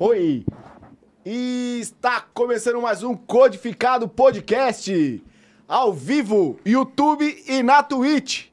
[0.00, 0.46] Foi!
[1.26, 5.22] E está começando mais um Codificado Podcast.
[5.68, 8.46] Ao vivo, YouTube e na Twitch.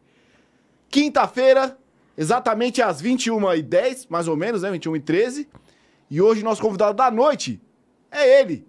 [0.89, 1.78] Quinta-feira,
[2.18, 4.72] exatamente às 21h10, mais ou menos, né?
[4.72, 5.47] 21h13.
[6.12, 7.62] E hoje nosso convidado da noite
[8.12, 8.68] é ele,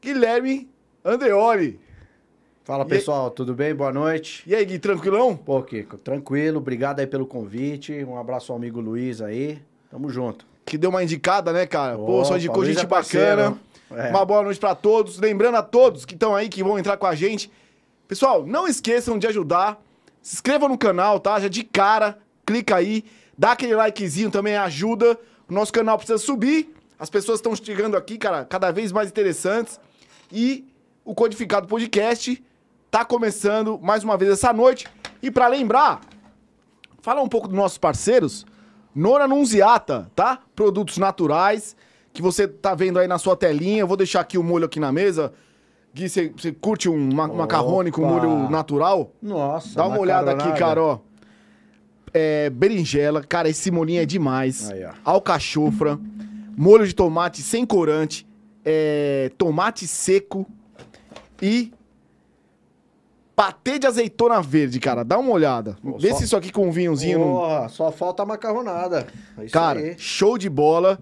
[0.00, 0.68] Guilherme
[1.04, 1.78] Andreoli.
[2.64, 3.72] Fala E pessoal, tudo bem?
[3.76, 4.42] Boa noite.
[4.44, 5.36] E aí, Gui, tranquilão?
[5.36, 8.04] Pô, Kiko, tranquilo, obrigado aí pelo convite.
[8.04, 9.62] Um abraço ao amigo Luiz aí.
[9.88, 10.51] Tamo junto.
[10.64, 11.96] Que deu uma indicada, né, cara?
[11.96, 13.58] Pô, Opa, só indicou gente bacana.
[13.90, 14.10] É.
[14.10, 15.18] Uma boa noite pra todos.
[15.18, 17.50] Lembrando a todos que estão aí, que vão entrar com a gente.
[18.08, 19.80] Pessoal, não esqueçam de ajudar.
[20.22, 21.40] Se inscrevam no canal, tá?
[21.40, 23.04] Já de cara, clica aí,
[23.36, 25.18] dá aquele likezinho também, ajuda.
[25.48, 26.74] O nosso canal precisa subir.
[26.98, 29.80] As pessoas estão chegando aqui, cara, cada vez mais interessantes.
[30.30, 30.64] E
[31.04, 32.42] o Codificado Podcast
[32.90, 34.86] tá começando mais uma vez essa noite.
[35.20, 36.00] E pra lembrar,
[37.00, 38.46] falar um pouco dos nossos parceiros.
[38.94, 40.38] Nona Nunziata, tá?
[40.54, 41.74] Produtos naturais,
[42.12, 43.80] que você tá vendo aí na sua telinha.
[43.80, 45.32] Eu vou deixar aqui o molho aqui na mesa.
[45.94, 48.10] Gui, você curte um ma macarrone com Opa.
[48.12, 49.12] molho natural?
[49.20, 50.98] Nossa, Dá uma olhada aqui, cara, ó.
[52.14, 54.70] É, berinjela, cara, esse molinho é demais.
[54.70, 54.86] Aí.
[55.04, 55.98] Alcachofra,
[56.56, 58.26] molho de tomate sem corante,
[58.64, 60.46] é, tomate seco
[61.40, 61.72] e
[63.34, 65.04] patê de azeitona verde, cara.
[65.04, 65.76] Dá uma olhada.
[65.82, 67.68] Pô, Vê só- se isso aqui com um vinhozinho não...
[67.68, 69.06] Só falta a macarronada.
[69.38, 69.94] É Cara, aí.
[69.98, 70.98] show de bola.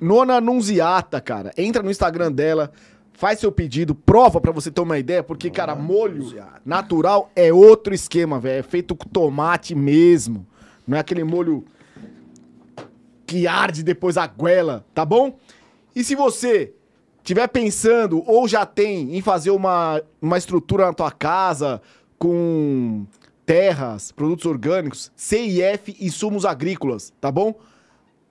[0.00, 1.52] Nona Nunziata, cara.
[1.56, 2.70] Entra no Instagram dela,
[3.12, 6.32] faz seu pedido, prova pra você ter uma ideia, porque, cara, molho
[6.64, 8.60] natural é outro esquema, velho.
[8.60, 10.46] É feito com tomate mesmo.
[10.86, 11.64] Não é aquele molho
[13.26, 15.36] que arde depois a goela, tá bom?
[15.94, 16.72] E se você
[17.28, 21.80] tiver pensando ou já tem em fazer uma, uma estrutura na tua casa
[22.18, 23.04] com
[23.44, 27.54] terras, produtos orgânicos, CIF e insumos agrícolas, tá bom?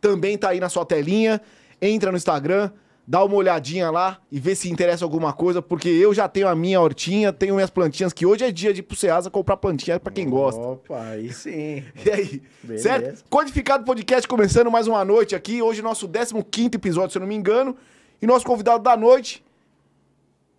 [0.02, 1.40] Também tá aí na sua telinha.
[1.80, 2.72] Entra no Instagram,
[3.06, 6.56] dá uma olhadinha lá e vê se interessa alguma coisa, porque eu já tenho a
[6.56, 10.00] minha hortinha, tenho minhas plantinhas, que hoje é dia de ir pro Ceasa comprar plantinha
[10.00, 10.60] pra quem gosta.
[10.60, 11.84] Opa, aí sim.
[12.04, 12.42] E aí?
[12.64, 12.84] Beleza.
[12.84, 13.26] Certo?
[13.30, 15.62] Codificado Podcast começando mais uma noite aqui.
[15.62, 17.78] Hoje, nosso 15 episódio, se eu não me engano.
[18.22, 19.44] E nosso convidado da noite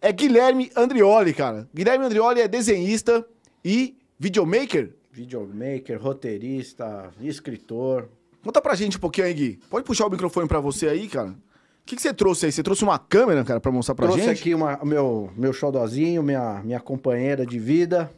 [0.00, 1.68] é Guilherme Andrioli, cara.
[1.74, 3.26] Guilherme Andrioli é desenhista
[3.64, 4.94] e videomaker.
[5.10, 8.08] Videomaker, roteirista, escritor.
[8.42, 9.60] Conta pra gente um pouquinho aí, Gui.
[9.68, 11.30] Pode puxar o microfone pra você aí, cara.
[11.30, 11.36] O
[11.84, 12.52] que, que você trouxe aí?
[12.52, 14.40] Você trouxe uma câmera, cara, pra mostrar pra Trouxe gente?
[14.40, 18.10] aqui uma, meu, meu xodozinho, minha, minha companheira de vida,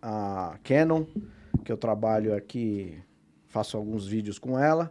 [0.00, 1.04] a Canon,
[1.64, 2.96] que eu trabalho aqui,
[3.48, 4.90] faço alguns vídeos com ela.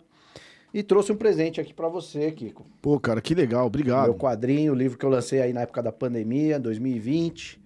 [0.76, 2.66] E trouxe um presente aqui pra você, Kiko.
[2.82, 3.66] Pô, cara, que legal.
[3.66, 4.08] Obrigado.
[4.08, 7.64] Meu quadrinho, o livro que eu lancei aí na época da pandemia, 2020.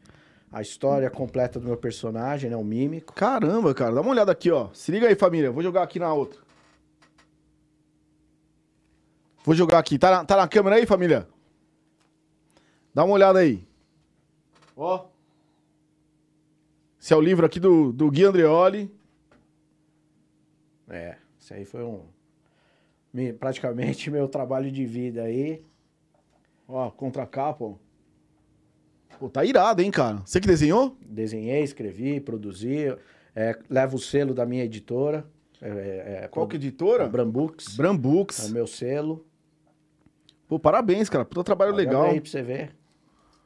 [0.51, 2.55] A história completa do meu personagem, né?
[2.55, 3.15] O Mímico.
[3.15, 3.95] Caramba, cara.
[3.95, 4.69] Dá uma olhada aqui, ó.
[4.73, 5.49] Se liga aí, família.
[5.49, 6.39] Vou jogar aqui na outra.
[9.43, 9.97] Vou jogar aqui.
[9.97, 11.27] Tá na, tá na câmera aí, família?
[12.93, 13.67] Dá uma olhada aí.
[14.77, 15.07] Ó.
[17.01, 18.93] Esse é o livro aqui do, do Gui Andreoli.
[20.87, 22.18] É, esse aí foi um.
[23.13, 25.63] Me- praticamente meu trabalho de vida aí.
[26.67, 27.75] Ó, contra capa, ó.
[29.19, 30.17] Pô, tá irado, hein, cara?
[30.25, 30.95] Você que desenhou?
[31.05, 32.95] Desenhei, escrevi, produzi.
[33.35, 35.25] É, levo o selo da minha editora.
[35.61, 37.07] É, é, é, Qual que é editora?
[37.07, 37.67] Brambooks.
[37.67, 38.49] É o Brambooks.
[38.51, 39.25] meu selo.
[40.47, 41.25] Pô, parabéns, cara.
[41.25, 42.03] Puta trabalho Olha legal.
[42.05, 42.75] aí pra você ver.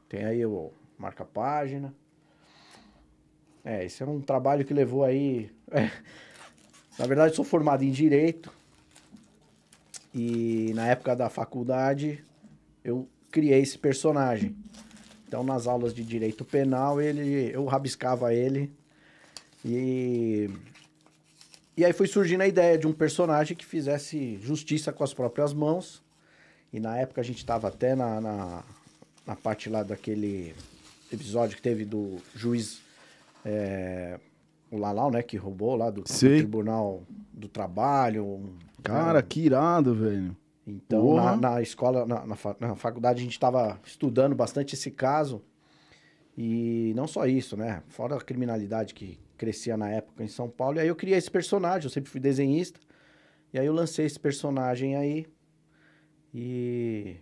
[0.08, 1.94] Tem aí o marca-página.
[3.66, 5.50] É, esse é um trabalho que levou aí.
[5.72, 5.90] é,
[7.00, 8.52] na verdade, sou formado em Direito.
[10.14, 12.24] E na época da faculdade,
[12.84, 14.56] eu criei esse personagem.
[15.28, 18.72] Então, nas aulas de Direito Penal, ele, eu rabiscava ele.
[19.66, 20.50] E.
[21.76, 25.54] E aí foi surgindo a ideia de um personagem que fizesse justiça com as próprias
[25.54, 26.04] mãos.
[26.72, 28.64] E na época a gente estava até na, na,
[29.26, 30.54] na parte lá daquele
[31.12, 32.80] episódio que teve do juiz,
[33.44, 34.20] é,
[34.70, 36.08] o Lalau, né, que roubou lá do, do.
[36.38, 37.02] Tribunal
[37.32, 38.24] do Trabalho.
[38.24, 40.36] um- Cara, que irado, velho.
[40.66, 45.42] Então, na, na escola, na, na, na faculdade, a gente estava estudando bastante esse caso.
[46.38, 47.84] E não só isso, né?
[47.90, 50.78] Fora a criminalidade que crescia na época em São Paulo.
[50.78, 52.80] E aí eu criei esse personagem, eu sempre fui desenhista.
[53.54, 55.28] E aí eu lancei esse personagem aí.
[56.34, 57.18] E.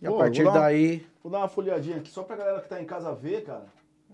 [0.00, 1.06] E a Pô, partir vou uma- daí.
[1.22, 3.66] Vou dar uma folhadinha aqui só pra galera que tá em casa ver, cara.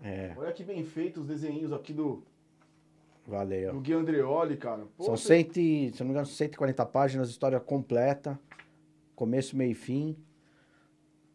[0.03, 2.23] É, Olha que bem feito os desenhos aqui do,
[3.31, 3.73] valeu.
[3.73, 4.83] do Gui Andreoli, cara.
[4.97, 8.39] Pô, São você- 100, e- se não me engano, 140 páginas, história completa.
[9.17, 10.17] Começo, meio e fim.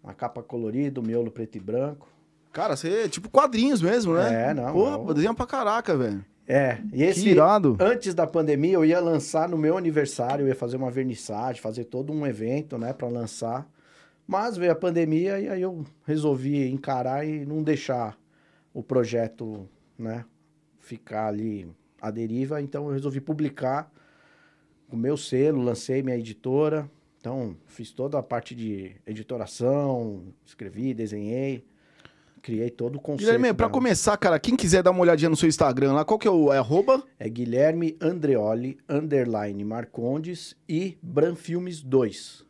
[0.04, 2.08] Uma capa colorida, um miolo preto e branco.
[2.52, 4.50] Cara, você é tipo quadrinhos mesmo, né?
[4.50, 5.14] É, não, Pô, não.
[5.14, 6.24] desenha pra caraca, velho.
[6.48, 7.76] É, e esse, Que irado.
[7.80, 11.86] antes da pandemia, eu ia lançar no meu aniversário, eu ia fazer uma vernissagem, fazer
[11.86, 13.68] todo um evento, né, para lançar.
[14.28, 18.16] Mas veio a pandemia e aí eu resolvi encarar e não deixar
[18.74, 20.24] o projeto, né,
[20.80, 21.68] ficar ali
[22.08, 22.62] à deriva.
[22.62, 23.92] Então eu resolvi publicar
[24.92, 26.90] o meu selo, lancei minha editora.
[27.20, 31.66] Então fiz toda a parte de editoração, escrevi, desenhei,
[32.42, 33.26] criei todo o conceito.
[33.32, 36.20] Guilherme, pra da- começar, cara, quem quiser dar uma olhadinha no seu Instagram lá, qual
[36.20, 37.04] que é o é arroba?
[37.18, 42.46] É Guilherme Andreoli, underline Marcondes e Branfilmes 2.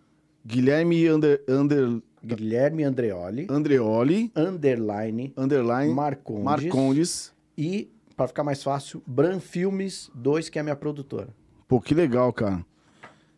[0.45, 7.33] Guilherme under, under, Guilherme Andreoli, Andreoli, underline underline, Marcondes, Marcondes.
[7.57, 11.29] e, para ficar mais fácil, Branfilmes 2, que é a minha produtora.
[11.67, 12.65] Pô, que legal, cara.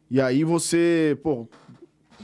[0.10, 1.48] E aí você, pô,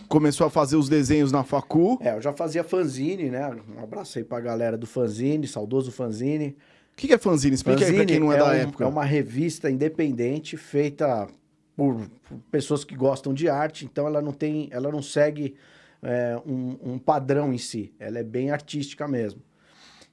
[0.07, 1.97] começou a fazer os desenhos na facu.
[2.01, 3.50] É, eu já fazia fanzine, né?
[3.75, 6.55] Um abraço aí pra galera do fanzine, saudoso fanzine.
[6.94, 7.55] O que, que é fanzine?
[7.55, 8.83] Explica aí pra quem não é, da um- época.
[8.83, 11.27] É uma revista independente feita
[11.75, 11.95] por,
[12.29, 15.56] por pessoas que gostam de arte, então ela não tem, ela não segue
[16.03, 19.41] é, um, um padrão em si, ela é bem artística mesmo.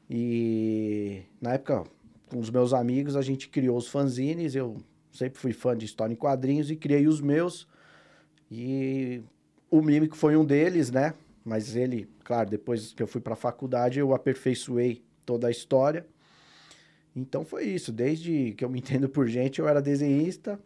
[0.08, 1.84] E na época,
[2.31, 4.77] com os meus amigos, a gente criou os fanzines, eu
[5.12, 7.67] sempre fui fã de história em quadrinhos e criei os meus.
[8.50, 9.23] E
[9.71, 11.15] o Mímico foi um deles, né?
[11.44, 16.06] Mas ele, claro, depois que eu fui para a faculdade, eu aperfeiçoei toda a história.
[17.15, 17.91] Então foi isso.
[17.91, 20.59] Desde que eu me entendo por gente, eu era desenhista.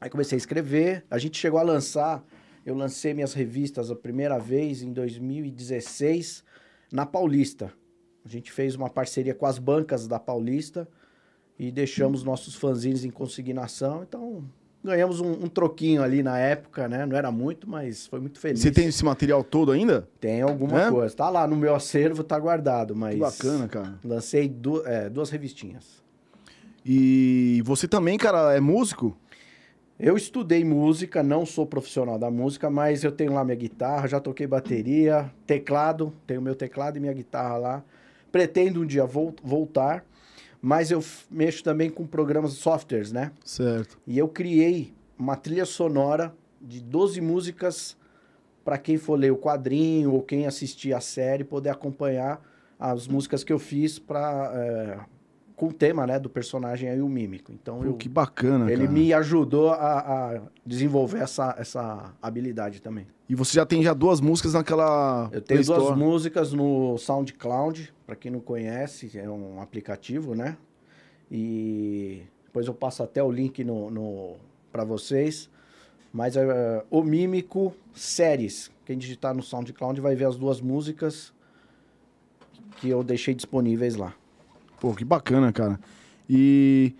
[0.00, 1.04] Aí comecei a escrever.
[1.08, 2.24] A gente chegou a lançar.
[2.66, 6.44] Eu lancei minhas revistas a primeira vez em 2016
[6.92, 7.72] na Paulista.
[8.24, 10.86] A gente fez uma parceria com as bancas da Paulista
[11.58, 14.02] e deixamos nossos fanzines em consignação.
[14.08, 14.44] Então
[14.84, 17.04] ganhamos um, um troquinho ali na época, né?
[17.06, 18.60] Não era muito, mas foi muito feliz.
[18.60, 20.08] Você tem esse material todo ainda?
[20.20, 20.90] Tem alguma É?
[20.90, 21.14] coisa.
[21.16, 23.14] Tá lá no meu acervo, tá guardado, mas.
[23.14, 23.98] Que bacana, cara.
[24.04, 26.02] Lancei du- é, duas revistinhas.
[26.84, 29.16] E você também, cara, é músico?
[29.98, 34.18] Eu estudei música, não sou profissional da música, mas eu tenho lá minha guitarra, já
[34.18, 37.84] toquei bateria, teclado, tenho meu teclado e minha guitarra lá.
[38.32, 40.04] Pretendo um dia vol- voltar,
[40.60, 43.30] mas eu mexo também com programas softwares, né?
[43.44, 43.98] Certo.
[44.06, 47.96] E eu criei uma trilha sonora de 12 músicas
[48.64, 52.40] para quem for ler o quadrinho ou quem assistir a série poder acompanhar
[52.78, 55.06] as músicas que eu fiz para
[55.62, 57.52] com o tema, né, do personagem aí o mímico.
[57.52, 58.92] Então Pô, eu, que bacana, ele cara.
[58.92, 63.06] me ajudou a, a desenvolver essa, essa habilidade também.
[63.28, 68.16] E você já tem já duas músicas naquela Eu tenho duas músicas no SoundCloud, para
[68.16, 70.56] quem não conhece, é um aplicativo, né?
[71.30, 74.34] E depois eu passo até o link no, no
[74.72, 75.48] para vocês.
[76.12, 78.68] Mas é o Mímico Séries.
[78.84, 81.32] Quem digitar no SoundCloud vai ver as duas músicas
[82.78, 84.12] que eu deixei disponíveis lá.
[84.82, 85.78] Pô, que bacana, cara.
[86.28, 86.92] E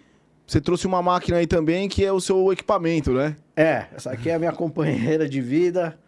[0.47, 3.35] você trouxe uma máquina aí também que é o seu equipamento, né?
[3.57, 5.99] É, essa aqui é a minha companheira de vida.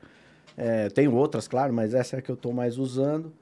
[0.57, 3.33] É, tenho outras, claro, mas essa é a que eu estou mais usando.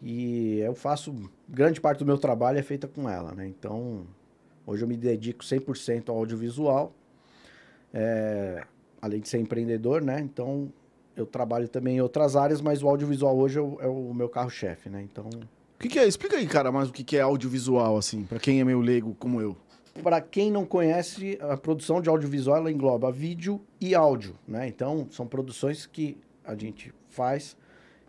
[0.00, 1.12] E eu faço.
[1.48, 3.48] Grande parte do meu trabalho é feita com ela, né?
[3.48, 4.06] Então,
[4.64, 6.94] hoje eu me dedico 100% ao audiovisual.
[7.92, 8.62] É,
[9.00, 10.20] além de ser empreendedor, né?
[10.20, 10.72] Então,
[11.16, 14.28] eu trabalho também em outras áreas, mas o audiovisual hoje é o, é o meu
[14.28, 15.02] carro-chefe, né?
[15.02, 15.28] Então,
[15.82, 16.06] que, que é?
[16.06, 19.16] Explica aí, cara, mais o que, que é audiovisual, assim, pra quem é meio leigo
[19.18, 19.56] como eu.
[20.02, 24.68] para quem não conhece, a produção de audiovisual ela engloba vídeo e áudio, né?
[24.68, 27.56] Então, são produções que a gente faz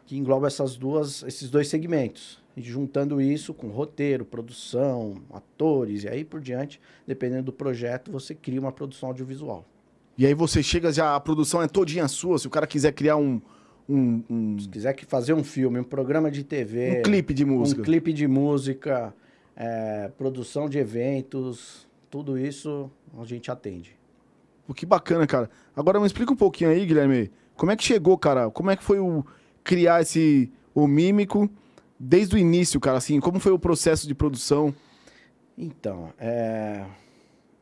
[0.05, 2.41] que engloba essas duas, esses dois segmentos.
[2.55, 8.35] E juntando isso com roteiro, produção, atores e aí por diante, dependendo do projeto, você
[8.35, 9.65] cria uma produção audiovisual.
[10.15, 13.17] E aí você chega já, a produção é todinha sua, se o cara quiser criar
[13.17, 13.41] um,
[13.87, 17.45] um, um, Se quiser que fazer um filme, um programa de TV, um clipe de
[17.45, 17.81] música.
[17.81, 19.13] um clipe de música,
[19.55, 23.95] é, produção de eventos, tudo isso a gente atende.
[24.65, 25.49] Pô, que bacana, cara.
[25.75, 27.31] Agora me explica um pouquinho aí, Guilherme.
[27.55, 28.49] Como é que chegou, cara?
[28.49, 29.25] Como é que foi o
[29.63, 31.49] criar esse o mímico
[31.99, 32.97] desde o início, cara?
[32.97, 34.73] Assim, como foi o processo de produção?
[35.57, 36.83] Então, é,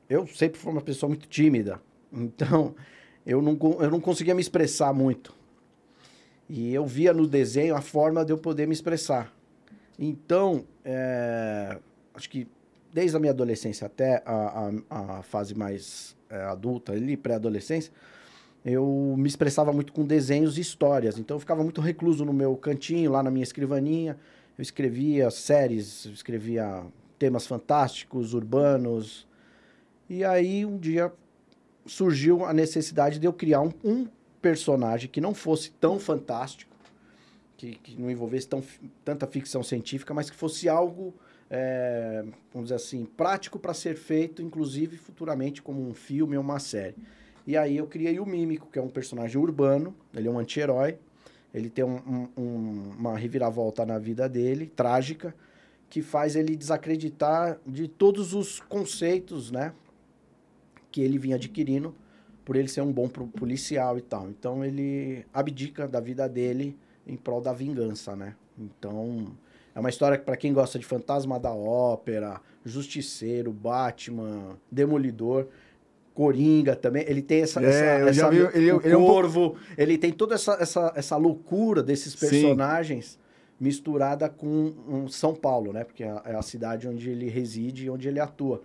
[0.09, 2.73] eu sempre fui uma pessoa muito tímida, então
[3.25, 5.33] eu não, eu não conseguia me expressar muito.
[6.53, 9.33] E eu via no desenho a forma de eu poder me expressar.
[9.97, 11.79] Então, é,
[12.13, 12.45] acho que
[12.93, 17.93] desde a minha adolescência até a, a, a fase mais é, adulta, ali, pré-adolescência,
[18.65, 21.17] eu me expressava muito com desenhos e histórias.
[21.17, 24.17] Então eu ficava muito recluso no meu cantinho, lá na minha escrivaninha.
[24.57, 26.83] Eu escrevia séries, escrevia
[27.17, 29.25] temas fantásticos, urbanos.
[30.09, 31.13] E aí um dia
[31.85, 34.05] surgiu a necessidade de eu criar um, um
[34.41, 36.75] personagem que não fosse tão fantástico,
[37.57, 38.63] que, que não envolvesse tão,
[39.05, 41.13] tanta ficção científica, mas que fosse algo
[41.53, 46.59] é, vamos dizer assim, prático para ser feito, inclusive futuramente como um filme ou uma
[46.59, 46.95] série.
[47.45, 50.97] E aí eu criei o Mímico, que é um personagem urbano, ele é um anti-herói,
[51.53, 55.35] ele tem um, um, uma reviravolta na vida dele, trágica,
[55.89, 59.73] que faz ele desacreditar de todos os conceitos, né,
[60.89, 61.93] que ele vinha adquirindo
[62.51, 64.27] por ele ser um bom policial e tal.
[64.27, 66.77] Então ele abdica da vida dele
[67.07, 68.35] em prol da vingança, né?
[68.59, 69.27] Então
[69.73, 75.47] é uma história que para quem gosta de Fantasma da Ópera, Justiceiro, Batman, Demolidor,
[76.13, 79.83] Coringa também, ele tem essa, é, essa, essa vi, ele, o ele Corvo, é um
[79.83, 83.17] ele tem toda essa, essa, essa loucura desses personagens Sim.
[83.61, 85.85] misturada com um São Paulo, né?
[85.85, 88.61] Porque é, é a cidade onde ele reside e onde ele atua.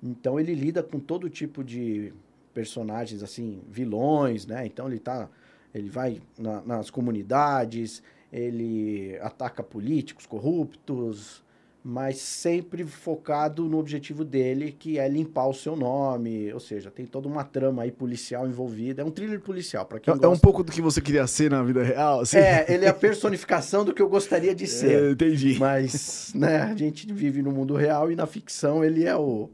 [0.00, 2.12] Então ele lida com todo tipo de
[2.56, 4.64] personagens assim, vilões, né?
[4.64, 5.28] Então ele tá
[5.74, 11.44] ele vai na, nas comunidades, ele ataca políticos corruptos,
[11.84, 17.04] mas sempre focado no objetivo dele, que é limpar o seu nome, ou seja, tem
[17.04, 19.02] toda uma trama aí policial envolvida.
[19.02, 20.26] É um thriller policial, para quem é, gosta.
[20.26, 22.38] É um pouco do que você queria ser na vida real, assim.
[22.38, 25.04] É, ele é a personificação do que eu gostaria de ser.
[25.04, 25.58] É, entendi.
[25.58, 29.50] Mas, né, a gente vive no mundo real e na ficção ele é o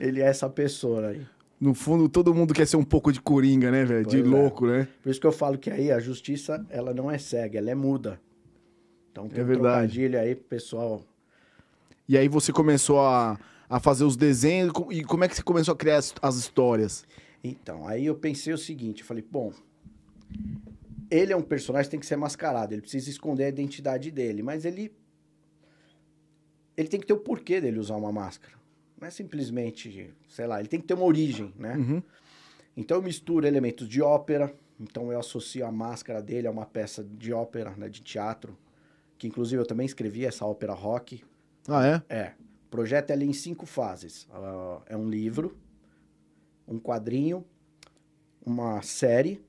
[0.00, 1.24] ele é essa pessoa aí.
[1.60, 4.06] No fundo, todo mundo quer ser um pouco de coringa, né, velho?
[4.06, 4.22] De é.
[4.22, 4.88] louco, né?
[5.02, 7.74] Por isso que eu falo que aí a justiça, ela não é cega, ela é
[7.74, 8.18] muda.
[9.12, 9.92] Então tem é um verdade.
[9.92, 11.04] trocadilho aí pro pessoal
[12.10, 13.38] e aí você começou a,
[13.68, 14.72] a fazer os desenhos.
[14.90, 17.06] E como é que você começou a criar as, as histórias?
[17.42, 19.52] Então, aí eu pensei o seguinte, eu falei, bom,
[21.08, 24.42] ele é um personagem que tem que ser mascarado, ele precisa esconder a identidade dele,
[24.42, 24.92] mas ele
[26.76, 28.54] ele tem que ter o porquê dele usar uma máscara.
[29.00, 31.76] Não é simplesmente, sei lá, ele tem que ter uma origem, né?
[31.76, 32.02] Uhum.
[32.76, 37.02] Então eu misturo elementos de ópera, então eu associo a máscara dele a uma peça
[37.02, 38.56] de ópera, né, de teatro,
[39.18, 41.22] que inclusive eu também escrevi essa ópera rock,
[41.68, 42.02] ah, é?
[42.08, 42.32] É.
[42.66, 44.24] O projeto é ali em cinco fases.
[44.24, 45.56] Uh, é um livro,
[46.66, 47.44] um quadrinho,
[48.44, 49.40] uma série,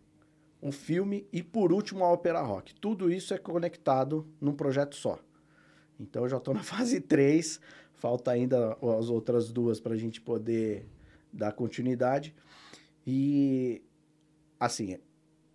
[0.62, 2.74] um filme e, por último, a ópera rock.
[2.76, 5.20] Tudo isso é conectado num projeto só.
[6.00, 7.60] Então, eu já estou na fase 3,
[8.02, 10.88] falta ainda as outras duas para a gente poder
[11.32, 12.34] dar continuidade.
[13.06, 13.84] E,
[14.60, 14.98] assim,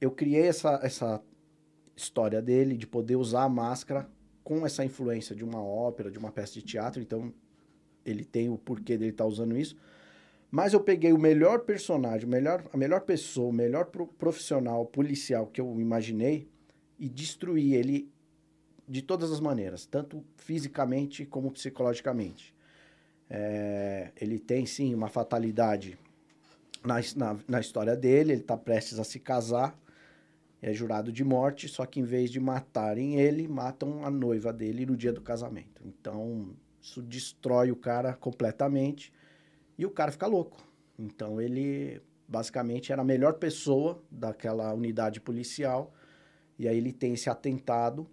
[0.01, 1.21] eu criei essa, essa
[1.97, 4.09] história dele de poder usar a máscara
[4.45, 7.35] com essa influência de uma ópera, de uma peça de teatro, então
[8.05, 9.77] ele tem o porquê dele estar tá usando isso.
[10.49, 14.87] Mas eu peguei o melhor personagem, o melhor, a melhor pessoa, o melhor pro, profissional
[14.87, 16.49] policial que eu imaginei
[16.97, 18.09] e destruí ele
[18.89, 22.55] de todas as maneiras, tanto fisicamente como psicologicamente.
[23.29, 25.99] É, ele tem sim uma fatalidade
[26.85, 29.77] na, na, na história dele, ele está prestes a se casar
[30.61, 34.87] é jurado de morte, só que em vez de matarem ele, matam a noiva dele
[34.87, 35.83] no dia do casamento.
[35.85, 36.51] Então,
[36.81, 39.13] isso destrói o cara completamente
[39.79, 40.57] e o cara fica louco.
[40.99, 45.95] Então, ele basicamente era a melhor pessoa daquela unidade policial
[46.59, 48.09] e aí ele tem esse atentado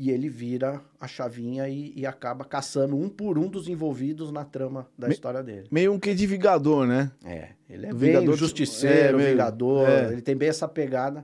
[0.00, 4.46] e ele vira a chavinha e, e, acaba caçando um por um dos envolvidos na
[4.46, 5.68] trama da Me, história dele.
[5.70, 7.12] Meio um que de Vingador, né?
[7.22, 10.12] É, ele é Vingador bem justiceiro, é, Vingador, é.
[10.12, 11.22] ele tem bem essa pegada.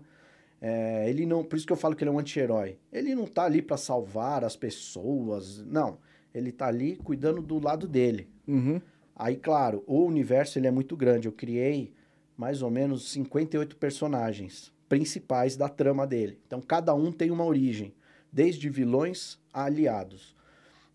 [0.61, 2.77] É, ele não, por isso que eu falo que ele é um anti-herói.
[2.93, 5.97] Ele não tá ali para salvar as pessoas, não.
[6.35, 8.29] Ele tá ali cuidando do lado dele.
[8.47, 8.79] Uhum.
[9.15, 11.29] Aí, claro, o universo ele é muito grande.
[11.29, 11.95] Eu criei
[12.37, 16.39] mais ou menos 58 personagens principais da trama dele.
[16.47, 17.95] Então, cada um tem uma origem,
[18.33, 20.35] desde vilões a aliados.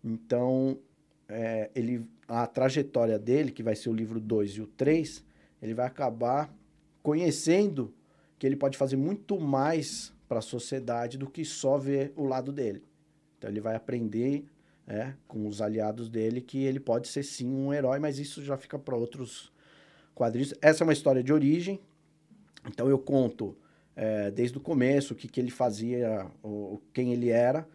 [0.04, 0.78] Então,
[1.28, 5.24] é, ele, a trajetória dele, que vai ser o livro 2 e o 3,
[5.60, 6.52] ele vai acabar
[7.02, 7.94] conhecendo
[8.38, 12.52] que ele pode fazer muito mais para a sociedade do que só ver o lado
[12.52, 12.82] dele.
[13.38, 14.44] Então ele vai aprender
[14.86, 18.56] é, com os aliados dele que ele pode ser sim um herói, mas isso já
[18.56, 19.52] fica para outros
[20.14, 20.54] quadrinhos.
[20.60, 21.80] Essa é uma história de origem,
[22.66, 23.56] então eu conto
[23.94, 27.68] é, desde o começo o que, que ele fazia, o, quem ele era,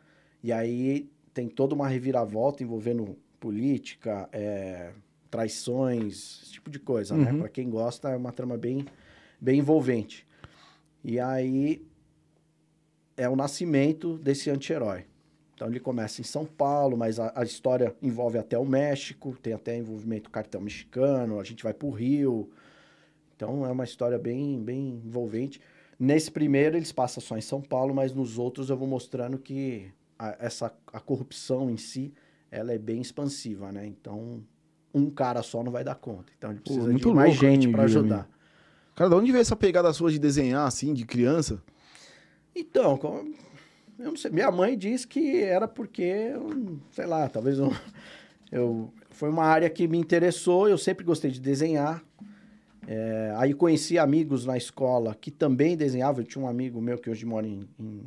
[0.43, 4.91] e aí tem toda uma reviravolta envolvendo política, é,
[5.29, 7.25] traições, esse tipo de coisa, né?
[7.25, 7.33] uhum.
[7.33, 7.39] né?
[7.39, 8.86] Para quem gosta, é uma trama bem,
[9.39, 10.25] bem envolvente.
[11.03, 11.86] E aí
[13.15, 15.05] é o nascimento desse anti-herói.
[15.53, 19.53] Então ele começa em São Paulo, mas a, a, história envolve até o México, tem
[19.53, 22.51] até envolvimento cartão mexicano, a gente vai para o Rio.
[23.36, 25.59] Então é uma história bem, bem envolvente.
[26.00, 29.92] Nesse primeiro eles passam só em São Paulo, mas nos outros eu vou mostrando que
[30.18, 32.13] a, essa, a corrupção em si,
[32.51, 33.86] ela é bem expansiva, né?
[33.88, 34.44] Então
[34.94, 36.32] um cara só não vai dar conta.
[36.38, 38.30] Então ele precisa Pô, de mais gente para ajudar.
[38.96, 41.62] Cara, de onde veio essa pegada sua de desenhar, assim, de criança?
[42.56, 43.32] Então, como...
[44.00, 44.32] eu não sei.
[44.32, 46.32] Minha mãe diz que era porque,
[46.92, 47.72] sei lá, talvez eu,
[48.51, 48.92] eu.
[49.12, 52.04] Foi uma área que me interessou, eu sempre gostei de desenhar.
[52.89, 56.22] É, aí conheci amigos na escola que também desenhavam.
[56.22, 58.01] Eu tinha um amigo meu que hoje mora em, em,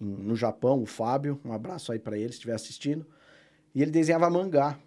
[0.00, 1.38] em no Japão, o Fábio.
[1.44, 3.06] Um abraço aí para ele, se estiver assistindo.
[3.74, 4.78] E ele desenhava mangá.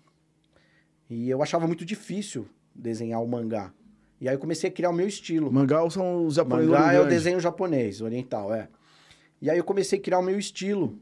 [1.07, 3.71] E eu achava muito difícil desenhar o mangá.
[4.19, 5.51] E aí eu comecei a criar o meu estilo.
[5.51, 6.71] Mangá são os japoneses.
[6.71, 8.67] Mangá é o desenho japonês, oriental, é.
[9.41, 10.99] E aí eu comecei a criar o meu estilo.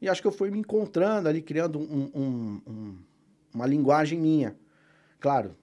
[0.00, 2.98] E acho que eu fui me encontrando ali, criando um, um, um,
[3.54, 4.54] uma linguagem minha.
[5.18, 5.56] Claro,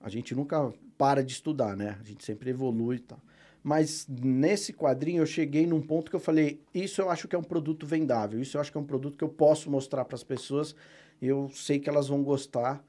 [0.00, 1.96] a gente nunca para de estudar, né?
[1.98, 3.18] A gente sempre evolui e tal.
[3.62, 7.38] Mas nesse quadrinho eu cheguei num ponto que eu falei: isso eu acho que é
[7.38, 10.14] um produto vendável, isso eu acho que é um produto que eu posso mostrar para
[10.14, 10.76] as pessoas,
[11.20, 12.84] eu sei que elas vão gostar.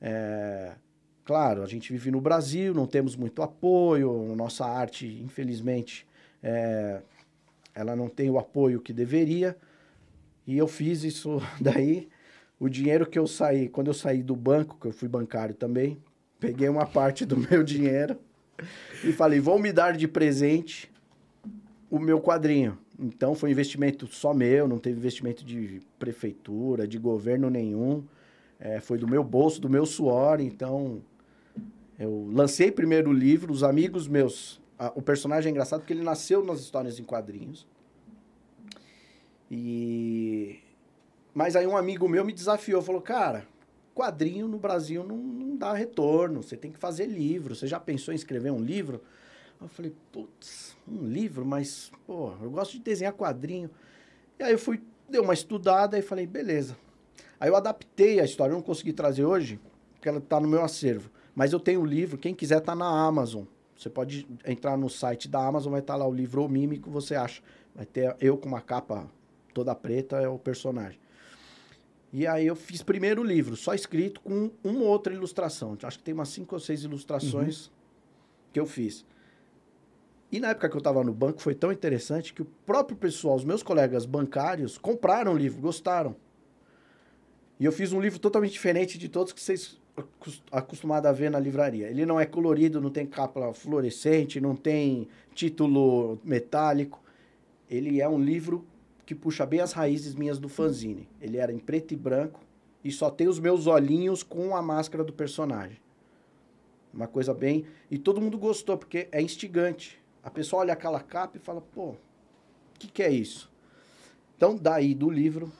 [0.00, 0.72] É...
[1.22, 6.06] Claro, a gente vive no Brasil, não temos muito apoio, nossa arte, infelizmente,
[6.42, 7.02] é...
[7.74, 9.54] ela não tem o apoio que deveria.
[10.46, 12.08] E eu fiz isso daí.
[12.58, 15.98] O dinheiro que eu saí, quando eu saí do banco, que eu fui bancário também,
[16.40, 18.16] peguei uma parte do meu dinheiro
[19.04, 20.90] e falei: vão me dar de presente
[21.90, 22.78] o meu quadrinho.
[22.98, 28.04] Então foi um investimento só meu, não teve investimento de prefeitura, de governo nenhum.
[28.58, 30.40] É, foi do meu bolso, do meu suor.
[30.40, 31.00] Então
[31.98, 34.60] eu lancei primeiro o livro, os amigos meus.
[34.78, 37.66] A, o personagem é engraçado porque ele nasceu nas histórias em quadrinhos.
[39.50, 40.58] E.
[41.34, 43.46] Mas aí um amigo meu me desafiou, falou, cara,
[44.00, 47.54] quadrinho no Brasil não, não dá retorno, você tem que fazer livro.
[47.54, 49.02] Você já pensou em escrever um livro?
[49.60, 53.70] Eu falei, putz, um livro, mas, pô, eu gosto de desenhar quadrinho.
[54.38, 56.78] E aí eu fui, dei uma estudada e falei, beleza.
[57.38, 59.60] Aí eu adaptei a história, eu não consegui trazer hoje,
[59.92, 61.10] porque ela está no meu acervo.
[61.34, 63.44] Mas eu tenho o livro, quem quiser tá na Amazon.
[63.76, 66.90] Você pode entrar no site da Amazon, vai estar tá lá o livro O Mímico,
[66.90, 67.42] você acha.
[67.74, 69.06] Vai ter eu com uma capa
[69.52, 70.98] toda preta, é o personagem.
[72.12, 75.76] E aí eu fiz primeiro o livro, só escrito com uma outra ilustração.
[75.82, 77.72] Acho que tem umas cinco ou seis ilustrações uhum.
[78.52, 79.04] que eu fiz.
[80.32, 83.36] E na época que eu estava no banco foi tão interessante que o próprio pessoal,
[83.36, 86.14] os meus colegas bancários, compraram o livro, gostaram.
[87.58, 89.78] E eu fiz um livro totalmente diferente de todos que vocês
[90.50, 91.88] acostumados a ver na livraria.
[91.88, 97.02] Ele não é colorido, não tem capa fluorescente, não tem título metálico.
[97.68, 98.64] Ele é um livro
[99.10, 101.08] que puxa bem as raízes minhas do fanzine.
[101.20, 102.38] Ele era em preto e branco
[102.84, 105.80] e só tem os meus olhinhos com a máscara do personagem.
[106.94, 107.66] Uma coisa bem.
[107.90, 110.00] E todo mundo gostou, porque é instigante.
[110.22, 111.98] A pessoa olha aquela capa e fala: pô, o
[112.78, 113.50] que, que é isso?
[114.36, 115.50] Então, daí do livro,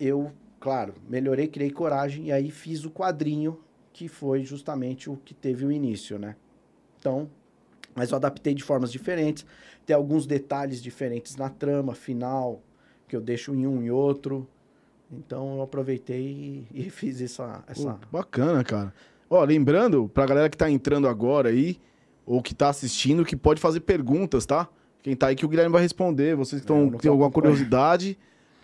[0.00, 3.60] eu, claro, melhorei, criei coragem e aí fiz o quadrinho,
[3.92, 6.34] que foi justamente o que teve o início, né?
[6.98, 7.30] Então,
[7.94, 9.44] mas eu adaptei de formas diferentes.
[9.84, 12.62] Tem alguns detalhes diferentes na trama final,
[13.08, 14.48] que eu deixo em um e outro.
[15.10, 17.62] Então eu aproveitei e, e fiz essa.
[17.66, 17.94] essa...
[17.94, 18.92] Pô, bacana, cara.
[19.28, 21.78] Ó, lembrando, pra galera que tá entrando agora aí,
[22.26, 24.68] ou que tá assistindo, que pode fazer perguntas, tá?
[25.02, 26.36] Quem tá aí que o Guilherme vai responder.
[26.36, 28.16] Vocês que é, têm alguma curiosidade,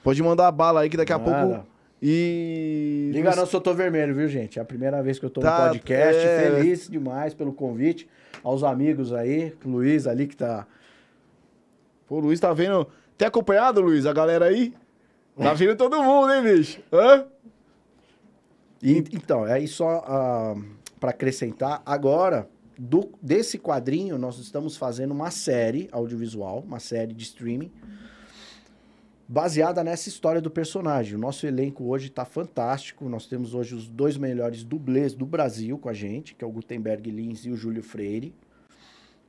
[0.05, 1.47] pode mandar a bala aí que daqui a Nada.
[1.47, 1.67] pouco.
[2.01, 3.11] E.
[3.13, 4.59] Liga não, se eu tô vermelho, viu, gente?
[4.59, 6.25] É a primeira vez que eu tô tá, no podcast.
[6.25, 6.51] É...
[6.51, 8.09] Feliz demais pelo convite
[8.43, 10.67] aos amigos aí, Luiz ali que tá.
[12.07, 12.87] Pô, o Luiz tá vendo.
[13.17, 14.73] Tem acompanhado, Luiz, a galera aí?
[15.37, 16.81] Tá vendo todo mundo, hein, bicho?
[16.93, 17.27] Hã?
[18.83, 20.65] E, então, aí só uh,
[20.99, 27.25] para acrescentar, agora, do, desse quadrinho, nós estamos fazendo uma série audiovisual, uma série de
[27.25, 27.73] streaming,
[29.29, 31.15] baseada nessa história do personagem.
[31.15, 33.09] O nosso elenco hoje está fantástico.
[33.09, 36.51] Nós temos hoje os dois melhores dublês do Brasil com a gente, que é o
[36.51, 38.35] Gutenberg Lins e o Júlio Freire.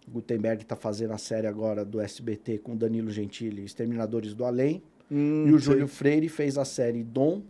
[0.07, 4.45] O Gutenberg está fazendo a série agora do SBT com o Danilo Gentili, Exterminadores do
[4.45, 4.81] Além.
[5.11, 5.73] Hum, e o sei.
[5.73, 7.41] Júlio Freire fez a série Dom,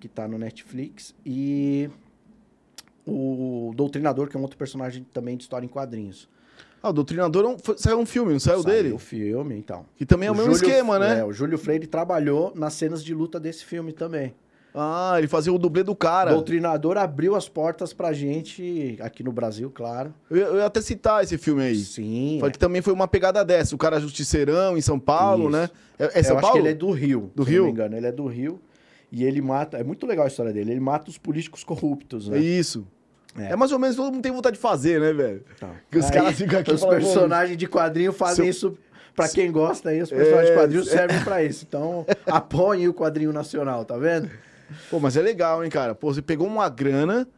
[0.00, 1.88] que está no Netflix, e
[3.06, 6.28] o Doutrinador, que é um outro personagem também de história em quadrinhos.
[6.84, 8.92] Ah, o Doutrinador é foi, saiu um filme, não saiu, saiu dele?
[8.92, 9.86] o filme, então.
[9.96, 11.20] Que também é o, o mesmo Júlio, esquema, né?
[11.20, 14.34] É, o Júlio Freire trabalhou nas cenas de luta desse filme também.
[14.74, 16.32] Ah, ele fazia o dublê do cara.
[16.32, 20.12] O Doutrinador abriu as portas pra gente, aqui no Brasil, claro.
[20.30, 21.76] Eu, eu ia até citar esse filme aí.
[21.76, 22.36] Sim.
[22.38, 22.52] Foi é.
[22.52, 23.74] que também foi uma pegada dessa.
[23.74, 25.52] O cara justiceirão em São Paulo, Isso.
[25.52, 25.70] né?
[25.98, 26.46] É, é São eu Paulo?
[26.48, 27.32] acho que ele é do Rio.
[27.34, 27.60] Do Rio?
[27.60, 28.60] não me engano, ele é do Rio.
[29.10, 29.78] E ele mata.
[29.78, 30.72] É muito legal a história dele.
[30.72, 32.36] Ele mata os políticos corruptos, né?
[32.36, 32.86] É isso.
[33.36, 33.52] É.
[33.52, 33.56] é.
[33.56, 35.44] mais ou menos todo mundo tem vontade de fazer, né, velho?
[35.58, 35.70] Tá.
[35.90, 36.72] Que os caras ficam aqui.
[36.72, 38.70] Os falando, personagens de quadrinho fazem Seu...
[38.70, 38.78] isso.
[39.14, 40.52] Pra quem gosta aí, os personagens é...
[40.52, 41.64] de quadrinho servem pra isso.
[41.68, 44.28] Então, apoiem o quadrinho nacional, tá vendo?
[44.90, 45.94] Pô, mas é legal, hein, cara?
[45.94, 47.28] Pô, você pegou uma grana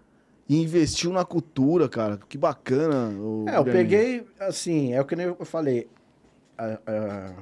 [0.48, 2.18] e investiu na cultura, cara.
[2.28, 3.10] Que bacana.
[3.50, 5.86] é, eu peguei, assim, é o que eu falei.
[6.56, 7.32] A, a,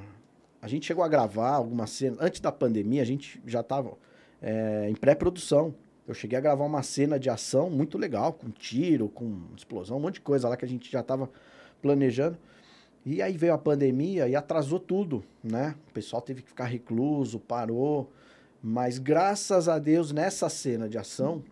[0.61, 2.19] A gente chegou a gravar algumas cenas.
[2.19, 3.93] Antes da pandemia, a gente já estava
[4.41, 5.73] é, em pré-produção.
[6.07, 9.99] Eu cheguei a gravar uma cena de ação muito legal, com tiro, com explosão, um
[9.99, 11.29] monte de coisa lá que a gente já estava
[11.81, 12.37] planejando.
[13.05, 15.75] E aí veio a pandemia e atrasou tudo, né?
[15.89, 18.11] O pessoal teve que ficar recluso, parou.
[18.61, 21.43] Mas graças a Deus, nessa cena de ação,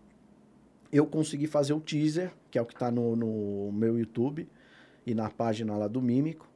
[0.92, 4.48] eu consegui fazer o teaser, que é o que está no, no meu YouTube
[5.06, 6.48] e na página lá do Mímico.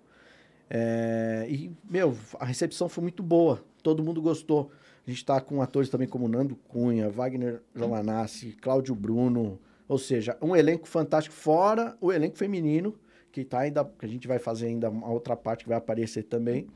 [0.70, 3.62] É, e, meu, a recepção foi muito boa.
[3.82, 4.70] Todo mundo gostou.
[5.08, 9.58] A gente está com atores também como Nando Cunha, Wagner Jolanassi, Cláudio Bruno.
[9.88, 12.94] Ou seja, um elenco fantástico, fora o elenco feminino,
[13.32, 13.86] que tá ainda.
[13.86, 16.68] que a gente vai fazer ainda uma outra parte que vai aparecer também.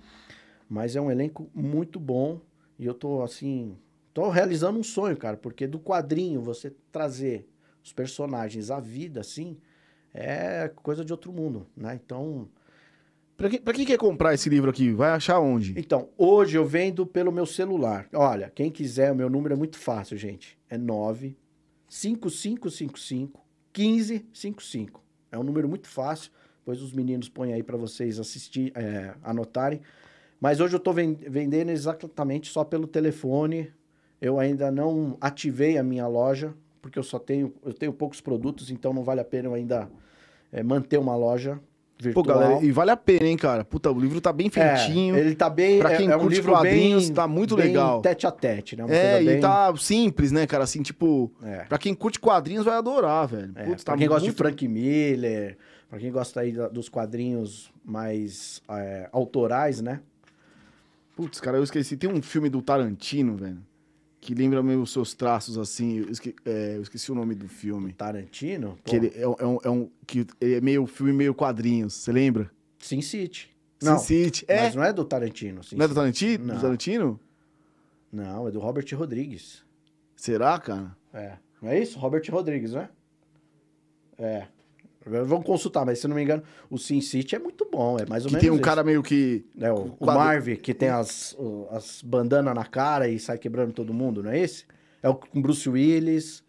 [0.67, 2.41] Mas é um elenco muito bom.
[2.79, 3.77] E eu tô assim.
[4.15, 7.47] tô realizando um sonho, cara, porque do quadrinho você trazer
[7.85, 9.59] os personagens à vida, assim,
[10.15, 12.01] é coisa de outro mundo, né?
[12.03, 12.49] Então.
[13.43, 15.75] Pra quem, quem quer comprar esse livro aqui, vai achar onde?
[15.77, 18.07] Então, hoje eu vendo pelo meu celular.
[18.13, 20.57] Olha, quem quiser, o meu número é muito fácil, gente.
[20.71, 21.37] É 9
[21.89, 23.41] 5555
[23.77, 25.03] 1555.
[25.33, 26.31] É um número muito fácil.
[26.59, 29.81] Depois os meninos põem aí para vocês assistir, é, anotarem.
[30.41, 33.73] Mas hoje eu estou vendendo exatamente só pelo telefone.
[34.21, 38.71] Eu ainda não ativei a minha loja, porque eu só tenho, eu tenho poucos produtos,
[38.71, 39.91] então não vale a pena ainda
[40.53, 41.61] é, manter uma loja
[42.03, 42.25] virtual.
[42.25, 43.65] Pô, galera, e vale a pena, hein, cara?
[43.65, 45.17] Puta, o livro tá bem feitinho.
[45.17, 45.79] É, ele tá bem.
[45.79, 48.01] Pra quem é, é um curte livro quadrinhos, bem, tá muito bem legal.
[48.03, 48.85] Tete a tete, né?
[48.85, 50.65] Uma É, e bem- tá simples, né, cara?
[50.65, 51.65] Assim, tipo, É.
[51.65, 53.53] pra quem curte quadrinhos vai adorar, velho.
[53.55, 55.57] É, Putz, pra tá quem gosta de muito- Frank Miller,
[55.89, 60.01] pra quem gosta aí dos quadrinhos mais é, autorais, né?
[61.17, 61.97] Putz, cara, eu esqueci.
[61.97, 63.59] Tem um filme do Tarantino, velho,
[64.23, 65.99] que lembra meio os seus traços, assim.
[65.99, 67.93] Eu, esque- é, eu esqueci o nome do filme.
[67.93, 68.79] Tarantino.
[68.85, 71.35] pô, Que ele é, um- é um, é um- que ele é meio filme, meio
[71.35, 71.93] quadrinhos.
[71.95, 72.49] Você lembra?
[72.79, 73.51] Sin City.
[73.81, 74.45] Sin Não, City.
[74.47, 74.63] É?
[74.63, 75.65] mas não é do Tarantino.
[75.65, 76.01] Sin Não é do City.
[76.01, 76.45] Tarantino?
[76.47, 76.55] Não.
[76.55, 77.21] Do Tarantino?
[78.13, 79.65] Não, é do Robert Rodrigues.
[80.15, 80.97] Será, cara?
[81.13, 81.37] É.
[81.61, 81.99] Não é isso?
[81.99, 82.89] Robert Rodrigues, né?
[84.17, 84.47] É.
[85.05, 87.97] Vamos consultar, mas se não me engano, o Sin City é muito bom.
[87.99, 88.43] É mais ou Que menos.
[88.43, 88.63] tem um isso.
[88.63, 89.45] cara meio que.
[89.61, 93.37] É, o, o quadro- Marv, que tem as, o- as bandanas na cara e sai
[93.39, 94.65] quebrando todo mundo, não é esse?
[95.03, 96.43] É o com Bruce Willis.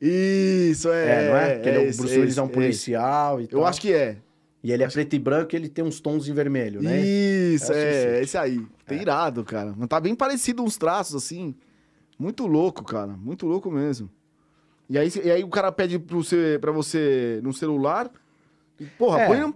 [0.00, 1.24] Isso, é.
[1.26, 1.58] É, não é?
[1.60, 3.60] Que ele é o esse, Bruce Willis esse, é um policial e tal.
[3.60, 4.16] Eu acho que é.
[4.64, 7.00] E ele é preto e branco e ele tem uns tons em vermelho, né?
[7.00, 8.64] Isso, É é, esse aí.
[8.86, 9.74] Tem irado, cara.
[9.76, 11.54] Mas tá bem parecido uns traços, assim.
[12.18, 13.08] Muito louco, cara.
[13.12, 14.08] Muito louco mesmo.
[14.92, 18.10] E aí, e aí o cara pede pro você, pra você no celular.
[18.78, 19.26] E, porra, É.
[19.26, 19.54] põe no-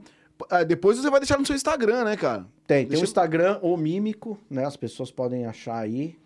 [0.50, 2.46] ah, Depois você vai deixar no seu Instagram, né, cara?
[2.66, 4.64] Tem, tem Deixa o eu- Instagram, o Mímico, né?
[4.64, 6.16] As pessoas podem achar aí.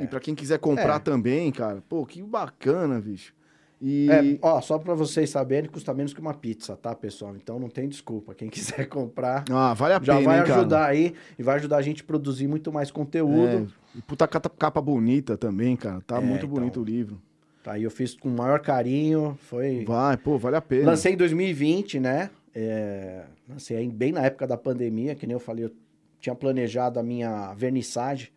[0.00, 0.98] E pra quem quiser comprar É.
[1.00, 1.82] também, cara.
[1.88, 3.34] Pô, que bacana, bicho.
[3.82, 4.08] E.
[4.10, 7.34] É, ó, só pra vocês saberem, custa menos que uma pizza, tá, pessoal?
[7.34, 8.34] Então não tem desculpa.
[8.34, 10.60] Quem quiser comprar, Ah, vale a já pena, vai hein, cara?
[10.60, 13.68] ajudar aí e vai ajudar a gente a produzir muito mais conteúdo.
[13.94, 16.00] É, e puta capa bonita também, cara.
[16.06, 16.48] Tá É, muito então.
[16.56, 17.20] bonito o livro.
[17.68, 19.36] Aí, eu fiz com o maior carinho.
[19.42, 19.84] Foi.
[19.84, 20.86] Vai, pô, vale a pena.
[20.90, 22.30] Lancei em 2020, né?
[22.54, 25.72] É, lancei bem na época da pandemia, que nem eu falei, eu
[26.20, 28.30] tinha planejado a minha vernissagem.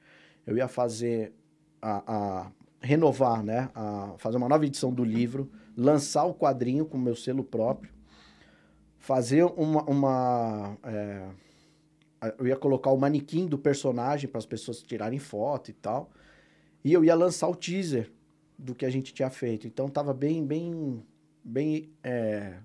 [0.46, 1.34] Eu ia fazer
[1.82, 3.70] a, a- renovar, né?
[3.74, 7.92] A, fazer uma nova edição do livro, lançar o quadrinho com o meu selo próprio,
[9.00, 9.84] fazer uma.
[9.90, 11.26] uma, é,
[12.38, 16.12] eu ia colocar o manequim do personagem para as pessoas tirarem foto e tal.
[16.84, 18.12] E eu ia lançar o teaser
[18.62, 19.66] do que a gente tinha feito.
[19.68, 21.04] Então tava bem, bem,
[21.44, 22.58] bem é,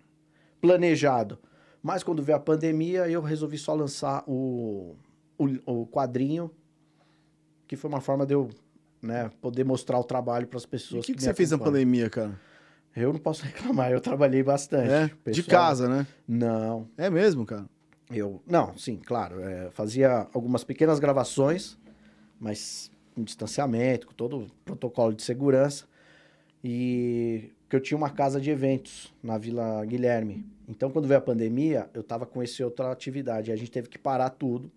[0.60, 1.38] planejado.
[1.82, 4.94] Mas quando veio a pandemia, eu resolvi só lançar o,
[5.38, 5.46] o,
[5.82, 6.50] o quadrinho,
[7.66, 8.50] que foi uma forma de eu
[9.00, 11.04] né, poder mostrar o trabalho para as pessoas.
[11.04, 12.38] o que, que me você fez na pandemia, cara?
[12.94, 14.90] Eu não posso reclamar, eu trabalhei bastante.
[14.90, 15.06] É?
[15.06, 16.06] De Pessoal- casa, né?
[16.26, 17.66] Não, É mesmo, cara.
[18.10, 18.42] eu.
[18.46, 19.40] Não, sim, claro.
[19.40, 21.78] é, fazia algumas pequenas gravações,
[22.40, 25.86] mas com distanciamento, com todo o protocolo de segurança.
[26.62, 30.44] E que eu tinha uma casa de eventos na Vila Guilherme.
[30.68, 33.50] Então, quando veio a pandemia, eu estava com essa outra atividade.
[33.50, 34.70] A gente teve que parar tudo.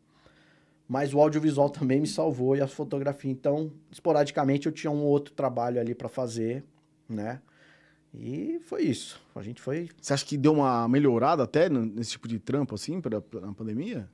[0.87, 3.29] Mas o audiovisual também me salvou e a fotografia.
[3.29, 6.63] Então, esporadicamente, eu tinha um outro trabalho ali para fazer,
[7.07, 7.41] né?
[8.13, 9.21] E foi isso.
[9.35, 12.99] A gente foi Você acha que deu uma melhorada até nesse tipo de trampo, assim,
[13.01, 14.09] pra, pra- na pandemia?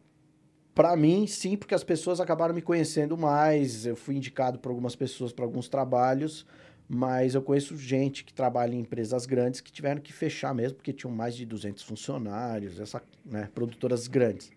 [0.76, 3.86] Pra mim, sim, porque as pessoas acabaram me conhecendo mais.
[3.86, 6.46] Eu fui indicado por algumas pessoas para alguns trabalhos,
[6.90, 10.92] mas eu conheço gente que trabalha em empresas grandes que tiveram que fechar mesmo, porque
[10.92, 14.52] tinham mais de 200 funcionários, essa, né, produtoras grandes.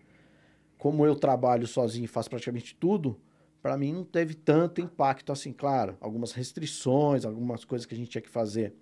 [0.77, 3.17] Como eu trabalho sozinho e faço praticamente tudo,
[3.61, 5.97] para mim não teve tanto impacto assim, claro.
[6.01, 8.73] Algumas restrições, algumas coisas que a gente tinha que fazer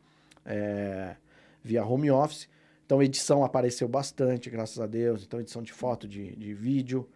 [0.44, 1.16] é,
[1.64, 2.50] via home office.
[2.84, 5.24] Então, edição apareceu bastante, graças a Deus.
[5.24, 7.08] Então, edição de foto, de, de vídeo.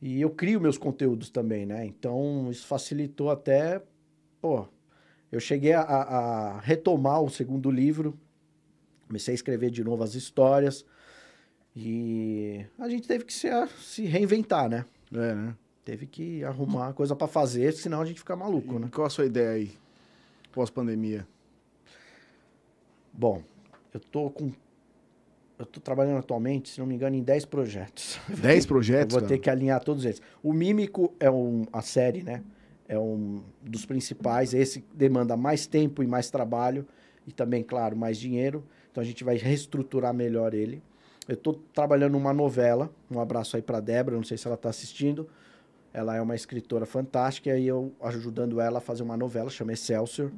[0.00, 1.86] E eu crio meus conteúdos também, né?
[1.86, 3.82] Então, isso facilitou até.
[4.40, 4.66] Pô,
[5.32, 8.18] eu cheguei a, a retomar o segundo livro,
[9.06, 10.84] comecei a escrever de novo as histórias.
[11.74, 14.84] E a gente teve que se, se reinventar, né?
[15.12, 15.56] É, né?
[15.84, 18.88] Teve que arrumar coisa para fazer, senão a gente fica maluco, E né?
[18.92, 19.72] Qual a sua ideia aí?
[20.52, 21.26] Pós-pandemia.
[23.12, 23.42] Bom,
[23.94, 24.50] eu tô com.
[25.58, 28.18] Eu tô trabalhando atualmente, se não me engano, em 10 projetos.
[28.28, 29.42] 10 projetos, Eu vou ter cara?
[29.42, 30.20] que alinhar todos eles.
[30.42, 32.42] O Mímico é um, a série, né?
[32.88, 34.52] É um dos principais.
[34.52, 36.86] Esse demanda mais tempo e mais trabalho.
[37.26, 38.64] E também, claro, mais dinheiro.
[38.90, 40.82] Então a gente vai reestruturar melhor ele.
[41.26, 42.90] Eu estou trabalhando numa novela.
[43.10, 45.28] Um abraço aí para Débora, não sei se ela está assistindo.
[45.92, 50.30] Ela é uma escritora fantástica e eu ajudando ela a fazer uma novela, chama Excelsior.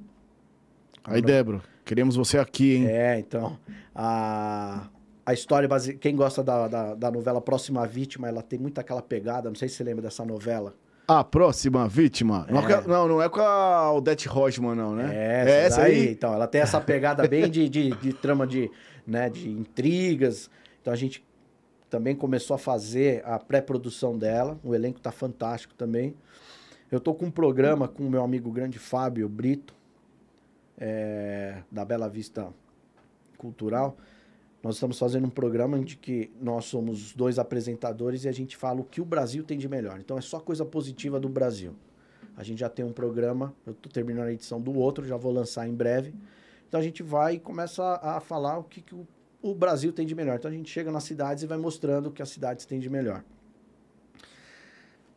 [1.04, 2.86] Aí, Débora, queremos você aqui, hein?
[2.86, 3.58] É, então.
[3.94, 4.88] A,
[5.28, 5.92] a história, base...
[5.92, 9.50] quem gosta da, da, da novela Próxima Vítima, ela tem muito aquela pegada.
[9.50, 10.74] Não sei se você lembra dessa novela.
[11.06, 12.46] A próxima vítima.
[12.48, 12.72] Não, É.
[12.72, 15.10] é não, não é com a Odete Rochman, não, né?
[15.14, 16.12] É, essa aí.
[16.12, 18.70] Então, ela tem essa pegada bem de, de, de trama de,
[19.06, 20.48] né, de intrigas.
[20.80, 21.22] Então, a gente
[21.90, 24.58] também começou a fazer a pré-produção dela.
[24.64, 26.14] O elenco tá fantástico também.
[26.90, 29.74] Eu tô com um programa com o meu amigo grande Fábio Brito,
[30.78, 32.48] é, da Bela Vista
[33.36, 33.94] Cultural.
[34.62, 38.80] Nós estamos fazendo um programa de que nós somos dois apresentadores e a gente fala
[38.80, 40.00] o que o Brasil tem de melhor.
[40.00, 41.74] Então é só coisa positiva do Brasil.
[42.36, 45.32] A gente já tem um programa, eu estou terminando a edição do outro, já vou
[45.32, 46.12] lançar em breve.
[46.68, 49.06] Então a gente vai e começa a, a falar o que, que o,
[49.40, 50.36] o Brasil tem de melhor.
[50.36, 52.90] Então a gente chega nas cidades e vai mostrando o que as cidades têm de
[52.90, 53.22] melhor.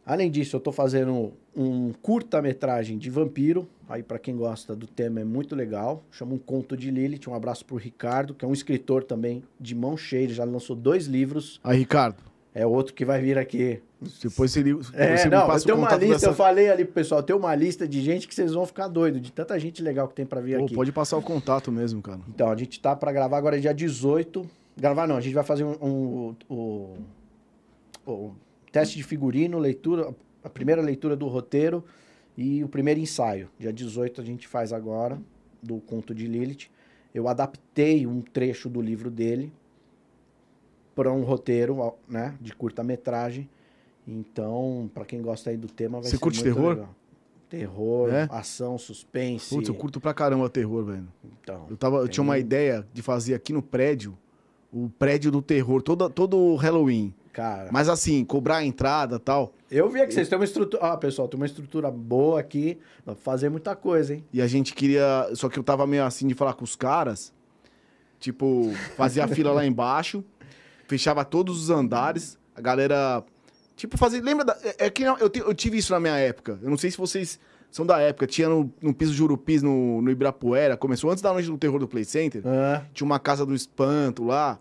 [0.06, 3.68] Além disso, eu estou fazendo um curta-metragem de vampiro.
[3.92, 6.02] Aí, para quem gosta do tema, é muito legal.
[6.12, 7.28] Chama Um Conto de Lilith.
[7.28, 10.24] Um abraço pro Ricardo, que é um escritor também de mão cheia.
[10.24, 11.60] Ele já lançou dois livros.
[11.62, 12.24] Aí, Ricardo,
[12.56, 13.82] É outro que vai vir aqui.
[14.24, 16.26] depois você, depois É, você não, eu passa o tenho uma lista, dessa...
[16.28, 19.22] eu falei ali pro pessoal, tem uma lista de gente que vocês vão ficar doidos,
[19.22, 20.74] de tanta gente legal que tem para vir Pô, aqui.
[20.76, 22.20] pode passar o contato mesmo, cara.
[22.30, 24.46] Então, a gente tá para gravar agora dia 18.
[24.78, 26.98] Gravar não, a gente vai fazer um, um- o,
[28.06, 28.32] o
[28.72, 31.84] teste de figurino, leitura, a primeira leitura do roteiro
[32.38, 33.50] e o primeiro ensaio.
[33.60, 35.20] Dia 18 a gente faz agora,
[35.62, 36.70] do conto de Lilith.
[37.14, 39.52] Eu adaptei um trecho do livro dele
[40.96, 43.50] para um roteiro, né, de curta-metragem.
[44.08, 46.70] Então, para quem gosta aí do tema, vai Você ser curte muito terror?
[46.76, 46.96] legal.
[47.50, 48.28] Terror, É?
[48.32, 49.54] ação, suspense.
[49.54, 51.08] Putz, eu curto pra caramba terror, velho.
[51.42, 54.18] Então, Eu, tava, eu tinha uma Tem- ideia de fazer aqui no prédio,
[54.72, 57.14] o prédio do terror, todo, todo Halloween.
[57.32, 59.54] Cara, Mas assim, cobrar a entrada e tal.
[59.70, 60.84] Eu vi que vocês têm uma estrutura.
[60.84, 62.78] Ah, pessoal, tem uma estrutura boa aqui.
[63.06, 64.24] Dá pra fazer muita coisa, hein?
[64.34, 65.30] E a gente queria.
[65.34, 67.34] Só que eu tava meio assim de falar com os caras.
[68.20, 70.24] Tipo, fazia a fila lá embaixo,
[70.88, 73.24] fechava todos os andares, a galera.
[73.76, 74.22] Tipo, fazia.
[74.22, 74.58] Lembra da.
[74.64, 76.60] É, é que eu, te- eu tive isso na minha época.
[76.62, 77.40] Eu não sei se vocês
[77.72, 78.28] são da época.
[78.28, 80.78] Tinha no, no piso Jurupis, no, no Ibirapuera.
[80.78, 82.44] Começou antes da noite do terror do Play Center.
[82.46, 84.60] Ah, Tinha uma casa do espanto lá.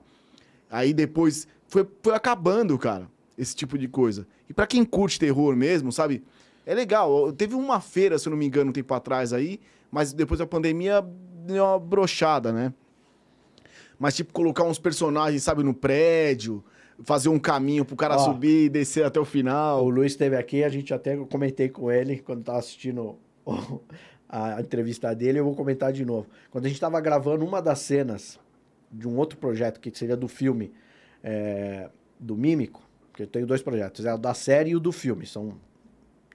[0.71, 4.27] Aí depois foi, foi acabando, cara, esse tipo de coisa.
[4.49, 6.23] E pra quem curte terror mesmo, sabe?
[6.67, 7.33] É legal.
[7.33, 10.47] Teve uma feira, se eu não me engano, um tempo atrás aí, mas depois da
[10.47, 11.01] pandemia
[11.47, 12.75] deu uma brochada, né?
[13.99, 16.65] Mas, tipo, colocar uns personagens, sabe, no prédio,
[17.05, 18.19] fazer um caminho pro cara Ó.
[18.19, 19.85] subir e descer até o final.
[19.85, 23.17] o Luiz esteve aqui, a gente até eu comentei com ele quando tava assistindo
[24.29, 26.27] a entrevista dele, eu vou comentar de novo.
[26.51, 28.39] Quando a gente tava gravando uma das cenas
[28.91, 30.73] de um outro projeto, que seria do filme
[31.23, 32.83] é, do Mímico,
[33.15, 35.55] que eu tenho dois projetos, é o da série e o do filme, são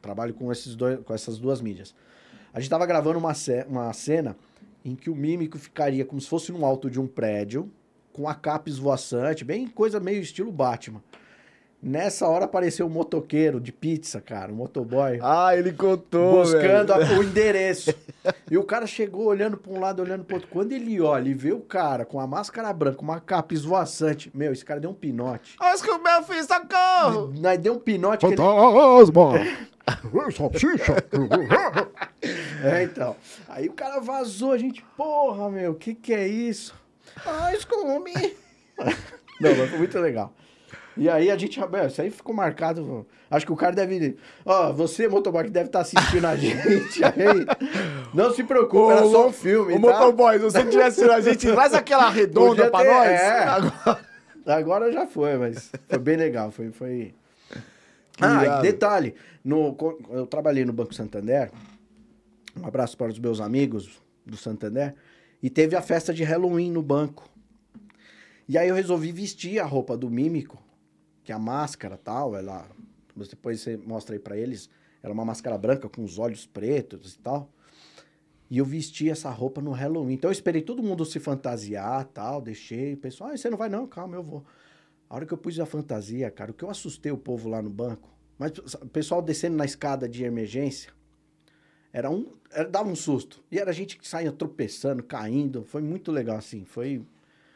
[0.02, 1.96] trabalho com, esses dois, com essas duas mídias.
[2.54, 4.36] A gente tava gravando uma, ce- uma cena
[4.84, 7.72] em que o mímico ficaria como se fosse no alto de um prédio,
[8.14, 11.02] com a capa esvoaçante, bem coisa meio estilo Batman.
[11.88, 16.98] Nessa hora apareceu um motoqueiro de pizza, cara, um motoboy, Ah, ele contou, buscando a-
[16.98, 17.94] o endereço.
[18.50, 20.50] e o cara chegou olhando para um lado, olhando para outro.
[20.50, 24.52] Quando ele olha e vê o cara com a máscara branca, uma capa esvoaçante, meu,
[24.52, 25.56] esse cara deu um pinote.
[25.60, 27.32] Acho que o meu filho, socorro!
[27.40, 28.36] Nós deu um pinote que ele...
[28.42, 29.34] Fantasma!
[30.36, 30.96] Salsicha.
[32.64, 33.16] É, então.
[33.48, 36.74] Aí o cara vazou, a gente, porra, meu, o que que é isso?
[37.24, 38.36] Ah, Scooby!
[39.40, 40.34] Não, mas foi muito legal.
[40.98, 43.06] E aí a gente, meu, isso aí ficou marcado.
[43.30, 44.16] Acho que o cara deve.
[44.46, 47.46] Ó, você, motoboy, que deve estar assistindo a gente aí.
[48.14, 49.74] Não se preocupe, era só um filme.
[49.74, 49.82] O tá?
[49.82, 53.08] motoboy, se você tivesse sido a gente, traz aquela redonda pra ter- nós.
[53.10, 53.44] é.
[53.44, 54.06] Agora-
[54.48, 56.52] Agora já foi, mas foi bem legal.
[56.52, 56.72] Foi.
[56.72, 57.14] foi...
[58.22, 59.76] Ah, detalhe: no,
[60.12, 61.52] eu trabalhei no Banco Santander.
[62.58, 63.90] Um abraço para os meus amigos
[64.26, 64.96] do Santander.
[65.44, 67.28] E teve a festa de Halloween no banco.
[68.48, 70.62] E aí eu resolvi vestir a roupa do mímico,
[71.26, 72.70] que é a máscara tal, ela
[73.16, 74.70] depois você mostra aí pra eles.
[75.02, 77.52] Era uma máscara branca com os olhos pretos e tal.
[78.50, 80.14] E eu vesti essa roupa no Halloween.
[80.14, 82.94] Então eu esperei todo mundo se fantasiar tal, deixei.
[82.94, 84.46] O pessoal, ah, você não vai não, calma, eu vou.
[85.10, 87.62] A hora que eu pus a fantasia, cara, o que eu assustei o povo lá
[87.62, 88.10] no banco.
[88.38, 90.92] Mas o pessoal descendo na escada de emergência,
[91.92, 92.34] era um.
[92.52, 93.44] Era, dava um susto.
[93.50, 95.64] E era gente que saía tropeçando, caindo.
[95.64, 96.66] Foi muito legal, assim.
[96.66, 97.02] Foi,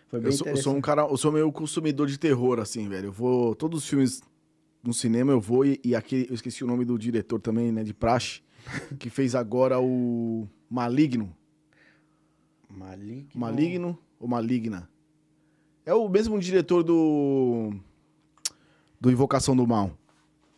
[0.10, 2.89] foi bem Eu sou, eu sou um cara, eu sou meio consumidor de terror, assim,
[2.89, 3.08] velho.
[3.08, 3.56] Eu vou.
[3.56, 4.22] Todos os filmes
[4.84, 6.28] no cinema eu vou e, e aquele.
[6.30, 7.84] Eu esqueci o nome do diretor também, né?
[7.84, 8.41] De Praxe,
[8.98, 11.36] que fez agora o Maligno.
[12.69, 13.28] Maligno.
[13.36, 14.89] Maligno ou Maligna?
[15.86, 17.74] É o mesmo diretor do.
[19.00, 19.91] Do Invocação do Mal.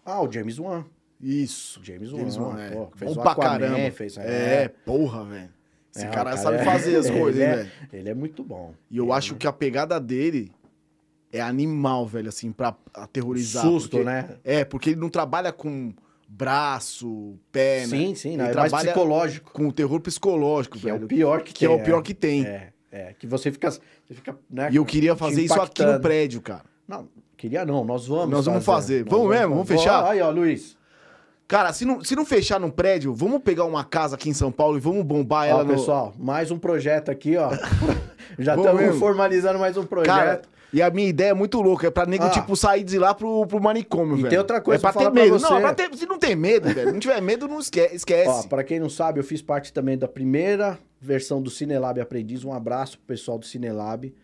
[0.03, 0.85] Ah, o James Wan.
[1.21, 1.79] Isso.
[1.83, 2.71] James, James Wan, Wan, é.
[2.71, 3.91] pô, fez Bom o Aquaman, caramba.
[3.91, 5.49] fez, É, porra, velho.
[5.95, 7.71] Esse É, cara, cara sabe é- fazer as coisas, ele é- velho.
[7.93, 8.73] Ele é muito bom.
[8.89, 10.51] E eu Ele acho que a pegada dele
[11.31, 13.63] é animal, velho, assim, pra aterrorizar.
[13.63, 14.29] Susto, porque- né?
[14.43, 15.93] É, porque ele não trabalha com
[16.27, 17.87] braço, pé, né?
[17.87, 19.51] Sim, sim, não, Ele é mais trabalha psicológico.
[19.51, 21.05] com o terror psicológico, Que é velho.
[21.05, 21.77] o pior que, que é tem.
[21.77, 22.45] o pior que tem.
[22.45, 23.81] É, é, que você fica, você
[24.13, 26.63] fica, né, E eu queria fazer isso aqui no prédio, cara.
[26.87, 29.03] Não, queria não, nós vamos Nós vamos fazer.
[29.09, 29.49] Vamos mesmo?
[29.55, 30.05] Vamos fechar?
[30.05, 30.77] Aí, ó, Luiz.
[31.51, 34.49] Cara, se não, se não fechar num prédio, vamos pegar uma casa aqui em São
[34.53, 35.73] Paulo e vamos bombar ela Ó, no...
[35.73, 37.49] pessoal, mais um projeto aqui, ó.
[38.39, 40.07] Já estamos formalizando mais um projeto.
[40.15, 42.29] Cara, e a minha ideia é muito louca, é pra nego, Ah.
[42.29, 44.29] tipo, sair de lá pro, pro manicômio, E velho.
[44.29, 45.37] tem outra coisa é pra pra ter pra medo.
[45.37, 45.45] você.
[45.49, 47.95] Não, é pra ter, se não tem medo, velho, não tiver medo, não esquece.
[47.97, 48.29] esquece.
[48.29, 52.45] Ó, pra quem não sabe, eu fiz parte também da primeira versão do Cinelab Aprendiz.
[52.45, 54.15] Um abraço pro pessoal do Cinelab.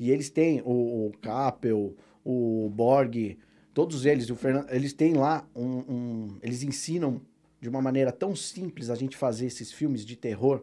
[0.00, 3.38] E eles têm o, o Capel, o Borg,
[3.76, 7.20] todos eles, Fernando, eles têm lá um, um- Eles ensinam
[7.60, 10.62] de uma maneira tão simples a gente fazer esses filmes de terror.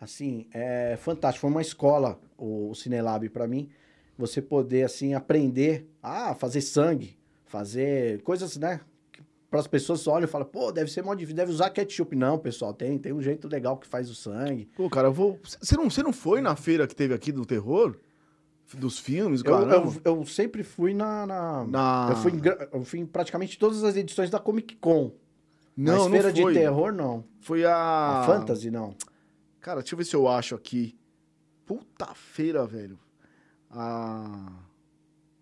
[0.00, 1.42] Assim, é fantástico.
[1.42, 3.68] Foi uma escola o, o Cinelab pra mim.
[4.16, 8.80] Você poder, assim, aprender a fazer sangue, fazer coisas, né?
[9.50, 12.16] Para as pessoas olham e falam, pô, deve ser mó difícil, deve usar ketchup.
[12.16, 14.70] Não, pessoal, tem, tem um jeito legal que faz o sangue.
[14.74, 15.38] Pô, cara, eu vou...
[15.60, 17.94] Você não, não foi na feira que teve aqui do terror?
[18.76, 21.26] Dos filmes, Eu, eu, eu sempre fui na.
[21.26, 22.40] na- Na- Eu, fui em,
[22.72, 25.12] eu fui em praticamente todas as edições da Comic Con.
[25.76, 26.52] Não, Mas não foi.
[26.52, 27.24] de terror, não.
[27.40, 28.20] Foi a...
[28.20, 28.94] A Fantasy, não.
[29.60, 30.98] Cara, deixa eu ver se eu acho aqui.
[31.64, 32.98] Puta feira, velho.
[33.70, 34.52] A...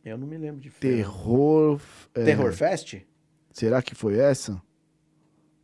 [0.05, 0.97] Eu não me lembro de feira.
[0.99, 1.81] Terror...
[2.15, 2.97] é, Terror Fest?
[3.51, 4.61] Será que foi essa?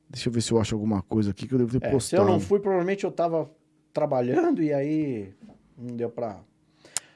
[0.09, 1.95] Deixa eu ver se eu acho alguma coisa aqui que eu devo ter É, se
[1.95, 2.23] postado.
[2.23, 3.51] eu não fui, provavelmente eu tava
[3.93, 5.33] trabalhando e aí
[5.77, 6.43] não deu pra.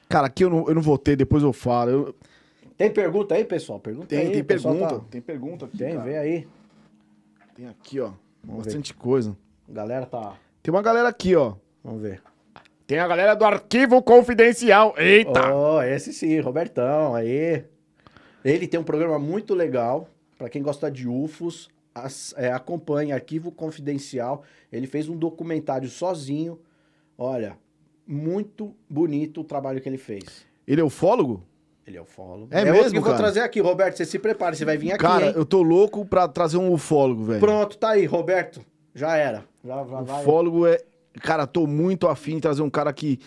[0.09, 1.89] Cara, aqui eu não, eu não vou ter, depois eu falo.
[1.91, 2.15] Eu-
[2.77, 3.79] Tem pergunta aí, pessoal?
[3.79, 4.31] Pergunta Tem, aí.
[4.31, 4.99] tem pessoal pergunta.
[4.99, 6.03] tá- Tem pergunta aqui, Tem, cara.
[6.03, 6.47] vê aí.
[7.55, 8.11] Tem aqui, ó.
[8.43, 9.35] Vamos bastante coisa.
[9.67, 10.35] A galera tá.
[10.63, 11.55] Tem uma galera aqui, ó.
[11.83, 12.21] Vamos ver.
[12.85, 14.93] Tem a galera do Arquivo Confidencial.
[14.97, 15.53] Eita!
[15.53, 17.65] Oh, esse sim, Robertão, aí.
[18.45, 23.51] Ele tem um programa muito legal, pra quem gosta de UFOs, as- é, acompanhe Arquivo
[23.51, 24.43] Confidencial.
[24.71, 26.59] Ele fez um documentário sozinho.
[27.17, 27.57] Olha,
[28.07, 30.45] muito bonito o trabalho que ele fez.
[30.67, 31.43] Ele é ufólogo?
[31.85, 32.47] Ele é ufólogo.
[32.51, 33.97] É outro mesmo, que eu vou trazer aqui, Roberto.
[33.97, 35.03] Você se prepare, você vai vir aqui.
[35.03, 35.33] Cara, hein?
[35.35, 37.39] eu tô louco pra trazer um ufólogo, velho.
[37.39, 38.61] Pronto, tá aí, Roberto.
[38.93, 39.45] Já era.
[39.63, 40.21] Já, já vai.
[40.21, 40.79] Ufólogo é.
[41.21, 43.19] Cara, tô muito afim de trazer um cara que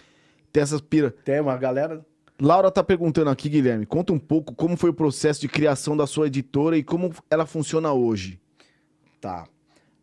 [0.52, 1.10] tem essas pira.
[1.24, 2.04] Tem uma galera.
[2.40, 3.86] Laura tá perguntando aqui, Guilherme.
[3.86, 7.46] Conta um pouco como foi o processo de criação da sua editora e como ela
[7.46, 8.40] funciona hoje.
[9.20, 9.46] Tá.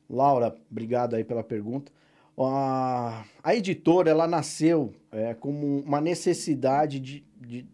[0.10, 1.92] Laura, obrigado aí pela pergunta.
[2.40, 7.66] A, a editora, ela nasceu é, como uma necessidade de, de,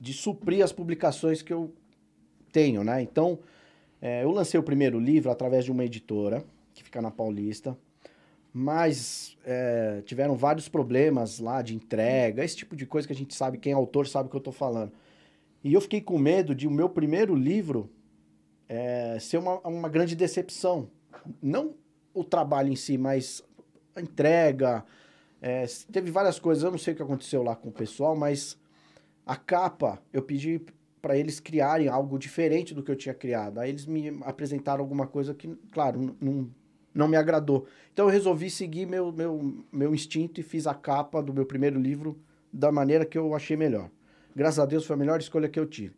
[0.00, 1.74] de suprir as publicações que eu
[2.50, 3.02] tenho, né?
[3.02, 3.38] Então,
[4.00, 7.76] é, eu lancei o primeiro livro através de uma editora, que fica na Paulista,
[8.52, 13.34] mas é, tiveram vários problemas lá de entrega, esse tipo de coisa que a gente
[13.34, 14.92] sabe, quem é autor sabe o que eu tô falando.
[15.62, 17.90] E eu fiquei com medo de o meu primeiro livro
[18.68, 20.90] é, ser uma, uma grande decepção.
[21.40, 21.74] Não
[22.14, 23.42] o trabalho em si, mas
[23.94, 24.84] a entrega.
[25.40, 28.58] é, teve várias coisas, eu não sei o que aconteceu lá com o pessoal, mas
[29.26, 30.60] a capa, eu pedi
[31.00, 33.58] para eles criarem algo diferente do que eu tinha criado.
[33.58, 36.48] Aí eles me apresentaram alguma coisa que, claro, não,
[36.94, 37.66] não me agradou.
[37.92, 41.80] Então eu resolvi seguir meu, meu, meu instinto e fiz a capa do meu primeiro
[41.80, 42.18] livro
[42.52, 43.90] da maneira que eu achei melhor.
[44.34, 45.96] Graças a Deus foi a melhor escolha que eu tive.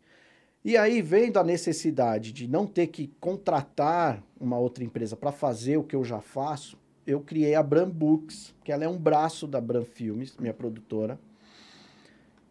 [0.63, 5.77] E aí, vendo a necessidade de não ter que contratar uma outra empresa para fazer
[5.77, 9.47] o que eu já faço, eu criei a Bram Books, que ela é um braço
[9.47, 11.19] da Bram Filmes, minha produtora.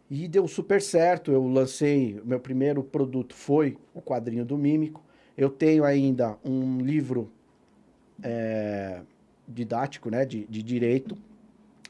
[0.09, 1.31] E deu super certo.
[1.31, 5.03] Eu lancei, meu primeiro produto foi o quadrinho do Mímico.
[5.37, 7.29] Eu tenho ainda um livro
[8.23, 9.01] é,
[9.47, 11.17] didático, né, de, de direito,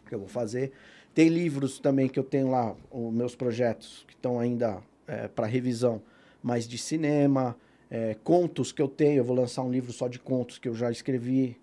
[0.07, 0.71] que eu vou fazer.
[1.13, 4.81] Tem livros também que eu tenho lá, os meus projetos, que estão ainda
[5.35, 6.01] para revisão,
[6.41, 7.55] mas de cinema,
[7.89, 10.73] É, contos que eu tenho, eu vou lançar um livro só de contos que eu
[10.75, 11.57] já escrevi.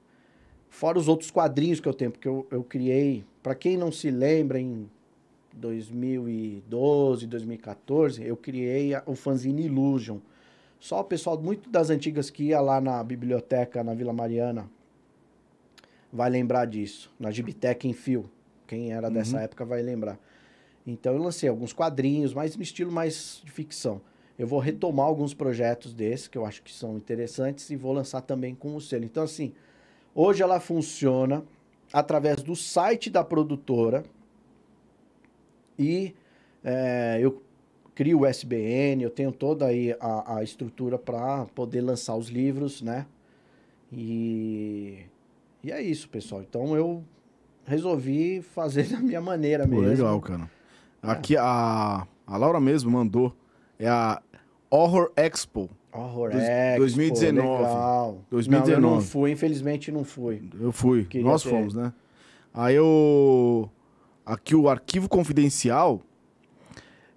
[0.71, 3.25] Fora os outros quadrinhos que eu tenho, porque eu, eu criei.
[3.43, 4.89] Para quem não se lembra, em
[5.55, 10.19] 2012, 2014, eu criei a- o fanzine Illusion.
[10.81, 14.69] Só o pessoal muito das antigas que ia lá na biblioteca, na Vila Mariana,
[16.13, 17.13] vai lembrar disso.
[17.19, 18.29] Na Gibiteca em Fio.
[18.67, 20.19] Quem era dessa época vai lembrar.
[20.87, 24.01] Então eu lancei alguns quadrinhos, mas no estilo mais de ficção.
[24.39, 28.23] Eu vou retomar alguns projetos desses, que eu acho que são interessantes, e vou lançar
[28.23, 29.05] também com o selo.
[29.05, 29.53] Então, assim,
[30.15, 31.45] hoje ela funciona
[31.93, 34.03] através do site da produtora
[35.79, 36.15] e
[36.65, 37.43] é, eu
[37.95, 42.81] crio o SBN, eu tenho toda aí a, a estrutura para poder lançar os livros,
[42.81, 43.07] né?
[43.93, 45.01] E,
[45.63, 46.43] e é isso, pessoal.
[46.43, 47.05] Então eu
[47.65, 49.89] resolvi fazer da minha maneira Pô, mesmo.
[49.89, 50.51] legal, cara.
[51.03, 53.35] Aqui a, a Laura mesmo mandou.
[53.83, 54.23] É a
[54.71, 55.69] Horror Expo.
[55.93, 57.63] Horror Dois- Expo, 2019.
[57.63, 58.19] legal.
[58.31, 58.81] 2019.
[58.81, 60.43] Não, eu não fui, infelizmente não fui.
[60.59, 61.05] Eu fui.
[61.05, 61.51] Queria Nós ter.
[61.51, 61.93] fomos, né?
[62.55, 63.69] Aí eu.
[64.25, 66.01] Aqui o arquivo confidencial.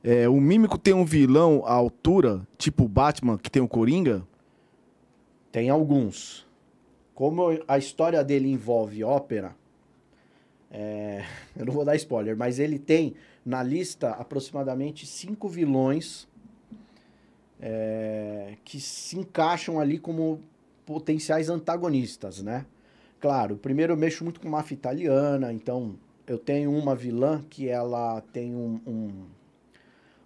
[0.03, 4.23] É, o Mímico tem um vilão à altura, tipo o Batman, que tem o Coringa.
[5.51, 6.45] Tem alguns.
[7.13, 9.55] Como a história dele envolve ópera,
[10.69, 11.23] é,
[11.55, 16.27] eu não vou dar spoiler, mas ele tem na lista aproximadamente cinco vilões
[17.59, 20.41] é, que se encaixam ali como
[20.85, 22.65] potenciais antagonistas, né?
[23.19, 25.95] Claro, primeiro eu mexo muito com máfia italiana, então
[26.27, 29.25] eu tenho uma vilã que ela tem um, um,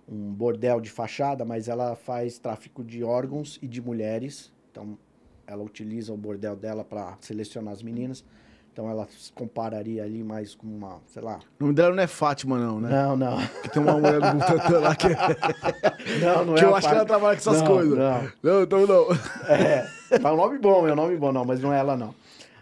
[0.07, 4.51] um bordel de fachada, mas ela faz tráfico de órgãos e de mulheres.
[4.71, 4.97] Então
[5.45, 8.23] ela utiliza o bordel dela para selecionar as meninas.
[8.71, 11.39] Então ela se compararia ali mais com uma, sei lá.
[11.59, 12.89] O nome dela não é Fátima, não, né?
[12.89, 13.37] Não, não.
[13.61, 15.07] Que tem uma mulher do Butantan lá que,
[16.23, 17.05] Não, não que é eu a acho que ela Fátima.
[17.05, 17.97] trabalha com essas Não, coisas.
[17.97, 18.31] não.
[18.43, 19.05] Não, então não.
[19.47, 22.15] É, é um nome bom, é um nome bom, não, mas não é ela, não.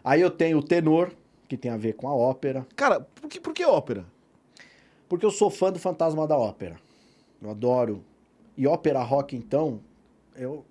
[0.03, 1.11] Aí eu tenho o tenor,
[1.47, 4.03] que tem a ver com a ópera, Cara, por que, por que ópera?
[5.09, 6.75] porque eu sou fã do Fantasma da Ópera.
[7.41, 8.03] Eu adoro.
[8.57, 9.79] E ópera rock, então,
[10.35, 10.65] eu,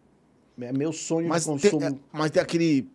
[0.60, 1.86] é meu sonho Mas de tem, consumo.
[1.86, 2.86] é, mas tem aquele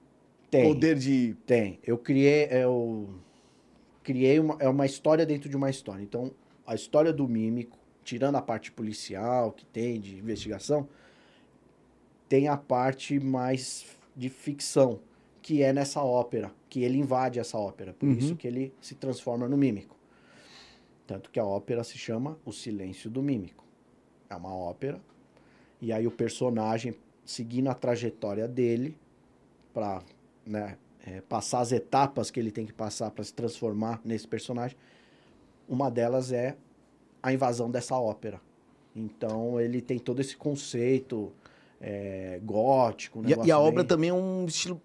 [0.52, 1.36] tem, poder de.
[1.48, 1.80] tem.
[1.84, 3.10] Eu criei, eu
[4.04, 6.04] criei uma, é uma história dentro de uma história.
[6.04, 6.32] Então,
[6.68, 10.88] a história do mímico, tirando a parte policial que tem de investigação,
[12.30, 13.86] tem a parte mais
[14.16, 15.00] de ficção,
[15.42, 17.94] que é nessa ópera, que ele invade essa ópera.
[17.94, 18.18] Por Uhum.
[18.18, 19.96] isso que ele se transforma no mímico.
[21.08, 23.66] Tanto que a ópera se chama O Silêncio do Mímico.
[24.30, 25.02] É uma ópera.
[25.82, 26.94] E aí o personagem,
[27.26, 28.96] seguindo a trajetória dele,
[29.74, 30.02] para
[30.52, 34.78] né, é, passar as etapas que ele tem que passar para se transformar nesse personagem,
[35.68, 36.56] uma delas é
[37.24, 38.42] a invasão dessa ópera.
[38.96, 41.32] Então ele tem todo esse conceito
[41.80, 43.20] é, gótico.
[43.20, 44.82] um E, e a obra bem também é um estilo.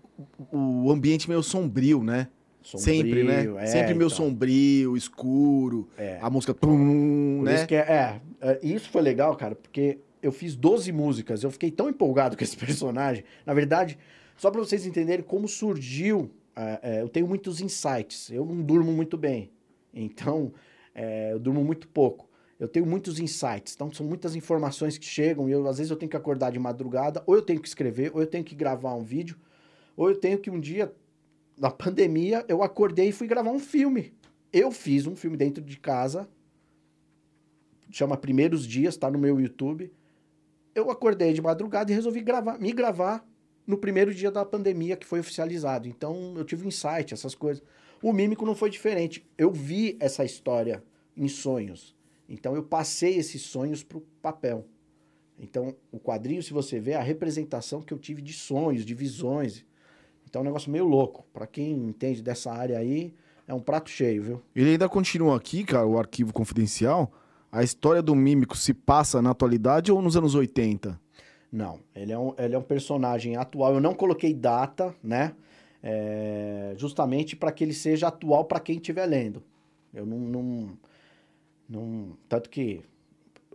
[0.53, 2.29] O ambiente meio sombrio, né?
[2.63, 3.37] Sempre, né?
[3.37, 4.17] sombrio, é, Sempre meio então.
[4.17, 5.89] sombrio, escuro.
[5.97, 6.19] É.
[6.21, 6.55] A música.
[6.55, 7.55] Por né?
[7.55, 11.71] isso é, é, é, isso foi legal, cara, porque eu fiz 12 músicas, eu fiquei
[11.71, 13.25] tão empolgado com esse personagem.
[13.45, 13.99] Na verdade,
[14.37, 18.31] só pra vocês entenderem como surgiu, é, é, eu tenho muitos insights.
[18.31, 19.51] Eu não durmo muito bem,
[19.93, 20.53] então
[20.95, 22.29] é, eu durmo muito pouco.
[22.59, 25.97] Eu tenho muitos insights, então são muitas informações que chegam e eu, às vezes eu
[25.97, 28.95] tenho que acordar de madrugada, ou eu tenho que escrever, ou eu tenho que gravar
[28.95, 29.37] um vídeo,
[29.95, 30.95] ou eu tenho que um dia,
[31.59, 34.15] na pandemia, eu acordei e fui gravar um filme.
[34.51, 36.27] Eu fiz um filme dentro de casa,
[37.91, 39.93] chama Primeiros Dias, tá no meu YouTube.
[40.75, 43.27] Eu acordei de madrugada e resolvi gravar, me gravar
[43.67, 45.89] no primeiro dia da pandemia que foi oficializado.
[45.89, 47.63] Então eu tive um insight, essas coisas.
[48.03, 49.27] O Mímico não foi diferente.
[49.37, 50.83] Eu vi essa história
[51.17, 51.95] em sonhos.
[52.29, 54.67] Então eu passei esses sonhos pro papel.
[55.39, 58.95] Então o quadrinho, se você vê, é a representação que eu tive de sonhos, de
[58.95, 59.65] visões.
[60.29, 61.27] Então é um negócio meio louco.
[61.33, 63.15] Pra quem entende dessa área aí,
[63.47, 64.43] é um prato cheio, viu?
[64.55, 67.13] Ele ainda continua aqui, cara, o arquivo confidencial.
[67.51, 71.01] A história do mímico se passa na atualidade ou nos anos 80?
[71.51, 73.75] Não, ele é um, ele é um personagem atual.
[73.75, 75.33] Eu não coloquei data, né?
[75.83, 79.43] É, justamente para que ele seja atual para quem estiver lendo.
[79.95, 80.69] Eu não, não,
[81.69, 82.81] não- Tanto que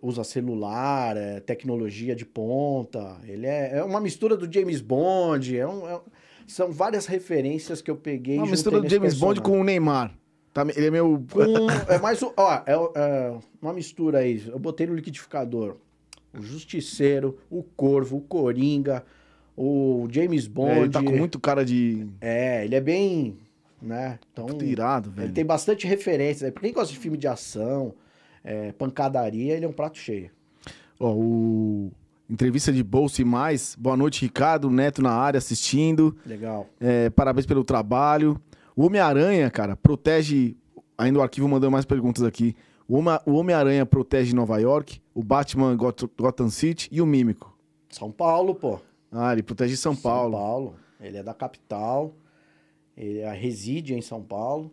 [0.01, 3.17] usa celular, é, tecnologia de ponta.
[3.27, 5.57] Ele é, é uma mistura do James Bond.
[5.57, 6.01] É um- é-
[6.47, 8.37] são várias referências que eu peguei.
[8.37, 9.43] Uma mistura do James Bond personagem.
[9.43, 10.13] com o Neymar.
[10.53, 11.23] Tá, ele é meio.
[11.31, 12.33] Com, é mais ó,
[12.65, 14.43] é, é uma mistura aí.
[14.47, 15.77] Eu botei no liquidificador
[16.37, 19.03] o Justiceiro, o Corvo, o Coringa,
[19.55, 20.71] o James Bond.
[20.71, 22.07] É, ele tá com muito cara de.
[22.19, 23.37] É, ele é bem,
[23.81, 24.19] né?
[24.31, 25.27] Então, Puta irado, velho.
[25.27, 26.43] ele tem bastante referências.
[26.43, 26.51] aí.
[26.51, 27.93] Pra quem gosta de filme de ação,
[28.43, 30.29] é, pancadaria, ele é um prato cheio.
[30.99, 31.91] Ó, o
[32.31, 33.75] Entrevista de bolsa e mais.
[33.77, 34.69] Boa noite, Ricardo.
[34.69, 36.15] Neto na área assistindo.
[36.25, 36.65] Legal.
[36.79, 38.39] É, parabéns pelo trabalho.
[38.73, 40.55] O Homem-Aranha, cara, protege.
[40.97, 42.55] Ainda o arquivo mandando mais perguntas aqui.
[43.25, 47.57] O Homem-Aranha protege Nova York, o Batman Got- Gotham City e o Mímico.
[47.89, 48.79] São Paulo, pô.
[49.11, 50.31] Ah, ele protege São Paulo.
[50.33, 50.75] São Paulo.
[50.99, 52.13] Ele é da capital.
[52.97, 54.71] Ele é- reside em São Paulo.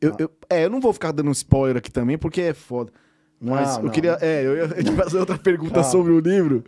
[0.00, 2.92] Eu, eu- é, eu não vou ficar dando spoiler aqui também, porque é foda.
[3.40, 3.90] Mas Não, eu não.
[3.90, 4.18] queria.
[4.20, 5.88] É, eu ia te fazer outra pergunta Calma.
[5.90, 6.64] sobre o livro.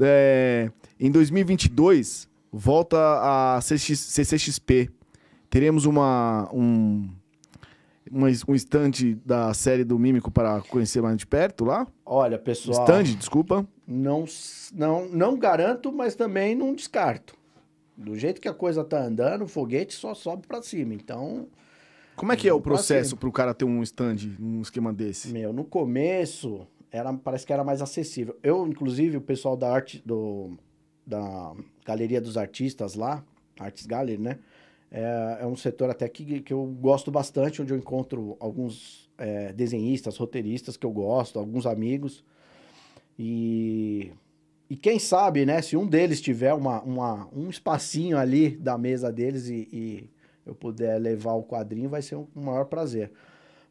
[0.00, 2.96] É, em 2022, volta
[3.56, 4.90] a CX CCXP.
[5.50, 7.08] Teremos uma, um,
[8.10, 11.86] uma, um stand da série do Mímico para conhecer mais de perto lá?
[12.04, 12.84] Olha, pessoal.
[12.84, 13.66] Stand, desculpa.
[13.86, 14.24] Não,
[14.74, 17.34] não, não garanto, mas também não descarto.
[17.96, 20.94] Do jeito que a coisa tá andando, o foguete só sobe pra cima.
[20.94, 21.48] Então,
[22.14, 25.32] Como é que é o processo para o cara ter um stand, um esquema desse?
[25.32, 28.36] meu, no começo era, parece que era mais acessível.
[28.42, 30.56] Eu, inclusive, o pessoal da arte do
[31.06, 31.54] da
[31.86, 33.24] Galeria dos Artistas lá,
[33.58, 34.38] Arts Gallery, né?
[34.90, 39.52] É, é um setor até que, que eu gosto bastante, onde eu encontro alguns é,
[39.52, 42.24] desenhistas, roteiristas que eu gosto, alguns amigos.
[43.18, 44.12] E,
[44.70, 45.60] e quem sabe, né?
[45.60, 50.10] Se um deles tiver uma, uma, um espacinho ali da mesa deles e, e
[50.46, 53.10] eu puder levar o quadrinho, vai ser um, um maior prazer.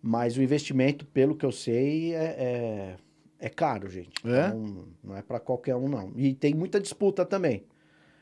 [0.01, 2.95] Mas o investimento, pelo que eu sei, é, é,
[3.39, 4.11] é caro, gente.
[4.26, 4.47] É?
[4.47, 6.11] Então, não é para qualquer um, não.
[6.15, 7.63] E tem muita disputa também.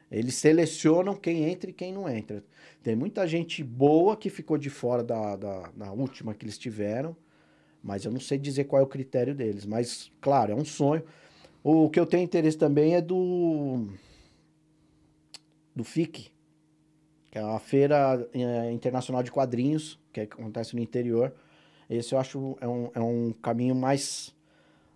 [0.09, 2.43] Eles selecionam quem entra e quem não entra.
[2.85, 7.17] Tem muita gente boa que ficou de fora da, da, da última que eles tiveram,
[7.81, 9.65] mas eu não sei dizer qual é o critério deles.
[9.65, 11.03] Mas, claro, é um sonho.
[11.63, 13.87] O que eu tenho interesse também é do.
[15.75, 16.31] do FIC,
[17.31, 21.33] que é a Feira eh, Internacional de Quadrinhos, que acontece no interior.
[21.89, 24.31] Esse eu acho é um, é um caminho mais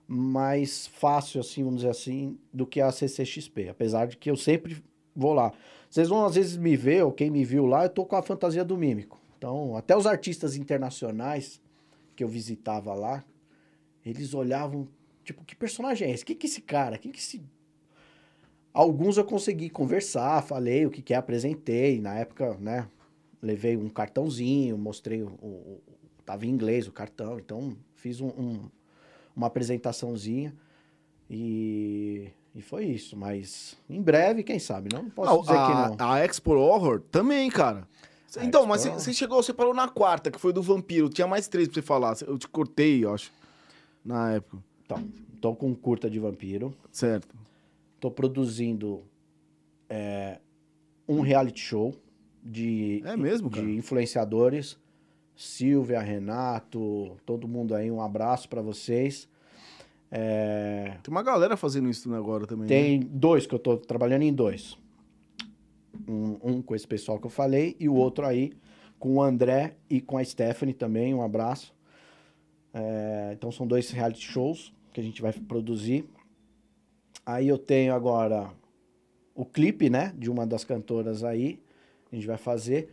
[0.07, 3.69] mais fácil, assim, vamos dizer assim, do que a CCXP.
[3.69, 4.77] Apesar de que eu sempre
[5.15, 5.51] vou lá.
[5.89, 8.21] Vocês vão às vezes me ver, ou quem me viu lá, eu tô com a
[8.21, 9.19] fantasia do mímico.
[9.37, 11.61] Então, até os artistas internacionais
[12.15, 13.23] que eu visitava lá,
[14.05, 14.87] eles olhavam,
[15.23, 16.23] tipo, que personagem é esse?
[16.25, 16.97] Quem que é esse cara?
[16.97, 17.41] Quem que é esse...
[18.71, 21.99] Alguns eu consegui conversar, falei o que que é, apresentei.
[21.99, 22.87] Na época, né,
[23.41, 25.81] levei um cartãozinho, mostrei, o, o-
[26.23, 28.69] tava em inglês o cartão, então fiz um- um,
[29.35, 30.53] uma apresentaçãozinha
[31.29, 33.15] e, e foi isso.
[33.17, 36.09] Mas em breve, quem sabe, não, não posso Ah, dizer a, que não.
[36.11, 37.87] a Expo Horror também, cara.
[38.37, 38.99] A então, Expo mas você- Horror.
[39.01, 41.09] você chegou, você parou na quarta, que foi do Vampiro.
[41.09, 42.15] Tinha mais três pra você falar.
[42.27, 43.31] Eu te cortei, eu acho.
[44.03, 44.63] Na época.
[44.85, 45.07] Então,
[45.39, 47.35] tô com um curta de vampiro, Certo.
[47.99, 49.03] tô produzindo
[49.87, 50.39] é,
[51.07, 51.93] um reality show
[52.43, 54.77] de, É mesmo, de influenciadores.
[55.35, 59.28] Silvia, Renato, todo mundo aí, um abraço pra vocês.
[60.11, 62.63] É, Tem uma galera fazendo isso agora também.
[62.63, 62.67] né?
[62.67, 64.77] Tem dois que eu tô trabalhando em dois.
[66.07, 68.53] Um, um com esse pessoal que eu falei e o outro aí
[68.97, 71.13] com o André e com a Stephanie também.
[71.13, 71.73] Um abraço.
[72.73, 76.05] É, então são dois reality shows que a gente vai produzir.
[77.25, 78.49] Aí eu tenho agora
[79.35, 81.59] o clipe, né, de uma das cantoras aí.
[82.11, 82.91] A gente vai fazer.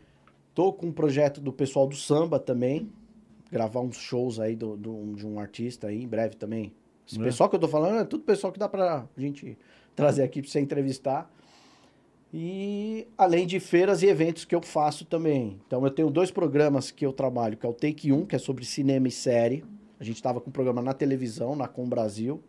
[0.54, 2.90] Tô com um projeto do pessoal do samba também.
[3.50, 6.72] Gravar uns shows aí do, do- de um artista aí, em breve também.
[7.07, 7.24] Esse É.
[7.24, 9.57] pessoal que eu tô falando é tudo pessoal que dá pra gente
[9.94, 11.30] trazer aqui pra você entrevistar.
[12.34, 15.59] E além de feiras e eventos que eu faço também.
[15.66, 18.38] Então eu tenho dois programas que eu trabalho, que é o Take 1, que é
[18.38, 19.64] sobre cinema e série.
[19.98, 22.42] A gente estava com um programa na televisão, na Com Brasil.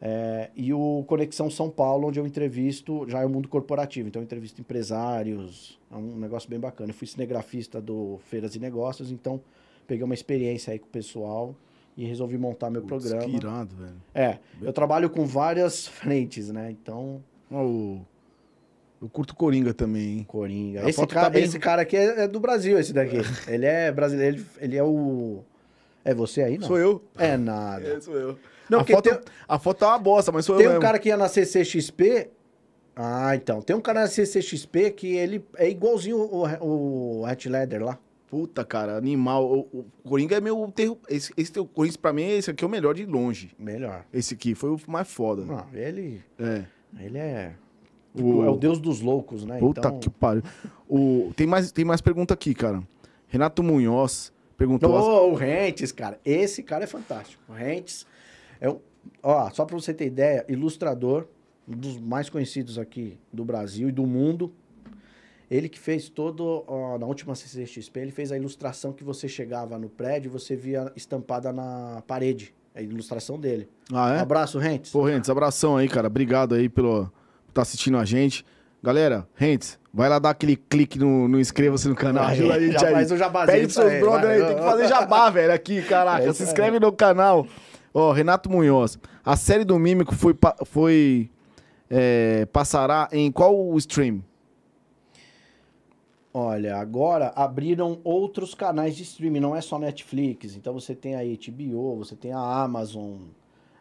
[0.00, 4.08] É, e o Conexão São Paulo, onde eu entrevisto, já é o mundo corporativo.
[4.08, 6.90] Então eu entrevisto empresários, é um negócio bem bacana.
[6.90, 9.40] Eu fui cinegrafista do Feiras e Negócios, então
[9.86, 11.54] peguei uma experiência aí com o pessoal
[11.96, 13.30] e resolvi montar meu Putz, programa.
[13.30, 13.94] Que irado, velho.
[14.14, 16.70] É, eu trabalho com várias frentes, né?
[16.70, 18.06] Então, Ó, o...
[19.02, 20.24] Eu curto Coringa também, hein?
[20.26, 20.88] Coringa.
[20.88, 23.18] Esse, cara, tá bem- esse cara aqui é, é do Brasil, esse daqui.
[23.46, 25.42] ele é brasileiro, ele, ele é o.
[26.04, 26.66] É você aí, não?
[26.66, 27.02] Sou eu.
[27.18, 27.84] É nada.
[27.96, 28.38] É, sou eu.
[28.68, 30.82] Não, a, foto, tem- a foto tá uma bosta, mas sou Tem eu um mesmo.
[30.82, 32.30] cara que ia na CCXP.
[32.96, 33.60] Ah, então.
[33.60, 37.98] Tem um cara na CCXP que ele é igualzinho o, o Hat Leather lá.
[38.34, 39.44] Puta, cara, animal.
[39.48, 40.68] O, o Coringa é meu...
[40.74, 40.98] Terro...
[41.08, 43.54] Esse, esse teu Coringa, pra mim, esse aqui é o melhor de longe.
[43.56, 44.04] Melhor.
[44.12, 45.44] Esse aqui foi o mais foda.
[45.44, 46.20] Não, ele.
[46.36, 46.64] É.
[46.98, 47.54] Ele é.
[48.12, 49.58] O- É o deus dos loucos, né?
[49.60, 50.00] Puta então...
[50.00, 50.42] que pariu.
[50.88, 51.32] O...
[51.36, 52.82] Tem, mais, tem mais pergunta aqui, cara.
[53.28, 54.90] Renato Munhoz perguntou...
[54.90, 56.18] Ô, o Rentes, cara.
[56.24, 57.40] Esse cara é fantástico.
[57.48, 58.04] O Rentes
[58.60, 58.80] é um.
[59.22, 61.28] Ó, só pra você ter ideia, ilustrador,
[61.68, 64.52] um dos mais conhecidos aqui do Brasil e do mundo.
[65.50, 66.64] Ele que fez todo.
[66.66, 70.56] ó, na última CCXP, ele fez a ilustração que você chegava no prédio e você
[70.56, 72.54] via estampada na parede.
[72.74, 73.68] É a ilustração dele.
[73.92, 74.20] Ah, Um é?
[74.20, 74.90] abraço, Rentes.
[74.90, 76.08] Pô, Rentes, abração aí, cara.
[76.08, 78.44] Obrigado aí pelo por estar assistindo a gente.
[78.82, 82.24] Galera, Rentes, vai lá dar aquele clique no, no inscreva-se no canal.
[82.24, 82.92] Ajuda a gente já aí.
[82.94, 86.24] faz o jabazinho Pede seus brothers aí, tem que fazer jabá, velho, aqui, caraca.
[86.28, 87.46] É Se inscreve no canal.
[87.94, 88.98] Ó, Renato Munhoz.
[89.24, 90.34] A série do Mímico foi,
[90.66, 91.30] foi
[91.88, 94.20] é, passará em qual stream?
[96.36, 100.56] Olha, agora abriram outros canais de streaming, não é só Netflix.
[100.56, 103.18] Então você tem a HBO, você tem a Amazon,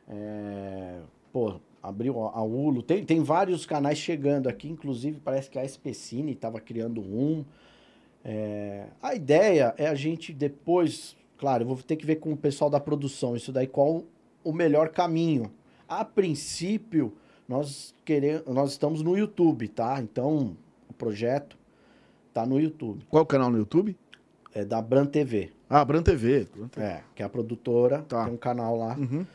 [0.07, 0.99] é,
[1.31, 2.83] pô, abriu a Hulu.
[2.83, 7.43] Tem, tem vários canais chegando aqui, inclusive parece que a SPCine estava criando um.
[8.23, 12.37] É, a ideia é a gente depois, claro, eu vou ter que ver com o
[12.37, 14.03] pessoal da produção isso daí, qual
[14.43, 15.51] o melhor caminho.
[15.89, 17.13] A princípio,
[17.47, 19.99] nós queremos, nós estamos no YouTube, tá?
[19.99, 20.55] Então,
[20.87, 21.62] o projeto
[22.33, 23.05] tá no YouTube.
[23.09, 23.97] Qual é o canal no YouTube?
[24.53, 25.51] É da Bran TV.
[25.69, 26.47] Ah, Bran TV.
[26.55, 26.85] Bran TV.
[26.85, 28.25] É, que é a produtora, Tá.
[28.25, 28.95] tem um canal lá.
[28.97, 29.25] Uhum.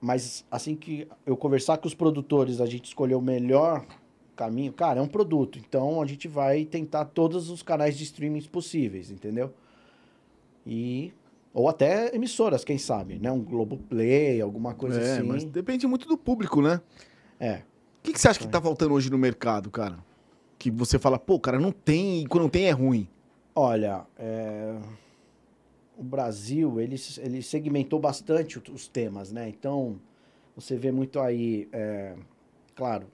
[0.00, 3.86] Mas assim que eu conversar com os produtores, a gente escolher o melhor
[4.34, 5.58] caminho, cara, é um produto.
[5.58, 9.52] Então a gente vai tentar todos os canais de streaming possíveis, entendeu?
[10.66, 11.12] E.
[11.54, 13.30] Ou até emissoras, quem sabe, né?
[13.30, 15.22] Um Globoplay, alguma coisa é, assim.
[15.22, 16.80] mas depende muito do público, né?
[17.38, 17.56] É.
[17.56, 19.98] O que, que você acha que tá faltando hoje no mercado, cara?
[20.62, 23.08] Que você fala, pô, cara, não tem, e quando não tem é ruim.
[23.52, 24.78] Olha, é,
[25.98, 29.48] o Brasil, ele, ele segmentou bastante os temas, né?
[29.48, 29.98] Então,
[30.54, 32.14] você vê muito aí, é,
[32.76, 33.08] claro,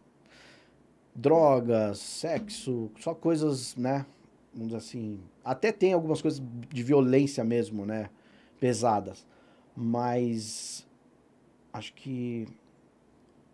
[1.14, 4.04] drogas, sexo, só coisas, né?
[4.52, 8.10] Vamos dizer assim, até tem algumas coisas de violência mesmo, né?
[8.60, 9.26] Pesadas.
[9.74, 10.86] Mas
[11.72, 12.46] acho que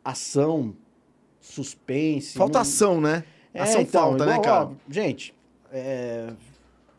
[0.03, 0.75] ação,
[1.41, 2.37] suspense...
[2.37, 3.23] Falta não- ação, né?
[3.55, 4.65] É, ação então, falta, né, igual, cara?
[4.67, 5.35] ó, gente,
[5.73, 6.33] é,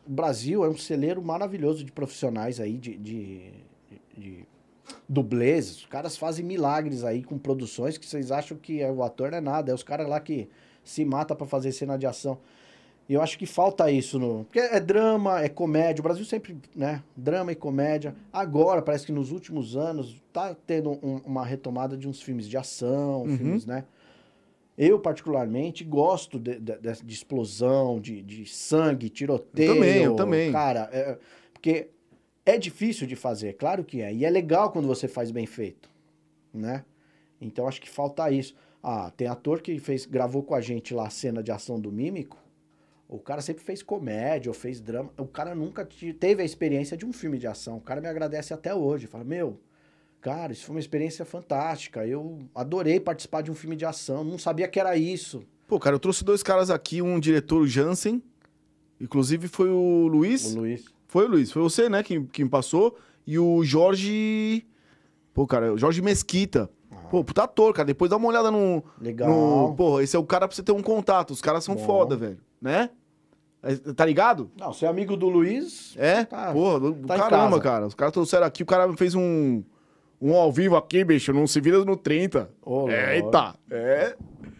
[0.06, 3.50] o Brasil é um celeiro maravilhoso de profissionais aí, de, de,
[4.16, 4.44] de,
[5.08, 5.70] dublês.
[5.76, 9.38] Os caras fazem milagres aí com produções que vocês acham que é, o ator não
[9.38, 9.70] é nada.
[9.70, 10.48] É os caras lá que
[10.84, 12.38] se mata pra fazer cena de ação.
[13.08, 14.44] E eu acho que falta isso no.
[14.44, 16.00] Porque é drama, é comédia.
[16.00, 17.02] O Brasil sempre, né?
[17.16, 18.16] Drama e comédia.
[18.32, 22.56] Agora, parece que nos últimos anos tá tendo um- uma retomada de uns filmes de
[22.56, 23.36] ação, Uhum.
[23.36, 23.84] filmes, né?
[24.78, 29.70] Eu, particularmente, gosto de, de- de- explosão, de, de sangue, tiroteio.
[29.70, 30.52] Eu também, eu também.
[30.52, 31.18] Cara, é-
[31.52, 31.88] porque
[32.44, 34.12] é difícil de fazer, claro que é.
[34.12, 35.90] E é legal quando você faz bem feito,
[36.52, 36.84] né?
[37.40, 38.54] Então, acho que falta isso.
[38.82, 41.90] Ah, tem ator que fez, gravou com a gente lá a cena de ação do
[41.90, 42.38] Mímico.
[43.08, 45.10] O cara sempre fez comédia ou fez drama.
[45.16, 47.76] O cara nunca te- teve a experiência de um filme de ação.
[47.78, 49.06] O cara me agradece até hoje.
[49.06, 49.58] Fala, meu,
[50.20, 52.06] cara, isso foi uma experiência fantástica.
[52.06, 54.24] Eu adorei participar de um filme de ação.
[54.24, 55.42] Não sabia que era isso.
[55.66, 58.22] Pô, cara, eu trouxe dois caras aqui, um diretor, o Jansen.
[59.00, 60.54] Inclusive foi o Luiz.
[60.54, 60.84] O Luiz.
[61.08, 62.96] Foi o Luiz, foi você, né, que, que me passou.
[63.26, 64.64] E o Jorge.
[65.34, 66.70] Pô, cara, o Jorge Mesquita.
[67.10, 67.86] Pô, puta ator, cara.
[67.86, 68.82] Depois dá uma olhada no.
[69.00, 69.28] Legal.
[69.28, 71.30] no porra, esse é o cara pra você ter um contato.
[71.30, 71.84] Os caras são Bom.
[71.84, 72.38] foda, velho.
[72.60, 72.90] Né?
[73.62, 74.50] É, Tá ligado?
[74.58, 75.94] Não, ser amigo do Luiz.
[75.96, 76.24] É?
[76.24, 77.86] Tá- Porra, tá caramba, cara.
[77.86, 79.62] Os caras trouxeram aqui, o cara fez um.
[80.20, 82.48] Um ao vivo aqui, bicho, não se vira no 30.
[82.64, 83.26] Ô, É, louco.
[83.26, 83.54] Eita!
[83.70, 84.14] É.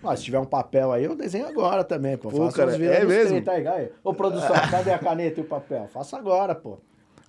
[0.05, 2.29] Ah, se tiver um papel aí, eu desenho agora também, pô.
[2.29, 3.31] Pô, Faça cara, é mesmo?
[3.43, 3.89] 30 aí, aí.
[4.05, 5.89] Ô, produção, cadê a caneta e o papel?
[5.93, 6.79] Faça agora, pô.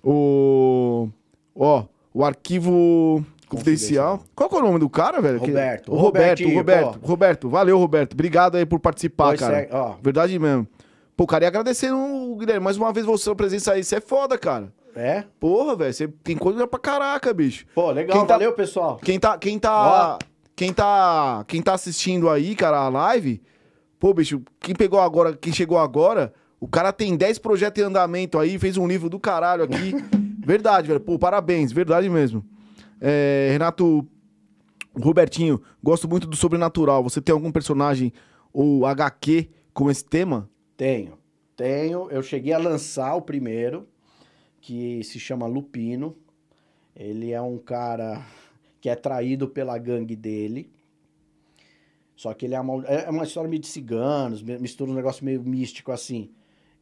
[0.04, 1.08] O.
[1.56, 4.20] Ó, o arquivo confidencial.
[4.34, 5.38] Qual que é o nome do cara, velho?
[5.38, 5.92] Roberto.
[5.92, 6.98] O Roberto, o Roberto.
[7.00, 7.06] pô.
[7.06, 8.12] Roberto, valeu, Roberto.
[8.12, 9.60] Obrigado aí por participar, Pois cara.
[9.60, 9.94] é, ó.
[10.02, 10.66] Verdade mesmo.
[11.16, 13.82] Pô, cara, e agradecendo o Guilherme mais uma vez você, sua presença aí.
[13.82, 14.72] Você é foda, cara.
[14.94, 15.24] É?
[15.38, 17.66] Porra, velho, você tem coisa pra caraca, bicho.
[17.74, 18.96] Pô, legal, Quem tá- valeu, pessoal.
[19.02, 20.18] Quem tá, quem tá,
[20.56, 23.40] quem tá, quem tá assistindo aí, cara, a live,
[23.98, 28.38] pô, bicho, quem pegou agora, quem chegou agora, o cara tem 10 projetos em andamento
[28.38, 29.92] aí, fez um livro do caralho aqui.
[30.44, 31.00] verdade, velho.
[31.00, 32.44] Pô, parabéns, verdade mesmo.
[33.00, 34.04] É, Renato
[35.00, 37.02] Robertinho, gosto muito do sobrenatural.
[37.04, 38.12] Você tem algum personagem
[38.52, 40.50] ou HQ com esse tema?
[40.76, 41.16] Tenho.
[41.56, 42.08] Tenho.
[42.10, 43.86] Eu cheguei a lançar o primeiro,
[44.60, 46.16] que se chama Lupino.
[46.94, 48.24] Ele é um cara
[48.80, 50.70] que é traído pela gangue dele.
[52.16, 55.24] Só que ele é uma, é uma história meio de ciganos, mi- mistura um negócio
[55.24, 56.30] meio místico assim.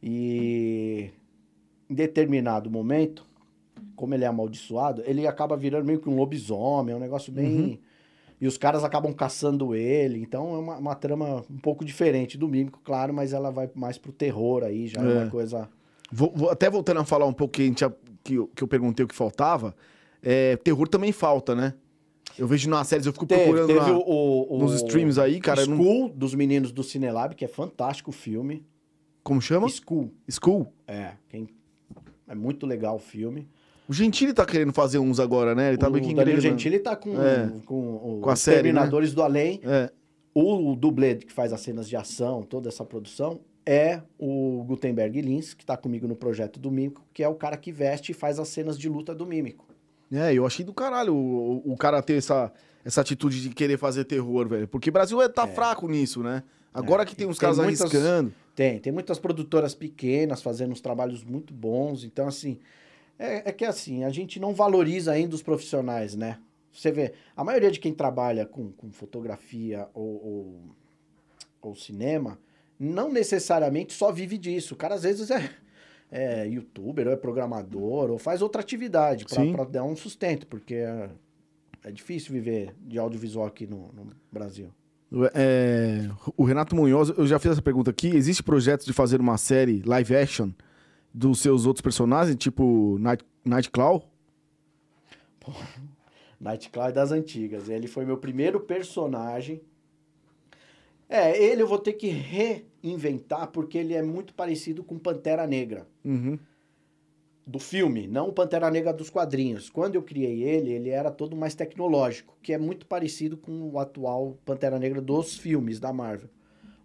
[0.01, 1.11] E
[1.89, 3.23] em determinado momento,
[3.95, 7.79] como ele é amaldiçoado, ele acaba virando meio que um lobisomem, é um negócio bem.
[8.39, 10.19] E os caras acabam caçando ele.
[10.21, 13.97] Então é uma, uma trama um pouco diferente do Mímico, claro, mas ela vai mais
[13.97, 15.21] pro terror aí, já é, É.
[15.21, 15.69] uma coisa.
[16.11, 17.83] Vou- vou- até voltando a falar um pouco que, a gente
[18.23, 19.75] que, eu, que eu perguntei o que faltava,
[20.21, 21.73] é, terror também falta, né?
[22.37, 25.19] Eu vejo nas séries, eu fico Teve, procurando teve na- o, o- o- nos streams
[25.19, 25.65] aí, cara.
[25.65, 28.65] não- School dos meninos do Cinelab, que é fantástico o filme.
[29.23, 29.67] Como chama?
[29.69, 30.11] School.
[30.29, 30.67] School?
[30.87, 31.47] É, quem...
[32.27, 33.47] é muito legal o filme.
[33.89, 35.69] O Gentili tá querendo fazer uns agora, né?
[35.69, 36.41] Ele tá o meio que Danilo.
[36.41, 37.49] Gentili tá com, É.
[37.65, 38.63] com, o- Com a os série, né?
[38.63, 39.61] Terminadores do Além.
[39.63, 39.89] É.
[40.33, 45.53] O, dublê que faz as cenas de ação, toda essa produção, é o Gutenberg Lins,
[45.53, 48.39] que tá comigo no projeto do Mímico, que é o cara que veste e faz
[48.39, 49.65] as cenas de luta do Mímico.
[50.11, 52.51] É, eu achei do caralho o, o- o cara ter essa,
[52.85, 54.67] essa atitude de querer fazer terror, velho.
[54.67, 56.43] Porque o Brasil é, tá fraco nisso, né?
[56.73, 58.33] Agora que tem uns caras muitas- arriscando.
[58.55, 62.03] Tem, tem muitas produtoras pequenas fazendo uns trabalhos muito bons.
[62.05, 62.57] Então, assim,
[63.19, 66.39] é, é que assim, a gente não valoriza ainda os profissionais, né?
[66.71, 70.55] Você vê, a maioria de quem trabalha com, com fotografia ou, ou,
[71.61, 72.39] ou cinema,
[72.79, 74.73] não necessariamente só vive disso.
[74.73, 75.49] O cara, às vezes, é,
[76.11, 81.09] é youtuber, ou é programador, ou faz outra atividade para dar um sustento, porque é,
[81.83, 84.71] é difícil viver de audiovisual aqui no, no Brasil.
[85.33, 88.07] É, o Renato Munhoz, eu já fiz essa pergunta aqui.
[88.09, 90.51] Existe projeto de fazer uma série live action
[91.13, 94.03] dos seus outros personagens, tipo Night, Nightclaw?
[96.39, 97.69] Nightclaw é das antigas.
[97.69, 99.61] Ele foi meu primeiro personagem.
[101.09, 105.87] É, ele eu vou ter que reinventar porque ele é muito parecido com Pantera Negra.
[106.03, 106.37] Uhum.
[107.45, 109.69] Do filme, não o Pantera Negra dos quadrinhos.
[109.69, 113.79] Quando eu criei ele, ele era todo mais tecnológico, que é muito parecido com o
[113.79, 116.29] atual Pantera Negra dos filmes da Marvel.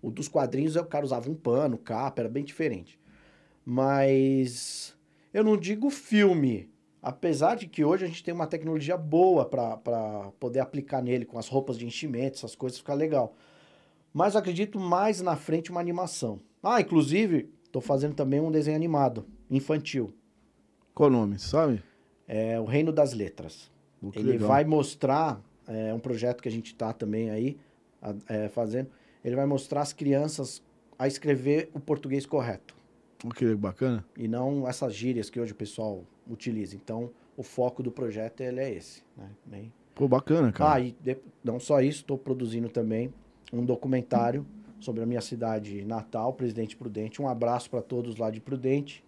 [0.01, 2.99] O dos quadrinhos, o cara usava um pano, capa, era bem diferente.
[3.64, 4.97] Mas
[5.33, 6.70] eu não digo filme,
[7.01, 11.39] apesar de que hoje a gente tem uma tecnologia boa para poder aplicar nele, com
[11.39, 13.35] as roupas de enchimento, essas coisas, fica legal.
[14.12, 16.40] Mas acredito mais na frente uma animação.
[16.62, 20.12] Ah, inclusive, estou fazendo também um desenho animado, infantil.
[20.94, 21.82] Qual o nome, sabe?
[22.28, 23.70] É o Reino das Letras.
[24.12, 24.48] Que Ele legal.
[24.48, 27.56] vai mostrar, é um projeto que a gente está também aí
[28.28, 28.90] é, fazendo,
[29.24, 30.62] ele vai mostrar as crianças
[30.98, 32.74] a escrever o português correto.
[33.18, 34.04] Pô, Que bacana.
[34.16, 36.74] E não essas gírias que hoje o pessoal utiliza.
[36.76, 39.02] Então, o foco do projeto ele é esse.
[39.16, 39.30] Né?
[39.46, 39.72] Bem...
[39.94, 40.74] Pô, bacana, cara.
[40.74, 43.12] Ah, e de- não só isso, estou produzindo também
[43.53, 44.46] um documentário
[44.80, 47.20] sobre a minha cidade natal, Presidente Prudente.
[47.20, 49.05] Um abraço para todos lá de Prudente.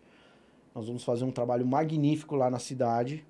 [0.75, 3.25] Nós vamos fazer um trabalho magnífico lá na cidade,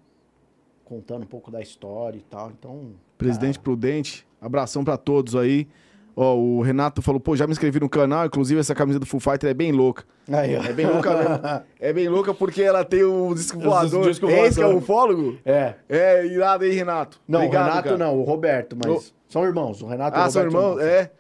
[0.85, 2.51] contando um pouco da história e tal.
[2.51, 5.69] Então, Presidente Prudente, abração pra todos aí.
[6.17, 9.19] Ó, o Renato falou, pô, já me inscrevi no canal, inclusive essa camisa do Full
[9.19, 10.05] Fighter é bem louca.
[10.31, 10.63] Aí, ó.
[10.63, 11.41] É bem louca mesmo.
[11.81, 14.09] É bem louca porque ela tem o disco voador.
[14.09, 14.75] disco Esse que é voador.
[14.75, 15.39] o ufólogo?
[15.45, 15.75] É.
[15.89, 17.21] É, irado aí, Renato.
[17.27, 17.99] Não, Obrigado, o Renato cara.
[17.99, 19.83] não, o Roberto, mas são irmãos.
[19.83, 20.81] O Renato e o Ah, são Roberto irmãos?
[20.83, 21.11] É.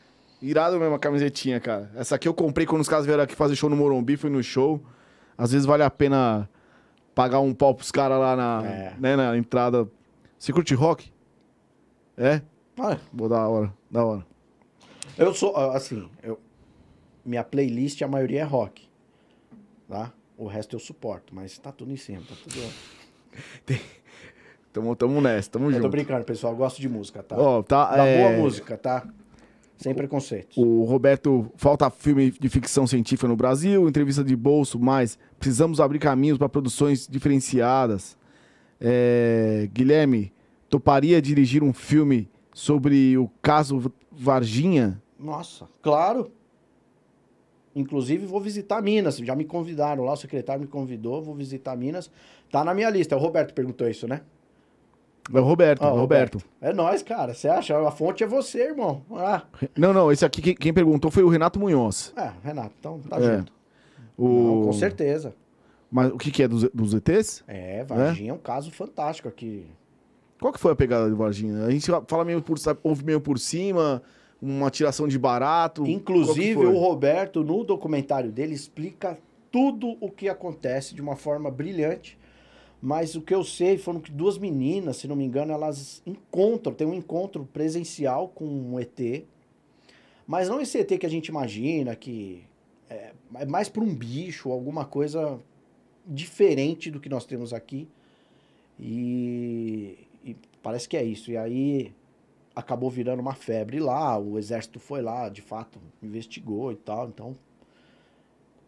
[0.40, 1.90] Irado mesmo a camisetinha, cara.
[1.96, 4.42] Essa aqui eu comprei quando os caras vieram aqui fazer show no Morumbi, fui no
[4.42, 4.80] show.
[5.36, 6.48] Às vezes vale a pena
[7.14, 8.92] pagar um pau pros caras lá na, É.
[8.98, 9.88] né, na entrada.
[10.38, 11.10] Você curte rock?
[12.16, 12.42] É?
[12.78, 14.26] Ah, Vou da hora, da hora.
[15.16, 16.38] Eu sou, assim, eu,
[17.24, 18.88] minha playlist, a maioria é rock,
[19.88, 20.12] tá?
[20.36, 23.74] O resto eu suporto, mas tá tudo em cima, tá tudo...
[24.74, 25.90] Tamo, tamo nessa, tamo Eu tô junto.
[25.90, 27.36] brincando, pessoal, eu gosto de música, tá?
[27.38, 29.06] Ó, tá, da é, boa música, tá?
[29.76, 30.56] Sem preconceitos.
[30.56, 36.00] O Roberto, falta filme de ficção científica no Brasil, entrevista de bolso, mas precisamos abrir
[36.00, 38.16] caminhos para produções diferenciadas.
[38.80, 40.32] É, Guilherme,
[40.68, 45.00] toparia dirigir um filme sobre o caso Varginha?
[45.24, 46.30] Nossa, claro.
[47.74, 49.16] Inclusive, vou visitar Minas.
[49.18, 52.10] Já me convidaram lá, o secretário me convidou, vou visitar Minas.
[52.50, 53.16] Tá na minha lista.
[53.16, 54.20] O Roberto perguntou isso, né?
[55.32, 56.38] É o Roberto, Ó, é o Roberto.
[56.60, 57.32] É nós, cara.
[57.34, 57.76] Você acha?
[57.78, 59.02] A fonte é você, irmão.
[59.12, 59.42] Ah,
[59.76, 62.12] Não, não, esse aqui quem, perguntou foi o Renato Munhoz.
[62.14, 63.38] é, Renato, então tá É.
[63.38, 63.52] junto.
[64.16, 64.28] O...
[64.28, 65.34] Não, com certeza.
[65.90, 67.42] Mas o que, que é dos, dos ETs?
[67.48, 69.66] É, Varginha é um caso fantástico aqui.
[70.40, 71.64] Qual que foi a pegada de Varginha?
[71.64, 74.02] A gente fala meio por, ouve meio por cima,
[74.44, 75.86] uma tiração de barato.
[75.86, 79.18] Inclusive, o Roberto, no documentário dele, explica
[79.50, 82.18] tudo o que acontece de uma forma brilhante.
[82.82, 86.74] Mas o que eu sei foram que duas meninas, se não me engano, elas encontram,
[86.74, 89.24] tem um encontro presencial com um ET.
[90.26, 92.44] Mas não esse ET que a gente imagina, que
[92.90, 95.40] é é mais para um bicho, alguma coisa
[96.06, 97.88] diferente do que nós temos aqui.
[98.78, 101.30] E, e parece que é isso.
[101.30, 101.92] E aí
[102.54, 107.08] acabou virando uma febre lá, o exército foi lá, de fato, investigou e tal.
[107.08, 107.34] Então,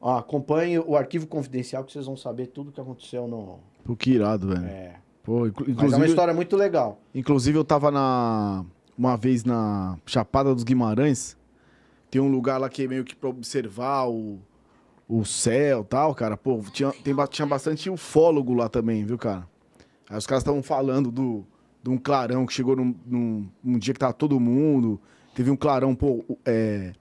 [0.01, 3.59] ó, acompanhe o arquivo confidencial que vocês vão saber tudo que aconteceu no.
[3.85, 4.67] Pô, que irado, velho.
[4.67, 4.97] É.
[5.23, 7.01] Pô, inclu- Mas é uma inclusive, história muito legal.
[7.15, 8.65] inclusive, eu tava na.
[8.97, 11.37] Uma vez na Chapada dos Guimarães.
[12.11, 14.39] Tem um lugar lá que é meio que pra observar o,
[15.07, 16.35] o céu e tal, cara.
[16.37, 19.47] Pô, tinha, tem, tinha bastante ufólogo lá também, viu, cara?
[20.09, 21.45] Aí os caras estavam falando do,
[21.87, 25.01] de um clarão que chegou num, num, num dia que tava todo mundo.
[25.37, 26.93] Teve um clarão, pô, é.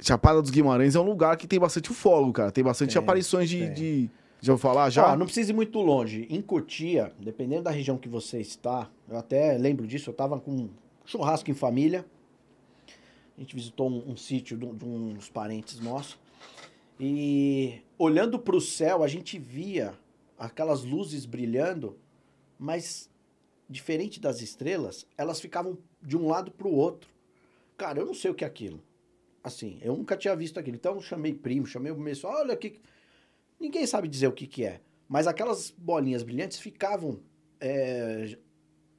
[0.00, 2.50] Chapada dos Guimarães é um lugar que tem bastante ufólogo, cara.
[2.50, 3.72] Tem bastante Tem, aparições de, tem.
[3.74, 5.12] de, Já vou falar já?
[5.12, 6.26] Ó, não precisa ir muito longe.
[6.30, 10.50] Em Cotia, dependendo da região que você está, eu até lembro disso, eu tava com
[10.52, 10.70] um
[11.04, 12.04] churrasco em família.
[13.36, 16.18] A gente visitou um, um sítio de, um- de uns parentes nossos.
[16.98, 19.94] E olhando para o céu, a gente via
[20.38, 21.96] aquelas luzes brilhando,
[22.58, 23.08] mas
[23.68, 27.08] diferente das estrelas, elas ficavam de um lado para o outro.
[27.76, 28.82] Cara, eu não sei o que é aquilo.
[29.44, 30.76] Assim, eu nunca tinha visto aquilo.
[30.76, 32.80] Então eu chamei primo, chamei o pessoal, olha aqui.
[33.60, 34.80] Ninguém sabe dizer o que, que é.
[35.08, 37.20] Mas aquelas bolinhas brilhantes ficavam
[37.60, 38.36] é,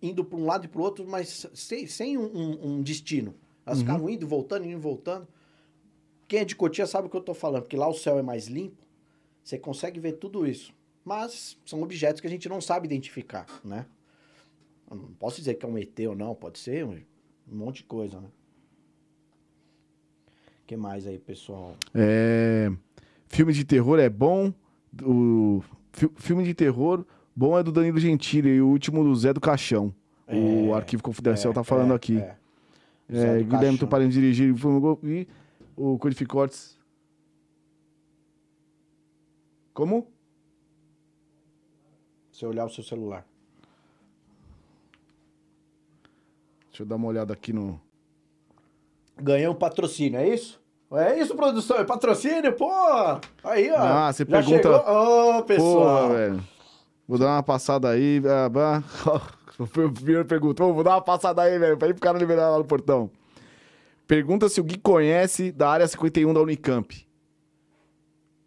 [0.02, 3.36] indo para um lado e para o outro, mas sem, sem um, um- um destino.
[3.66, 3.86] Elas Uhum.
[3.86, 5.28] ficavam indo, voltando, indo, voltando.
[6.28, 8.22] Quem é de Cotia sabe o que eu tô falando, porque lá o céu é
[8.22, 8.84] mais limpo,
[9.44, 10.74] você consegue ver tudo isso.
[11.04, 13.86] Mas são objetos que a gente não sabe identificar, né?
[14.90, 16.94] Eu não posso dizer que é um ET ou não, pode ser um,
[17.52, 18.28] um monte de coisa, né?
[20.64, 21.76] O que mais aí, pessoal?
[21.96, 22.72] É,
[23.28, 24.54] filme de terror é bom.
[25.04, 29.34] O fi- filme de terror bom é do Danilo Gentili e o último do Zé
[29.34, 29.94] do Caixão.
[30.28, 32.18] o É, Arquivo Confidencial É, tá falando é, aqui.
[32.20, 32.36] é.
[33.12, 33.78] É, Guilherme.
[33.80, 35.28] Tuparini dirigir o e
[35.76, 36.78] o Codificortes.
[39.74, 40.08] Como?
[42.40, 43.26] Se olhar o seu celular.
[46.70, 47.78] Deixa eu dar uma olhada aqui no.
[49.22, 50.58] Ganhou um patrocínio, é isso?
[50.90, 51.76] É isso, produção?
[51.76, 52.54] É patrocínio?
[52.54, 52.72] Pô!
[53.44, 53.78] Aí, ó.
[53.78, 54.90] Ah, você Já pergunta-?
[54.90, 56.08] Ô, pessoal.
[56.08, 56.48] Porra, velho.
[57.06, 58.22] Vou dar uma passada aí.
[58.26, 58.84] ah, bah.
[59.68, 60.64] Foi a primeira pergunta.
[60.64, 63.12] Vou dar uma passada aí, velho, pra ir pro cara liberar lá no portão.
[64.08, 67.06] Pergunta se o Gui conhece da área 51 da Unicamp.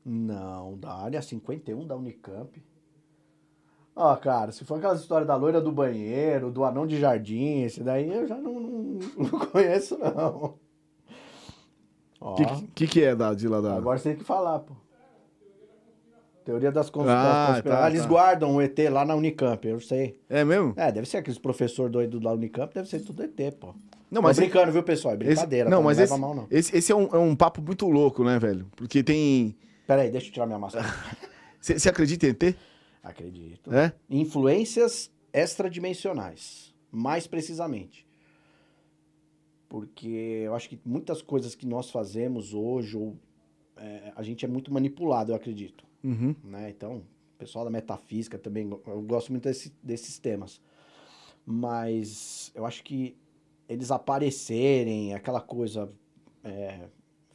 [0.02, 2.71] Não, da área 51 da Unicamp.
[3.94, 7.82] Ó, cara, se for aquela história da loira do banheiro, do anão de jardim, esse
[7.82, 10.54] daí eu já não, não, não conheço, não.
[12.20, 13.74] O que, que, que é da, de lá da.
[13.76, 14.74] agora você tem que falar, pô.
[16.44, 17.82] Teoria das cons- Ah, conspirações.
[17.82, 18.08] tá, Eles tá.
[18.08, 20.20] guardam o ET lá na Unicamp, eu sei.
[20.28, 20.72] É mesmo?
[20.76, 23.68] É, deve ser aqueles professor doido da Unicamp, deve ser tudo ET, pô.
[24.10, 24.36] Não, Tô mas.
[24.38, 25.14] brincando, viu, pessoal?
[25.14, 25.84] É esse- brincadeira, não, tá?
[25.84, 26.46] mas não esse, mal, não.
[26.50, 28.66] esse, esse é, um, é um papo muito louco, né, velho?
[28.74, 29.56] Porque tem.
[29.86, 30.84] Pera aí, deixa eu tirar minha máscara.
[31.60, 32.56] Você acredita em ET?
[33.02, 33.74] Acredito.
[33.74, 33.92] É?
[34.08, 38.06] Influências extradimensionais, mais precisamente.
[39.68, 43.16] Porque eu acho que muitas coisas que nós fazemos hoje, ou,
[43.76, 45.84] é, a gente é muito manipulado, eu acredito.
[46.04, 46.34] Uhum.
[46.44, 46.70] Né?
[46.70, 50.60] Então, o pessoal da metafísica também, eu gosto muito desse- desses temas.
[51.44, 53.16] Mas eu acho que
[53.68, 55.90] eles aparecerem, aquela coisa
[56.44, 56.88] é,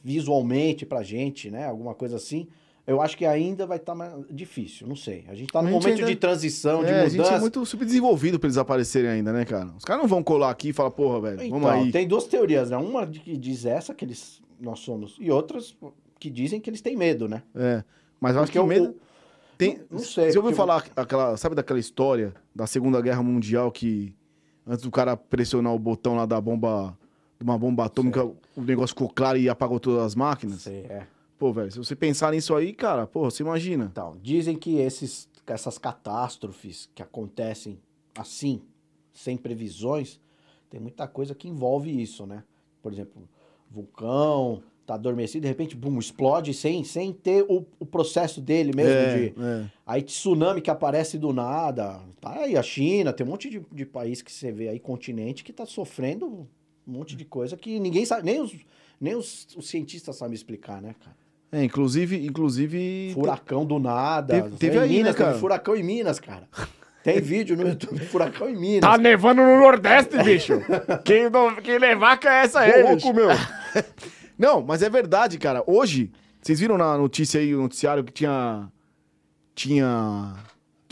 [0.04, 1.64] visualmente pra gente, né?
[1.66, 2.46] Alguma coisa assim,
[2.88, 5.24] eu acho que ainda vai estar mais difícil, não sei.
[5.28, 7.16] A gente tá A num momento ainda- de transição, de É, a mudança.
[7.16, 9.66] gente é muito subdesenvolvido pra eles aparecerem ainda, né, cara?
[9.76, 11.92] Os caras não vão colar aqui e falar, porra, velho, Então, vamos aí.
[11.92, 12.76] tem duas teorias, né?
[12.76, 15.76] Uma de que diz essa, que eles, nós somos, e outras
[16.18, 17.42] que dizem que eles têm medo, né?
[17.54, 17.84] É.
[18.20, 18.96] Mas eu acho que o medo.
[19.56, 21.36] Tem, não- não sei, Você ouviu falar aquela.
[21.36, 24.14] Sabe daquela história da Segunda Guerra Mundial que
[24.66, 26.96] antes do cara pressionar o botão lá da bomba.
[27.38, 30.62] De uma bomba atômica, o negócio ficou claro e apagou todas as máquinas?
[30.62, 31.06] Sei, é.
[31.38, 33.88] Pô, velho, se você pensar nisso aí, cara, pô, você imagina.
[33.90, 37.78] Então, dizem que esses, essas catástrofes que acontecem
[38.16, 38.60] assim,
[39.12, 40.20] sem previsões,
[40.68, 42.42] tem muita coisa que envolve isso, né?
[42.82, 43.28] Por exemplo,
[43.70, 48.92] vulcão, tá adormecido, de repente, bum, explode sem, sem ter o, o processo dele mesmo
[48.92, 49.34] é, de...
[49.40, 49.70] é.
[49.86, 52.00] Aí tsunami que aparece do nada.
[52.20, 55.44] Tá aí a China, tem um monte de, de país que você vê aí, continente,
[55.44, 56.46] que tá sofrendo um
[56.84, 58.56] monte de coisa que ninguém sabe, nem os,
[59.00, 61.27] nem os, os cientistas sabem explicar, né, cara?
[61.50, 63.12] É, inclusive, inclusive.
[63.14, 64.34] Furacão do nada.
[64.42, 65.38] Teve- teve em aí, né, Minas, teve cara?
[65.38, 66.48] furacão em Minas, cara.
[67.02, 68.80] Tem vídeo no YouTube de furacão em Minas.
[68.90, 70.60] Tá nevando no Nordeste, bicho.
[71.04, 72.82] Quem, não, quem levar conhece Ô, ele.
[72.82, 73.28] louco, meu.
[74.36, 75.62] Não, mas é verdade, cara.
[75.66, 78.68] Hoje, vocês viram na notícia aí, o noticiário, que tinha.
[79.54, 80.34] Tinha.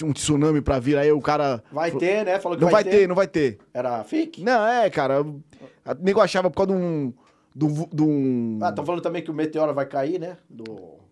[0.02, 1.62] Um tsunami pra vir, aí o cara.
[1.72, 2.38] Vai ter, né?
[2.38, 3.58] Falou que Não vai ter, não vai ter.
[3.72, 4.42] Era fake?
[4.44, 5.22] Não, é, cara.
[5.22, 5.40] O
[6.00, 7.14] nego achava por causa de um.
[7.58, 10.36] De um- Ah, estão falando também que o meteoro vai cair, né?
[10.48, 10.64] Do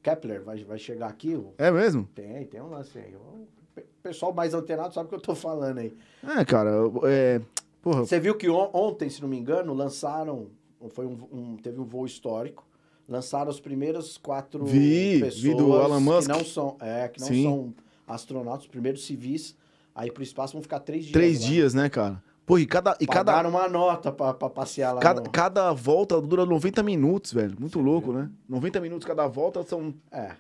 [0.02, 1.34] Kepler, vai, vai chegar aqui.
[1.34, 2.06] o- É mesmo?
[2.14, 3.14] Tem, tem um lance aí.
[3.16, 5.96] O pe- pessoal mais antenado sabe o que eu tô falando aí.
[6.22, 6.70] É, cara.
[7.04, 7.40] É.
[7.80, 8.04] Porra.
[8.04, 10.48] Você viu que on- ontem, se não me engano, lançaram.
[10.90, 12.66] Foi um, um- teve um voo histórico.
[13.08, 16.22] Lançaram os primeiros quatro Vi, pessoas vi do Elon Musk.
[16.30, 17.42] que não são, é, que não Sim.
[17.42, 17.74] são
[18.06, 19.56] astronautas, os primeiros civis.
[19.94, 21.12] Aí pro espaço vão ficar três dias.
[21.12, 21.46] Três lá.
[21.46, 22.22] dias, né, cara?
[22.46, 22.96] Pô, e cada.
[23.00, 25.00] E cada, Pagaram uma nota pra, pra passear lá.
[25.00, 27.56] cada, no- cada volta dura 90 minutos, velho.
[27.58, 28.30] Muito louco, né?
[28.48, 29.94] 90 minutos cada volta são.
[30.12, 30.32] É.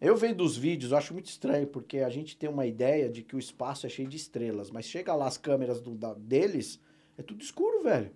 [0.00, 3.22] Eu vendo os vídeos, eu acho muito estranho, porque a gente tem uma ideia de
[3.22, 6.78] que o espaço é cheio de estrelas, mas chega lá as câmeras do- da- deles,
[7.16, 8.10] é tudo escuro, velho.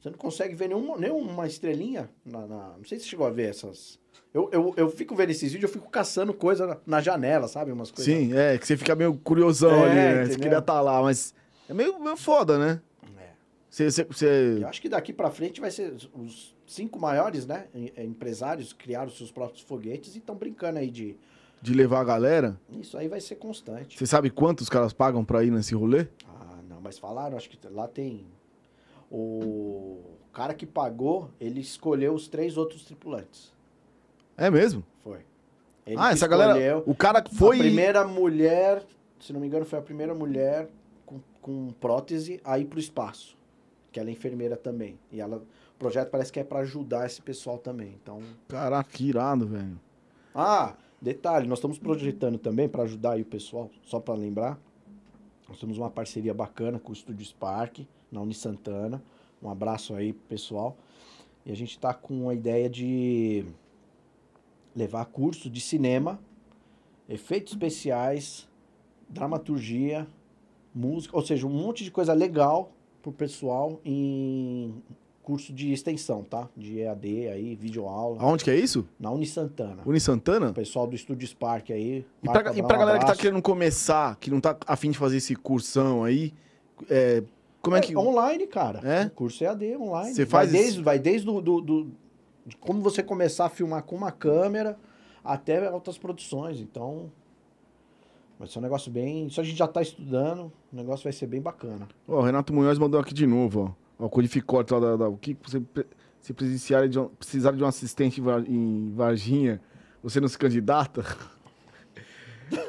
[0.00, 2.08] Você não consegue ver nenhuma, nenhuma estrelinha.
[2.24, 3.98] Na, na- Não sei se você chegou a ver essas.
[4.32, 7.72] Eu, eu, eu fico vendo esses vídeos, eu fico caçando coisa na, na janela, sabe?
[7.72, 8.04] Umas coisas.
[8.12, 10.26] Sim, é, que você fica meio curiosão É, ali, né?
[10.26, 11.34] Você queria estar lá, mas
[11.70, 12.80] é meio, meio foda, né?
[13.18, 13.30] É.
[13.68, 17.66] Você, você, você- Eu acho que daqui pra frente vai ser os cinco maiores, né?
[17.74, 21.16] em- Empresários criaram seus próprios foguetes e estão brincando aí de.
[21.62, 23.96] de levar a galera, Isso aí vai ser constante.
[23.98, 26.06] você sabe quanto os caras pagam pra ir nesse rolê?
[26.26, 28.26] Ah, não, mas falaram, acho que lá tem.
[29.10, 30.00] O
[30.32, 33.52] cara que pagou, ele escolheu os três outros tripulantes.
[34.36, 34.84] É mesmo?
[35.02, 35.18] Foi.
[35.86, 36.52] Ele ah, essa galera.
[36.52, 36.82] escolheu.
[36.86, 37.56] O cara que foi.
[37.56, 38.84] A primeira mulher,
[39.18, 40.68] se não me engano, foi a primeira mulher
[41.40, 43.36] com, prótese a ir pro espaço.
[43.92, 44.98] Que ela é enfermeira também.
[45.10, 45.38] E ela.
[45.38, 47.98] O projeto parece que é pra ajudar esse pessoal também.
[48.02, 48.22] Então.
[48.48, 49.80] Caraca, que irado, velho.
[50.34, 54.60] Ah, detalhe, nós estamos projetando também para ajudar aí o pessoal, só para lembrar.
[55.48, 57.80] Nós temos uma parceria bacana com o Estúdio Spark,
[58.12, 59.02] na Uni Santana.
[59.42, 60.76] Um abraço aí pro pessoal.
[61.44, 63.44] E a gente está com a ideia de
[64.76, 66.20] levar curso de cinema,
[67.08, 68.48] efeitos especiais,
[69.08, 70.06] dramaturgia,
[70.74, 74.74] música, ou seja, um monte de coisa legal pro pessoal em
[75.22, 76.48] curso de extensão, tá?
[76.56, 78.86] De EAD aí, videoaula, Aonde que é isso?
[78.98, 79.82] na Uni Santana.
[79.86, 80.50] Uni Santana?
[80.50, 82.04] O pessoal do Estúdio Spark aí.
[82.22, 84.98] E pra, e pra um galera que tá querendo começar, que não tá afim de
[84.98, 86.32] fazer esse cursão aí,
[86.88, 87.22] é,
[87.62, 87.96] como é que.
[87.96, 88.80] Online, cara.
[88.82, 89.06] É?
[89.06, 90.14] O curso EAD online.
[90.14, 90.82] Você vai faz desde, isso?
[90.82, 91.90] vai desde do, do- do-
[92.46, 94.78] de como você começar a filmar com uma câmera
[95.22, 96.58] até altas produções.
[96.58, 97.12] Então,
[98.40, 99.26] vai ser um negócio bem...
[99.28, 100.50] Isso a gente já tá estudando.
[100.72, 101.86] O negócio vai ser bem bacana.
[102.08, 104.04] Ó, o Renato Munhoz mandou aqui de novo, ó.
[104.04, 105.62] Ó, o Codificote lá da, da- O que você,
[106.20, 109.60] se precisar de, um, precisar de um assistente em Var- em Varginha,
[110.02, 111.04] você não se candidata?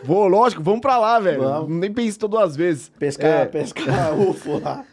[0.04, 1.68] Vou, lógico, vamos pra lá, velho.
[1.68, 2.90] Nem pensei duas vezes.
[3.00, 4.86] Pescar, É, pescar UFO lá.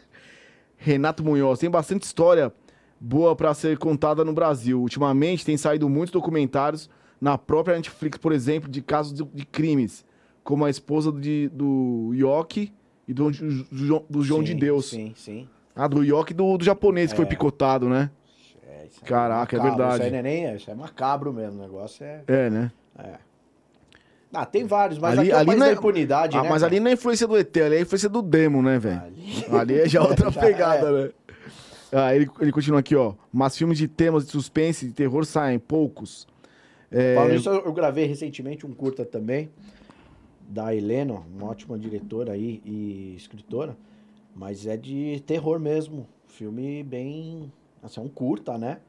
[0.77, 2.51] Renato Munhoz, tem bastante história
[2.99, 4.81] boa pra ser contada no Brasil.
[4.81, 10.05] Ultimamente tem saído muitos documentários na própria Netflix, por exemplo, de casos de, de crimes,
[10.49, 12.73] como a esposa de- do Yoki
[13.07, 14.89] e do, do, João- do João de Sim, Deus.
[14.89, 15.47] Sim, sim.
[15.75, 18.09] Ah, do Yoki e do, do japonês que foi picotado, né?
[18.67, 19.77] É, isso aí Caraca, é macabro.
[19.77, 19.93] verdade.
[19.93, 20.55] Isso aí não é nem...
[20.55, 21.59] Isso é macabro mesmo.
[21.59, 22.23] O negócio é...
[22.25, 22.71] É, né?
[22.97, 23.13] é.
[24.33, 26.49] Ah, tem vários, mas Ali- é não é- impunidade, Ah, né?
[26.49, 26.71] mas cara?
[26.73, 29.01] ali não é influência do ET, ali é influência do demo, né, velho?
[29.01, 30.91] Ali- Ali é já outra Já pegada, é.
[31.03, 31.09] né?
[31.91, 33.13] Ah, ele, ele continua aqui, ó.
[33.31, 36.27] Mas filmes de temas de suspense e terror saem poucos.
[36.91, 39.47] É, Falando eu eu gravei recentemente um curta também,
[40.49, 43.77] da Helena, uma ótima diretora aí e escritora,
[44.35, 46.07] mas é de terror mesmo.
[46.27, 47.51] Filme bem.
[47.83, 48.79] Assim, é um curta, né?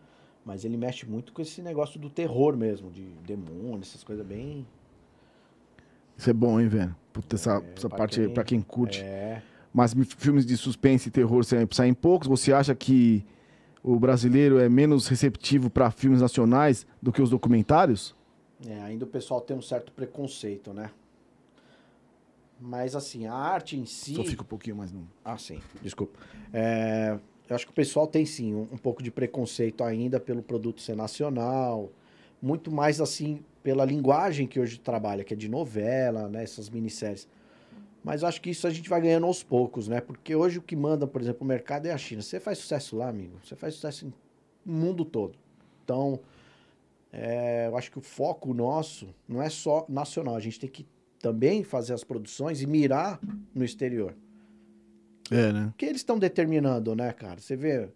[0.45, 4.67] Mas ele mexe muito com esse negócio do terror mesmo, de demônio, essas coisas bem.
[6.17, 6.97] Isso é bom, hein, velho?
[7.13, 9.03] Puta, essa, É, essa pra parte aí, quem- pra quem curte.
[9.03, 9.43] É.
[9.73, 12.27] Mas filmes de suspense e terror saem, poucos.
[12.27, 13.25] Você acha que
[13.83, 18.15] o brasileiro é menos receptivo pra filmes nacionais do que os documentários?
[18.67, 20.91] É, ainda o pessoal tem um certo preconceito, né?
[22.61, 24.15] Mas assim, a arte em si.
[24.15, 25.09] Só fica um pouquinho mais no...
[25.25, 26.19] Ah, sim, desculpa.
[26.53, 30.43] É, eu acho que o pessoal tem sim um, um pouco de preconceito ainda pelo
[30.43, 31.91] produto ser nacional,
[32.41, 37.27] muito mais assim pela linguagem que hoje trabalha, que é de novela, né, essas minisséries.
[38.05, 40.01] Mas eu acho que isso a gente vai ganhando aos poucos, né?
[40.01, 42.23] Porque hoje o que manda, por exemplo, o mercado é a China.
[42.23, 44.13] Você faz sucesso lá, amigo, você faz sucesso em-
[44.65, 45.39] no mundo todo.
[45.85, 46.19] Então,
[47.13, 50.87] é, eu acho que o foco nosso não é só nacional, a gente tem que
[51.21, 53.21] também fazer as produções e mirar
[53.55, 54.15] no exterior.
[55.31, 55.73] É, né?
[55.79, 57.41] que eles estão determinando, né, cara?
[57.41, 57.89] Você vê,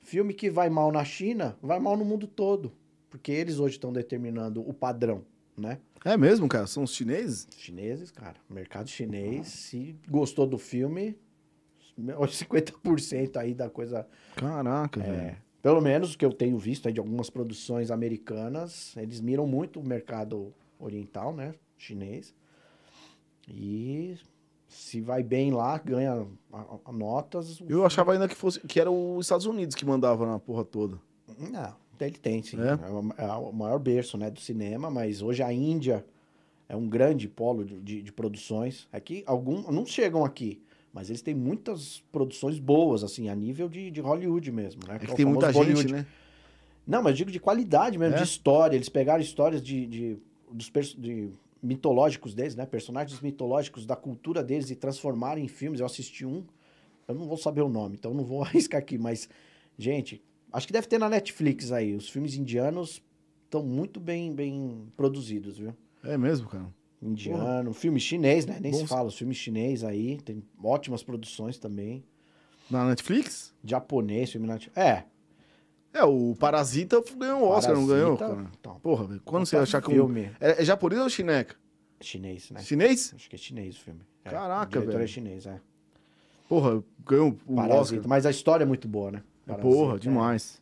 [0.00, 2.70] filme que vai mal na China, vai mal no mundo todo.
[3.08, 5.24] Porque eles hoje estão determinando o padrão,
[5.56, 5.78] né?
[6.04, 6.66] É mesmo, cara?
[6.66, 7.46] São os chineses?
[7.56, 11.16] Chineses, cara, mercado chinês, se gostou do filme,
[11.98, 14.06] 50% aí da coisa.
[14.36, 15.36] Caraca, É, velho.
[15.62, 19.80] pelo menos o que eu tenho visto aí de algumas produções americanas, eles miram muito
[19.80, 21.54] o mercado oriental, né?
[21.76, 22.34] Chinês.
[23.52, 24.16] E
[24.68, 26.26] se vai bem lá, ganha
[26.92, 27.60] notas.
[27.68, 30.98] Eu achava ainda que fosse que era os Estados Unidos que mandava na porra toda.
[31.38, 32.56] Não, ele tem, sim.
[32.60, 32.70] É?
[32.72, 36.04] É, o- é o maior berço né, do cinema, mas hoje a Índia
[36.68, 38.88] é um grande polo de, de, de produções.
[38.92, 40.60] Aqui, algum, não chegam aqui,
[40.92, 44.96] mas eles têm muitas produções boas, assim, a nível de, de Hollywood mesmo, né?
[44.96, 46.06] É que é o tem muita famoso gente, né?
[46.86, 48.18] Não, mas digo de qualidade mesmo, É?
[48.18, 48.74] de história.
[48.74, 50.16] Eles pegaram histórias de, de,
[50.50, 51.30] dos de
[51.62, 52.66] mitológicos deles, né?
[52.66, 55.80] Personagens mitológicos da cultura deles e transformaram em filmes.
[55.80, 56.44] Eu assisti um,
[57.06, 59.28] eu não vou saber o nome, então não vou arriscar aqui, mas,
[59.78, 61.94] gente, acho que deve ter na Netflix aí.
[61.94, 63.02] Os filmes indianos
[63.44, 65.74] estão muito bem, bem produzidos, viu?
[66.02, 66.66] É mesmo, cara.
[67.00, 68.58] Indiano, filme chinês, né?
[68.60, 72.04] Nem se Bom- fala, os filmes chinês aí, tem ótimas produções também.
[72.70, 73.52] Na Netflix?
[73.64, 74.68] Japonês, filme nat...
[74.76, 75.04] É.
[75.92, 78.16] É, o Parasita ganhou um Oscar, não ganhou?
[78.16, 78.56] Parasita, Cara?
[78.58, 78.80] então.
[78.80, 79.20] Porra, velho.
[79.24, 79.94] Quando você achar que um...
[79.94, 80.30] filme.
[80.40, 81.54] É, é japonês ou chineca?
[82.00, 82.60] Chinês, né?
[82.62, 83.12] Chinês?
[83.14, 84.00] Acho que é chinês o filme.
[84.24, 85.04] É, Caraca, o diretor velho.
[85.04, 85.60] é chinês, é.
[86.48, 87.96] Porra, ganhou o Parasita.
[87.96, 88.08] Oscar.
[88.08, 89.22] Mas a história é muito boa, né?
[89.46, 89.98] Parasita, Porra, é.
[89.98, 90.60] demais.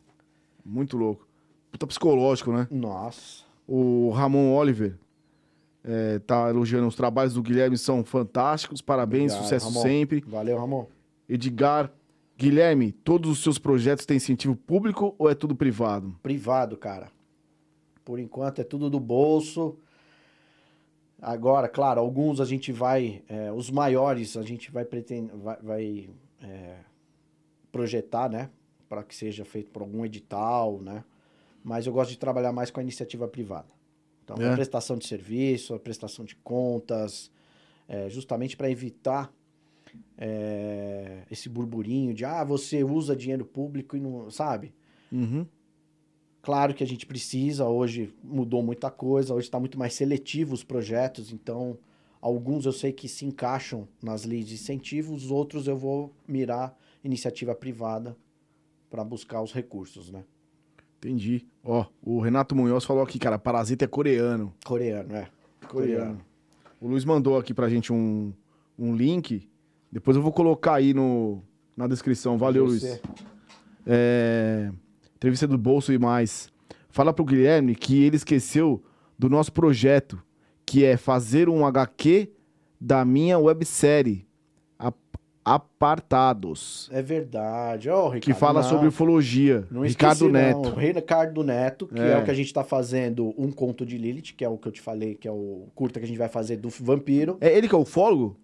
[0.63, 1.27] Muito louco.
[1.71, 2.67] Puta psicológico, né?
[2.69, 3.43] Nossa.
[3.67, 4.97] O Ramon Oliver
[5.83, 8.81] é, tá elogiando os trabalhos do Guilherme, são fantásticos.
[8.81, 9.81] Parabéns, Obrigado, sucesso Ramon.
[9.81, 10.23] sempre.
[10.27, 10.85] Valeu, Ramon.
[11.27, 11.91] Edgar,
[12.41, 16.17] Guilherme, todos os seus projetos têm incentivo público ou é tudo privado?
[16.23, 17.11] Privado, cara.
[18.03, 19.77] Por enquanto é tudo do bolso.
[21.21, 26.09] Agora, claro, alguns a gente vai, é, os maiores a gente vai pretender, vai, vai,
[26.41, 26.77] é,
[27.71, 28.49] projetar, né,
[28.89, 31.03] para que seja feito por algum edital, né.
[31.63, 33.67] Mas eu gosto de trabalhar mais com a iniciativa privada.
[34.23, 34.49] Então, É.
[34.49, 37.29] a prestação de serviço, a prestação de contas,
[37.87, 39.31] é, justamente para evitar
[40.17, 44.73] é, esse burburinho de ah, você usa dinheiro público e não sabe.
[45.11, 45.45] Uhum.
[46.41, 50.63] Claro que a gente precisa, hoje mudou muita coisa, hoje está muito mais seletivo os
[50.63, 51.77] projetos, então
[52.19, 56.75] alguns eu sei que se encaixam nas leis de incentivo, os outros eu vou mirar
[57.03, 58.17] iniciativa privada
[58.89, 60.23] para buscar os recursos, né?
[60.97, 61.47] Entendi.
[61.63, 64.53] Ó, o Renato Munhoz falou aqui, cara, Parasita é coreano.
[64.63, 65.27] Coreano, é.
[65.67, 66.23] Coreano.
[66.79, 68.33] O Luiz mandou aqui pra gente um,
[68.77, 69.49] um link.
[69.91, 71.41] Depois eu vou colocar aí no,
[71.75, 72.37] na descrição.
[72.37, 72.65] Valeu.
[72.65, 73.01] Luiz.
[73.85, 74.71] É,
[75.15, 76.49] entrevista do Bolso e mais.
[76.89, 78.83] Fala pro Guilherme que ele esqueceu
[79.17, 80.21] do nosso projeto,
[80.65, 82.29] que é fazer um HQ
[82.79, 84.25] da minha websérie,
[84.79, 84.95] Ap-
[85.43, 87.89] Apartados, É verdade.
[87.89, 89.67] Ó, Ricardo, que fala não, sobre ufologia.
[89.71, 90.61] não Ricardo esqueci, Neto.
[90.69, 90.73] Não.
[90.73, 92.11] O Ricardo Neto, que é.
[92.13, 92.17] É.
[92.17, 94.71] o que a gente está fazendo, um conto de Lilith, que é o que eu
[94.71, 97.37] te falei, que é o curta que a gente vai fazer do vampiro.
[97.41, 98.37] É ele que é ufólogo?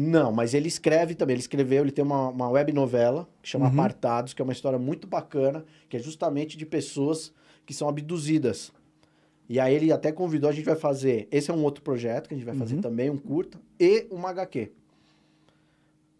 [0.00, 1.34] Não, mas ele escreve também.
[1.34, 3.72] Ele escreveu, ele tem uma, uma web novela que chama Uhum.
[3.72, 7.32] Apartados, que é uma história muito bacana, que é justamente de pessoas
[7.66, 8.70] que são abduzidas.
[9.48, 11.26] E aí ele até convidou, a gente vai fazer.
[11.32, 12.80] Esse é um outro projeto que a gente vai fazer Uhum.
[12.80, 14.70] também, um curta, e uma HQ.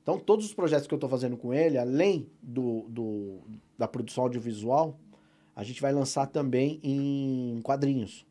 [0.03, 3.39] Então, todos os projetos que eu estou fazendo com ele, além do, do-
[3.79, 4.99] da produção audiovisual,
[5.55, 8.27] a gente vai lançar também em quadrinhos.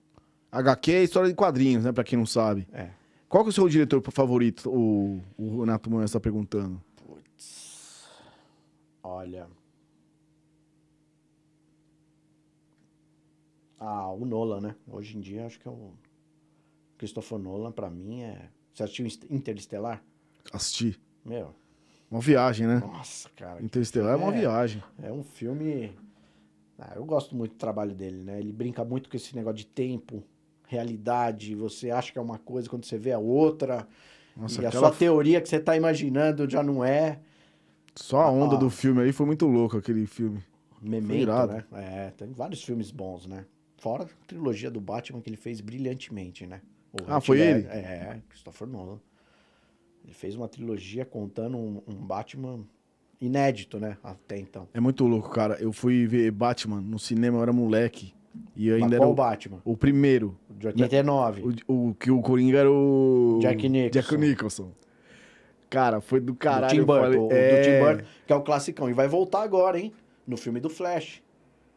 [0.52, 1.92] HQ é história de quadrinhos, né?
[1.92, 2.68] Pra quem não sabe.
[2.74, 2.90] É.
[3.30, 4.70] Qual que é o seu diretor favorito?
[4.70, 6.82] O, o Renato Munhoz tá perguntando.
[9.04, 9.48] Olha.
[13.80, 14.76] Ah, o Nolan, né?
[14.88, 15.92] Hoje em dia acho que é o
[16.98, 18.50] Christopher Nolan pra mim é.
[18.74, 20.04] Você assistiu Interestelar?
[20.52, 21.00] Assisti.
[21.26, 21.54] Meu,
[22.10, 22.80] Uma viagem, né?
[22.80, 23.62] nossa, cara.
[23.62, 24.40] Interestelar é uma É.
[24.40, 24.82] viagem.
[25.02, 25.94] É um filme.
[26.80, 28.40] Ah, eu gosto muito do trabalho dele, né?
[28.40, 30.24] Ele brinca muito com esse negócio de tempo,
[30.68, 31.56] realidade.
[31.56, 33.88] Você acha que é uma coisa quando você vê a outra.
[34.36, 37.20] Nossa, e a sua teoria que você tá imaginando já não é.
[37.96, 38.60] Só a onda Ah.
[38.60, 40.44] do filme aí foi muito louco, aquele filme.
[40.80, 41.64] Memento, né?
[41.74, 43.46] É, tem vários filmes bons, né?
[43.78, 46.62] Fora a trilogia do Batman que ele fez brilhantemente, né?
[46.94, 47.66] O Ah, Heath foi ele?
[47.68, 49.00] É, Christopher Nolan.
[50.06, 52.60] Ele fez uma trilogia contando um, um Batman
[53.20, 53.98] inédito, né?
[54.04, 54.68] Até então.
[54.74, 55.56] É muito louco, cara.
[55.60, 58.14] Eu fui ver Batman no cinema, eu era moleque.
[58.56, 59.58] E Mas ainda era qual o, Batman?
[59.66, 60.38] o primeiro.
[60.50, 61.44] De 89.
[61.68, 63.40] O, o que o Coringa era o.
[63.42, 63.92] Jack Nicholson.
[64.00, 64.72] Jack Nicholson.
[65.70, 66.72] Cara, foi do do caralho.
[66.72, 67.30] Tim eu Burton.
[67.32, 68.90] é, Do Tim Burton, que é o classicão.
[68.90, 69.92] E vai voltar agora, hein?
[70.26, 71.22] No filme do Flash.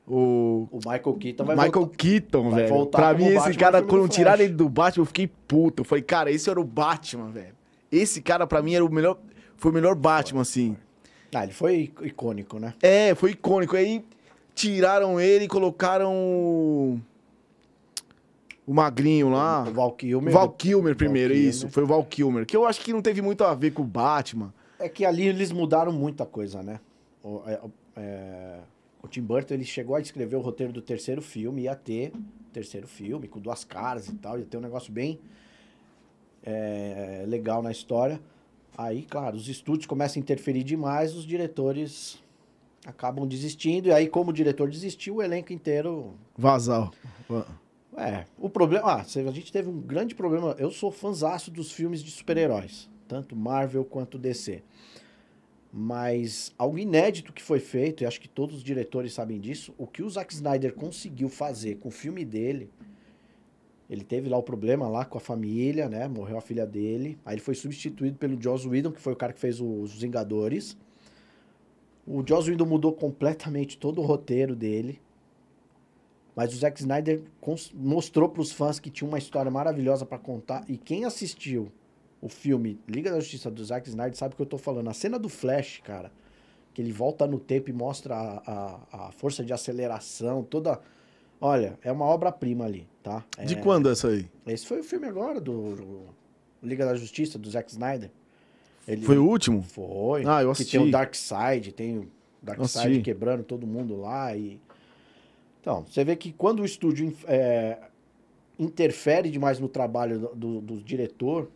[0.07, 1.97] O O Michael Keaton vai Michael voltar.
[1.97, 2.75] Keaton, vai velho.
[2.75, 5.83] voltar Pra mim, esse cara, do quando tiraram ele do Batman, eu fiquei puto.
[5.83, 7.55] Eu falei, cara, esse era o Batman, velho.
[7.93, 9.19] Esse cara, pra mim, era o melhor.
[9.57, 10.77] Foi o melhor Batman, assim.
[11.35, 12.75] Ah, ele foi icônico, né?
[12.83, 13.77] É, foi icônico.
[13.77, 14.05] Aí
[14.55, 17.01] tiraram ele e colocaram o.
[18.67, 19.65] O magrinho lá.
[19.69, 20.31] O Val Kilmer.
[20.31, 21.51] O Val Kilmer primeiro, Kilmer.
[21.51, 21.69] isso.
[21.71, 22.47] Foi o Val Kilmer.
[22.47, 24.55] Que eu acho que não teve muito a ver com o Batman.
[24.79, 26.79] É que ali eles mudaram muita coisa, né?
[27.23, 27.61] O, é,
[27.97, 28.59] é,
[29.03, 32.13] o Tim Burton ele chegou a escrever o roteiro do terceiro filme, ia ter
[32.53, 35.19] terceiro filme com duas caras e tal, ia ter um negócio bem
[36.43, 38.21] é, legal na história.
[38.77, 42.23] Aí, claro, os estúdios começam a interferir demais, os diretores
[42.85, 46.15] acabam desistindo, e aí, como o diretor desistiu, o elenco inteiro.
[46.37, 46.93] Vazal.
[47.97, 48.91] É, o problema.
[48.91, 50.55] Ah, a gente teve um grande problema.
[50.59, 54.63] Eu sou fãzaço dos filmes de super-heróis, tanto Marvel quanto DC.
[55.73, 59.87] Mas algo inédito que foi feito, e acho que todos os diretores sabem disso, o
[59.87, 62.71] que o Zack Snyder conseguiu fazer com o filme dele.
[63.89, 66.07] Ele teve lá o problema lá com a família, né?
[66.09, 67.19] Morreu a filha dele.
[67.25, 70.77] Aí ele foi substituído pelo Joss Whedon, que foi o cara que fez os Vingadores.
[72.07, 75.01] O Joss Whedon mudou completamente todo o roteiro dele.
[76.35, 77.23] Mas o Zack Snyder
[77.75, 80.65] mostrou para os fãs que tinha uma história maravilhosa para contar.
[80.69, 81.71] E quem assistiu
[82.23, 84.89] o filme Liga da Justiça do Zack Snyder sabe o que eu tô falando.
[84.89, 86.11] A cena do Flash, cara,
[86.73, 88.39] que ele volta no tempo e mostra a,
[88.93, 90.81] a, a força de aceleração, toda.
[91.41, 93.25] Olha, é uma obra-prima ali, tá?
[93.45, 94.29] De É- quando essa aí?
[94.47, 96.05] Esse foi o filme agora do
[96.63, 98.11] Liga da Justiça, do Zack Snyder.
[98.89, 99.63] Ele- Foi o último?
[99.63, 100.25] Foi.
[100.27, 100.79] Ah, eu Que assisti.
[100.79, 102.09] tem o Darkseid, tem o
[102.43, 103.03] Darkseid Assisti.
[103.03, 104.61] quebrando todo mundo lá e...
[105.61, 107.79] Então, você vê que quando o estúdio é,
[108.59, 111.51] interfere demais no trabalho do, do- diretor,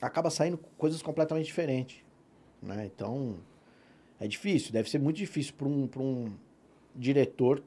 [0.00, 1.96] acaba saindo coisas completamente diferentes,
[2.62, 2.86] né?
[2.86, 3.34] Então,
[4.20, 6.30] é difícil, deve ser muito difícil para um, pra um
[6.94, 7.62] diretor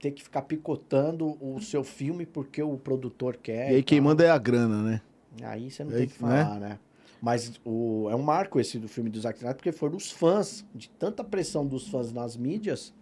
[0.00, 3.70] ter que ficar picotando o seu filme porque o produtor quer.
[3.72, 4.04] e aí quem tal.
[4.06, 5.02] manda é a grana, né?
[5.42, 6.42] Aí você não Aí, tem que né?
[6.44, 6.78] falar, né?
[7.24, 10.62] Mas o, é um marco esse do filme do Zack Snyder, porque foram os fãs,
[10.74, 12.92] de tanta pressão dos fãs nas mídias,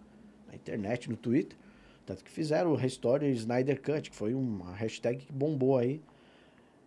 [0.47, 1.57] na internet, no Twitter,
[2.05, 6.01] tanto que fizeram o Restore Snyder Cut, que foi uma hashtag que bombou aí.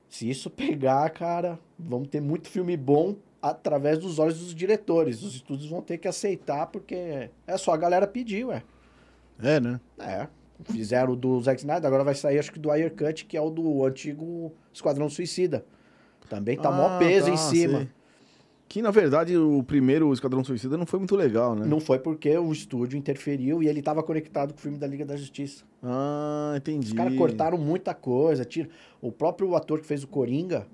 [0.08, 5.22] Se isso pegar, cara, vamos ter muito filme bom através dos olhos dos diretores.
[5.22, 8.62] Os estúdios vão ter que aceitar, porque é só a galera pedir, ué.
[9.42, 9.78] É, né?
[9.98, 10.26] É.
[10.72, 13.40] Fizeram o do Zack Snyder, agora vai sair acho que do Ayer Cut, que é
[13.42, 15.66] o do antigo Esquadrão Suicida.
[16.28, 17.78] Também tá mó Ah, peso tá, em cima.
[17.78, 17.88] sei.
[18.68, 21.64] Que na verdade o primeiro Esquadrão Suicida não foi muito legal, né?
[21.66, 25.04] Não foi porque o estúdio interferiu e ele tava conectado com o filme da Liga
[25.04, 25.64] da Justiça.
[25.82, 26.88] Ah, entendi.
[26.88, 28.44] Os caras cortaram muita coisa.
[28.44, 28.68] Tira...
[29.00, 30.66] O próprio ator que fez o Coringa,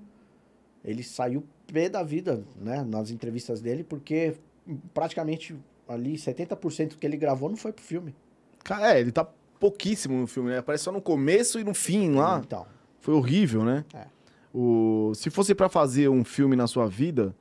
[0.83, 4.33] ele saiu pé da vida, né, nas entrevistas dele, porque
[4.93, 5.55] praticamente
[5.87, 8.15] ali 70% do que ele gravou não foi pro filme.
[8.63, 9.27] Cara, é, ele tá
[9.59, 10.57] pouquíssimo no filme, né?
[10.57, 12.41] Aparece só no começo e no fim lá.
[12.43, 12.65] Então,
[12.99, 13.85] Foi horrível, né?
[13.93, 14.05] É.
[14.53, 15.13] O...
[15.15, 17.35] Se fosse pra fazer um filme na sua vida,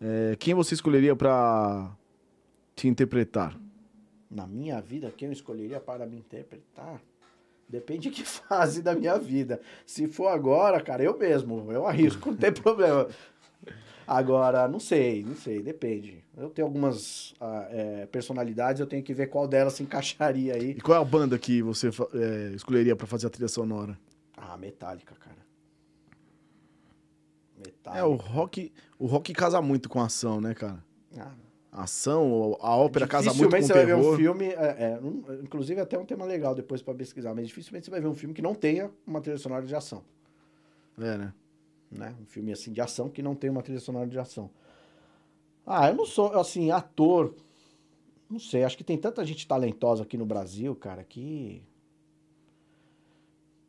[0.00, 1.90] é, quem você escolheria pra
[2.76, 3.58] te interpretar?
[4.30, 7.00] na minha vida, quem eu escolheria para me interpretar?
[7.68, 9.60] Depende de que fase da minha vida.
[9.86, 13.08] Se for agora, cara, eu mesmo, eu arrisco, não tem problema.
[14.06, 16.24] Agora, não sei, não sei, depende.
[16.34, 20.70] Eu tenho algumas ah, é, personalidades, eu tenho que ver qual delas se encaixaria aí.
[20.70, 23.98] E qual é a banda que você é, escolheria pra fazer a trilha sonora?
[24.34, 25.47] Ah, Metallica, cara.
[27.94, 30.84] É, o rock, o rock casa muito com a ação, né, cara?
[31.16, 31.32] Ah,
[31.72, 34.16] A ação, a ópera casa muito com você vai ver um terror.
[34.16, 34.52] filme, é,
[34.94, 38.08] é, um- inclusive até um tema legal depois pra pesquisar, mas dificilmente você vai ver
[38.08, 40.02] um filme que não tenha uma trilha sonora de ação.
[40.98, 41.32] É, né?
[41.90, 42.14] né?
[42.20, 44.50] Um filme assim de ação que não tem uma trilha sonora de ação.
[45.66, 47.34] Ah, eu não sou assim ator.
[48.30, 51.62] Não sei, acho que tem tanta gente talentosa aqui no Brasil, cara, que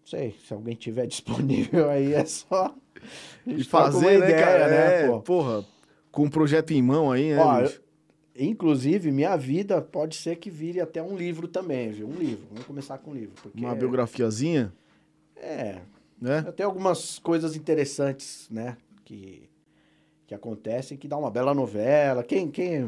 [0.10, 2.74] sei, se alguém tiver disponível aí é só
[3.46, 4.68] E fazer, né, ideia, cara?
[4.68, 5.22] né, É, pô?
[5.22, 5.66] porra,
[6.12, 7.38] com um projeto em mão aí, né?
[7.40, 7.82] Ó, bicho?
[8.42, 12.08] Inclusive, minha vida pode ser que vire até um livro também, viu?
[12.08, 12.46] Um livro.
[12.50, 14.74] Vamos começar com um livro, porque Uma biografiazinha,
[15.36, 15.80] é,
[16.22, 16.42] né?
[16.56, 18.78] Tem algumas coisas interessantes, né?
[19.04, 19.50] Que,
[20.26, 22.24] que acontecem, que dá uma bela novela.
[22.24, 22.86] Quem, quem,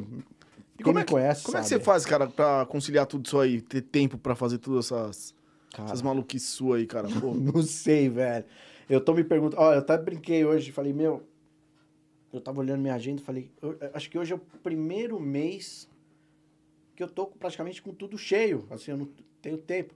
[0.80, 1.82] E quem como é que, conhece Como é que sabe.
[1.82, 3.60] você faz, cara, pra conciliar tudo isso aí?
[3.62, 5.34] Ter tempo pra fazer todas essas,
[5.74, 7.08] Cara, essas maluquices suas aí, cara?
[7.20, 8.46] Pô, Não sei, velho.
[8.90, 9.62] Eu tô me perguntando...
[9.62, 11.24] Olha, eu até brinquei hoje, falei, meu...
[12.34, 15.90] Eu tava olhando minha agenda e falei, eu- acho que hoje é o primeiro mês
[16.96, 18.66] que eu tô praticamente com tudo cheio.
[18.70, 19.10] Assim, eu não
[19.42, 19.94] tenho tempo.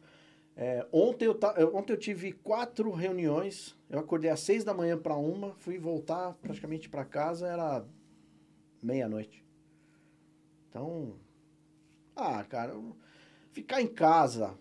[0.58, 3.76] É, ontem, eu ta- ontem eu tive quatro reuniões.
[3.90, 7.86] Eu acordei às seis da manhã para uma, fui voltar praticamente para casa, era
[8.82, 9.44] meia-noite.
[10.70, 11.14] Então,
[12.16, 12.74] ah, cara,
[13.52, 14.58] ficar em casa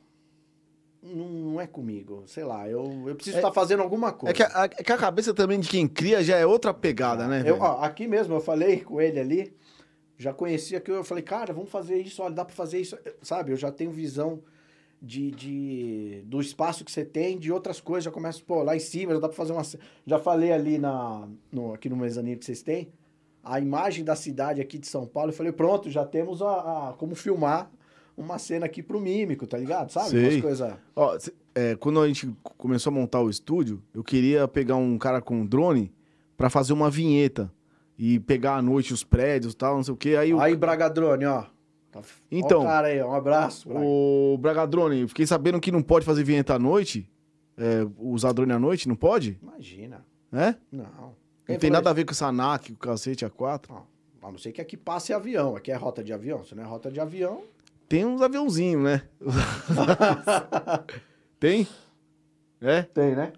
[1.05, 2.22] não, não é comigo.
[2.26, 4.31] Sei lá, eu, eu preciso É- estar fazendo alguma coisa.
[4.32, 7.26] é, que a, é que a cabeça também de quem cria já é outra pegada,
[7.28, 9.55] né, Eu, ó, aqui mesmo, eu falei com ele ali,
[10.16, 13.52] já conhecia que eu falei, cara, vamos fazer isso, olha, dá pra fazer isso, sabe?
[13.52, 14.40] Eu já tenho visão
[15.02, 18.81] de, de do espaço que você tem, de outras coisas, já começo, pô, lá em
[18.81, 19.62] cima, já dá pra fazer uma...
[20.06, 22.89] Já falei ali na, no, aqui no mezanino que vocês têm,
[23.43, 26.94] a imagem da cidade aqui de São Paulo, eu falei, pronto, já temos a, a-
[26.97, 27.70] como filmar
[28.16, 29.91] uma cena aqui pro mímico, tá ligado?
[29.91, 30.11] Sabe?
[30.11, 30.31] Sei.
[30.35, 30.74] Umas coisas...
[30.95, 31.19] Ó,
[31.55, 35.45] é, quando a gente começou a montar o estúdio, eu queria pegar um cara com
[35.45, 35.93] drone
[36.36, 37.53] pra fazer uma vinheta
[37.99, 40.16] e pegar à noite os prédios e tal, não sei o quê.
[40.16, 41.45] Aí, o- Aí, Bragadrone, ó.
[41.93, 42.01] Tá,
[42.31, 43.69] Então, ó o cara aí, ó, um abraço.
[43.69, 43.85] Braga.
[43.86, 47.09] o Bragadrone, fiquei sabendo que não pode fazer vinheta à noite,
[47.57, 49.39] é, usar drone à noite, não pode?
[49.41, 50.05] Imagina.
[50.32, 50.57] É?
[50.73, 50.85] Não.
[50.85, 51.15] Não
[51.47, 53.69] Quem tem falou nada a ver com essa NAC, com o cacete A4.
[53.69, 53.85] Não,
[54.23, 55.55] a não ser que aqui passe avião.
[55.55, 56.43] Aqui é rota de avião.
[56.43, 57.43] Se não é rota de avião.
[57.89, 59.02] Tem uns aviãozinhos, né?
[61.39, 61.66] tem?
[62.61, 62.82] É?
[62.82, 63.32] Tem, né?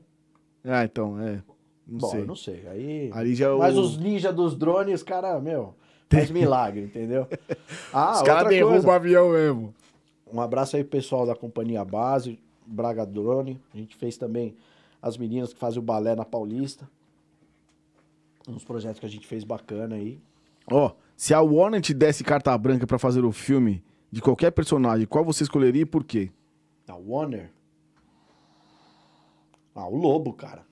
[0.65, 1.43] Ah, então, é.
[1.87, 2.21] Não Bom, sei.
[2.23, 2.67] eu não sei.
[2.69, 3.11] Aí.
[3.13, 3.59] Ali já é o...
[3.59, 5.75] Mas os ninjas dos drones, cara, meu,
[6.11, 7.27] faz milagre, entendeu?
[7.93, 9.75] Ah, Os caras derrubam o avião mesmo.
[10.33, 13.61] Um abraço aí pro pessoal da companhia base, Braga Drone.
[13.73, 14.57] A gente fez também
[15.01, 16.89] as meninas que fazem o balé na Paulista.
[18.49, 20.19] Uns projetos que a gente fez bacana aí.
[20.71, 25.07] Ó, Se a Warner te desse carta branca pra fazer o filme de qualquer personagem,
[25.07, 26.31] qual você escolheria e por quê?
[26.89, 27.51] A Warner.
[29.75, 30.65] Ah, o Lobo, cara.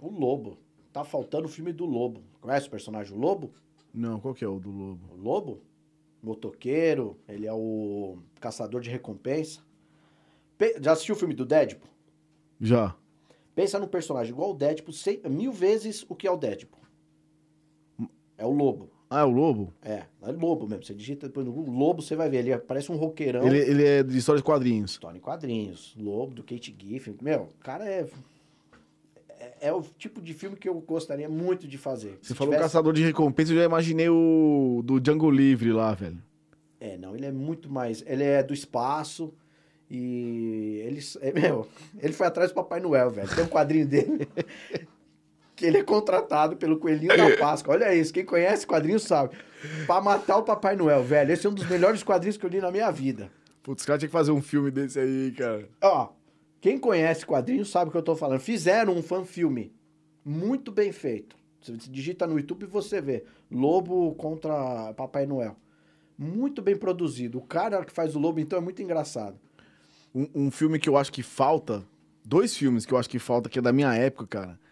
[0.00, 0.56] O Lobo.
[0.92, 2.22] Tá faltando o filme do Lobo.
[2.40, 3.52] Conhece o personagem o Lobo?
[3.92, 5.14] Não, qual que é o do Lobo?
[5.14, 5.62] O Lobo?
[6.22, 9.60] Motoqueiro, ele é o caçador de recompensa.
[10.56, 11.88] Pe- Já assistiu o filme do Deadpool?
[12.60, 12.94] Já.
[13.54, 16.80] Pensa num personagem igual o Deadpool, cem- mil vezes o que é o Deadpool.
[18.36, 18.90] É o Lobo.
[19.10, 19.72] Ah, é o Lobo?
[19.82, 20.84] É, é Lobo mesmo.
[20.84, 22.38] Você digita depois no Google, Lobo, você vai ver.
[22.46, 23.46] Ele parece um roqueirão.
[23.46, 24.90] Ele, ele é de história de quadrinhos.
[24.92, 25.94] História em quadrinhos.
[25.98, 27.14] Lobo, do Kate Giffen.
[27.22, 28.06] Meu, o cara é,
[29.40, 29.52] é...
[29.68, 32.18] É o tipo de filme que eu gostaria muito de fazer.
[32.20, 35.94] Você Se falou tivesse- Caçador de Recompensa, eu já imaginei o do Django Livre lá,
[35.94, 36.22] velho.
[36.78, 38.04] É, não, ele é muito mais...
[38.06, 39.32] Ele é do espaço
[39.90, 40.82] e...
[40.86, 41.66] Ele, é, meu,
[41.98, 43.34] ele foi atrás do Papai Noel, velho.
[43.34, 44.28] Tem um quadrinho dele
[45.58, 47.74] que ele é contratado pelo Coelhinho da Páscoa.
[47.74, 49.36] Olha isso, quem conhece quadrinho sabe.
[49.86, 51.32] Pra matar o Papai Noel, velho.
[51.32, 53.28] Esse é um dos melhores quadrinhos que eu li na minha vida.
[53.60, 55.68] Putz, os caras tinham que fazer um filme desse aí, cara.
[55.82, 56.10] Ó,
[56.60, 58.38] quem conhece quadrinhos sabe o que eu tô falando.
[58.38, 59.74] Fizeram um fan-filme
[60.24, 61.36] muito bem feito.
[61.60, 63.24] Você digita no YouTube e você vê.
[63.50, 65.56] Lobo contra Papai Noel.
[66.16, 67.38] Muito bem produzido.
[67.38, 69.36] O cara que faz o lobo, então, é muito engraçado.
[70.14, 71.84] Um, um filme que eu acho que falta.
[72.24, 74.67] Dois filmes que eu acho que falta, que é da minha época, cara.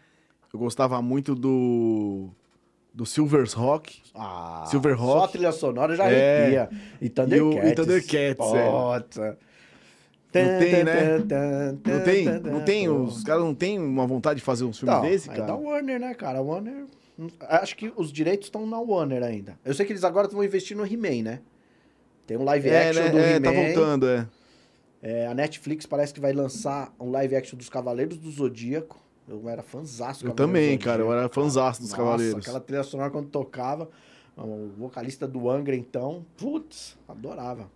[0.53, 2.29] Eu gostava muito do.
[2.95, 4.01] Do Silver's Rock.
[4.15, 5.19] Ah, Silverhawk.
[5.19, 6.41] Só a trilha sonora já É.
[6.59, 6.71] arrepia.
[7.01, 7.55] E Thundercats.
[7.55, 9.01] E o- e Thundercats, é.
[9.01, 9.39] Puta.
[10.35, 11.19] Não tem, né?
[11.19, 15.03] Não tem, não tem, os caras não tem uma vontade de fazer um filme Não,
[15.03, 15.47] desse, é cara.
[15.47, 16.39] da Warner, né, cara?
[16.39, 16.85] A Warner.
[17.41, 19.59] Acho que os direitos estão na Warner ainda.
[19.65, 21.41] Eu sei que eles agora vão investir no He-Man, né?
[22.27, 23.09] Tem um live É, action né?
[23.11, 23.65] do É, tá He-Man.
[23.75, 24.27] voltando, é.
[25.03, 28.99] É, a Netflix parece que vai lançar um live action dos Cavaleiros do Zodíaco.
[29.29, 31.03] Eu era fãzaço do Eu também, cara.
[31.03, 32.43] Eu era fãzaço dos Nossa, Cavaleiros.
[32.43, 33.89] aquela trilha sonora quando tocava.
[34.37, 36.25] O vocalista do Angra, então.
[36.37, 37.71] Putz, adorava.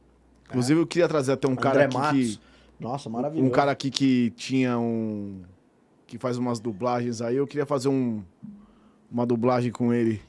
[0.46, 2.36] Inclusive, eu queria trazer até um cara André aqui Matos.
[2.36, 2.40] que.
[2.82, 3.48] Nossa, maravilhoso.
[3.48, 5.42] Um cara aqui que tinha um.
[6.06, 7.36] que faz umas dublagens aí.
[7.36, 8.22] Eu queria fazer um.
[9.10, 10.22] Uma dublagem com ele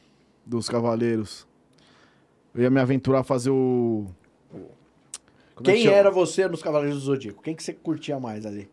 [0.46, 1.48] dos Cavaleiros.
[2.56, 4.08] Eu ia me aventurar a fazer o.
[5.54, 7.44] Como é que Quem era você nos Cavaleiros do Zodíaco?
[7.44, 8.68] Quem que você curtia mais ali?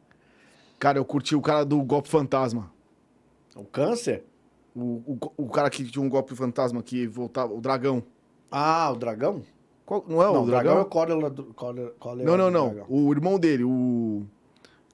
[0.79, 2.71] Cara, eu curti o cara do golpe fantasma.
[3.57, 4.25] O Câncer?
[4.75, 7.53] O, o, o cara que tinha um golpe fantasma que voltava.
[7.53, 8.03] O dragão.
[8.51, 9.43] Ah, o Dragão?
[9.85, 10.79] Qual- não é não, o dragão?
[10.79, 12.69] é o Cólera do Cólera- Cólera Não, não, não.
[12.75, 12.87] Dragão.
[12.89, 14.23] O irmão dele, o.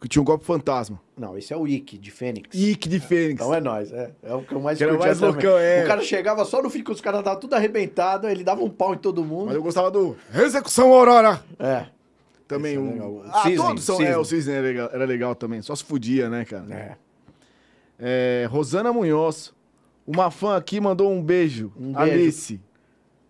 [0.01, 1.01] Que tinha um golpe fantasma.
[1.17, 2.55] Não, esse é o Ikki, de Fênix.
[2.55, 3.41] Ike de Fênix.
[3.41, 4.13] Então é nóis, é.
[4.23, 5.33] É o que eu mais Que curtia mais também.
[5.35, 5.85] loucão, é.
[5.85, 8.69] O cara chegava só no fim, que os caras estavam tudo arrebentado, ele dava um
[8.69, 9.47] pau em todo mundo.
[9.47, 11.43] Mas eu gostava do Execução Aurora.
[11.59, 11.87] É.
[12.47, 13.03] Também Esse é.
[13.03, 13.97] O Ah, Cisne, todos são.
[13.97, 14.11] Cisne.
[14.13, 15.63] É, o Cisne era legal, era legal também.
[15.63, 16.75] Só se fudia, né, cara?
[16.75, 16.97] É.
[17.99, 19.53] É, Rosana Munhoz.
[20.07, 21.73] Uma fã aqui mandou um beijo.
[21.79, 21.99] Um beijo.
[22.13, 22.61] Alice.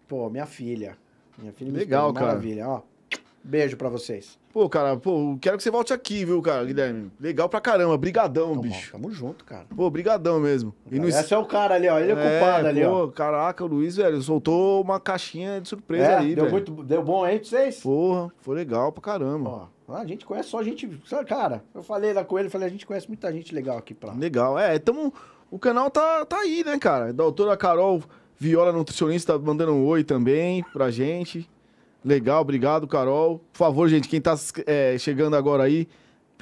[0.08, 0.96] Pô, minha filha.
[1.38, 2.26] Minha filha me Legal, cara.
[2.26, 2.82] Maravilha, ó.
[3.42, 4.38] Beijo pra vocês.
[4.54, 7.10] Pô, cara, pô, quero que você volte aqui, viu, cara, Guilherme?
[7.18, 7.98] Legal pra caramba.
[7.98, 8.92] Brigadão, bicho.
[8.92, 9.66] tamo junto, cara.
[9.74, 10.72] Pô, brigadão mesmo.
[10.92, 11.98] E no Esse é o cara ali, ó.
[11.98, 13.06] Ele é, É, culpado ali, pô, ó.
[13.08, 16.52] Caraca, o Luiz, velho, soltou uma caixinha de surpresa É, ali, deu, velho.
[16.52, 17.80] muito, deu bom aí pra vocês?
[17.80, 19.68] Porra, foi legal pra caramba.
[19.88, 20.86] Ó, a gente conhece só gente.
[21.26, 24.12] Cara, eu falei lá com ele, falei, a gente conhece muita gente legal aqui pra.
[24.12, 24.56] Legal.
[24.56, 25.12] É, então
[25.50, 27.12] o canal tá, tá aí, né, cara?
[27.12, 28.00] Doutora Carol
[28.38, 31.50] Viola Nutricionista mandando um oi também pra gente.
[32.04, 33.38] Legal, obrigado, Carol.
[33.52, 34.34] Por favor, gente, quem tá
[34.66, 35.88] é, chegando agora aí,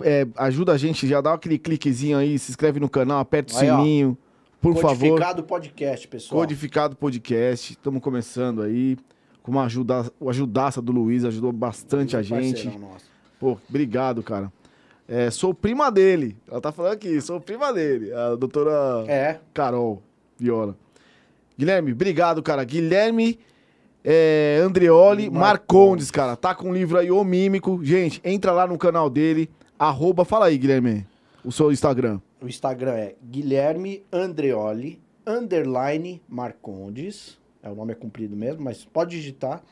[0.02, 3.58] é, ajuda a gente, já dá aquele cliquezinho aí, se inscreve no canal, aperta o
[3.58, 3.76] Aí, ó.
[3.78, 4.18] sininho.
[4.60, 4.96] Por favor.
[5.10, 6.40] Codificado podcast, pessoal.
[6.40, 7.72] Codificado Podcast.
[7.72, 8.96] Estamos começando aí.
[9.42, 12.70] Com uma ajuda, ajudaça do Luiz, ajudou bastante a gente.
[13.40, 14.52] Pô, obrigado, cara.
[15.08, 16.36] É, sou prima dele.
[16.48, 18.12] Ela tá falando aqui, sou prima dele.
[18.12, 20.00] A doutora É, Carol
[20.38, 20.76] Viola.
[21.58, 22.62] Guilherme, obrigado, cara.
[22.62, 23.40] Guilherme
[24.04, 26.10] é, Andreoli Marcondes.
[26.10, 26.36] Cara.
[26.36, 27.82] Tá com o livro aí, O Mímico.
[27.84, 29.48] Gente, entra lá no canal dele.
[29.78, 31.06] Arroba, fala aí, Guilherme.
[31.44, 32.20] O seu Instagram.
[32.40, 37.38] o Instagram é Guilherme Andreoli, underline Marcondes.
[37.62, 39.62] É, o nome é comprido mesmo, mas pode digitar.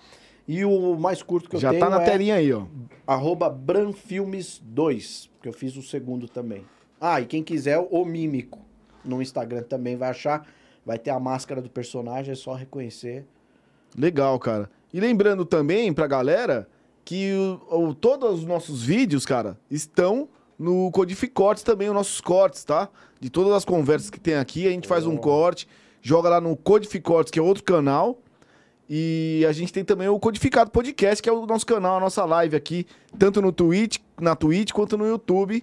[0.49, 2.65] E o mais curto que eu Já tenho tá na é telinha aí, ó.
[3.07, 6.65] arroba Branfilmes2, que eu fiz o segundo também.
[7.01, 8.59] Ah, e quem quiser, o Mímico
[9.05, 10.47] no Instagram também vai achar.
[10.85, 13.25] Vai ter a máscara do personagem, é só reconhecer.
[13.97, 14.71] Legal, cara.
[14.93, 16.69] E lembrando também pra galera
[17.05, 17.33] que
[17.71, 22.89] o- o- todos os nossos vídeos, cara, estão no Codificortes também, os nossos cortes, tá?
[23.19, 25.67] De todas as conversas que tem aqui, a gente faz um corte,
[26.03, 28.19] joga lá no Codificortes, que é outro canal.
[28.93, 32.25] E a gente tem também o Codificado Podcast, que é o nosso canal, a nossa
[32.25, 32.87] live aqui,
[33.19, 35.63] tanto no Twitch, na Twitch quanto no YouTube.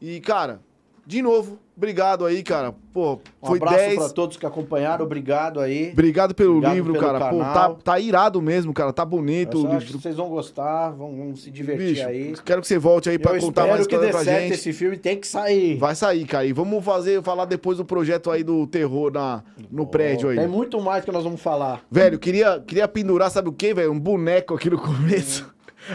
[0.00, 0.60] E, cara,
[1.08, 2.74] de novo, obrigado aí, cara.
[2.92, 3.94] Pô, Um foi abraço 10.
[3.96, 5.88] pra todos que acompanharam, obrigado aí.
[5.92, 7.30] Obrigado pelo Obrigado livro, pelo cara.
[7.30, 8.92] Pô, tá, tá irado mesmo, cara.
[8.92, 10.02] Tá Eu bonito só o acho que livro.
[10.02, 12.34] vocês vão gostar, vão, vão se divertir Bicho, aí.
[12.44, 14.52] quero que você volte aí pra Eu contar espero mais história pra certo gente.
[14.52, 15.78] esse filme, tem que sair.
[15.78, 16.44] Vai sair, cara.
[16.44, 20.36] E vamos fazer, falar depois do projeto aí do terror na, no prédio aí.
[20.36, 21.80] Tem muito mais que nós vamos falar.
[21.90, 23.92] Velho, queria, queria pendurar, sabe o quê, velho?
[23.92, 25.50] Um boneco aqui no começo.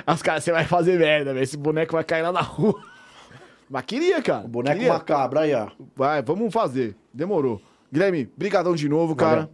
[0.07, 1.43] As caras, você vai fazer merda, velho.
[1.43, 2.81] Esse boneco vai cair lá na rua.
[3.73, 4.45] Mas queria, cara.
[4.45, 4.93] O boneco queria.
[4.93, 5.67] macabro aí, ó.
[5.95, 6.95] Vai, vamos fazer.
[7.11, 7.59] Demorou.
[7.91, 9.35] Guilherme, brigadão de novo, Valeu.
[9.35, 9.49] cara.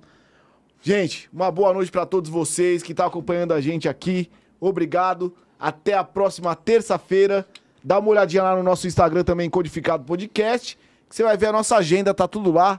[0.82, 4.30] Gente, uma boa noite pra todos vocês que estão acompanhando a gente aqui.
[4.60, 5.34] Obrigado.
[5.58, 7.48] Até a próxima terça-feira.
[7.82, 10.78] Dá uma olhadinha lá no nosso Instagram também, Codificado Podcast.
[11.08, 12.78] Que você vai ver a nossa agenda, tá tudo lá.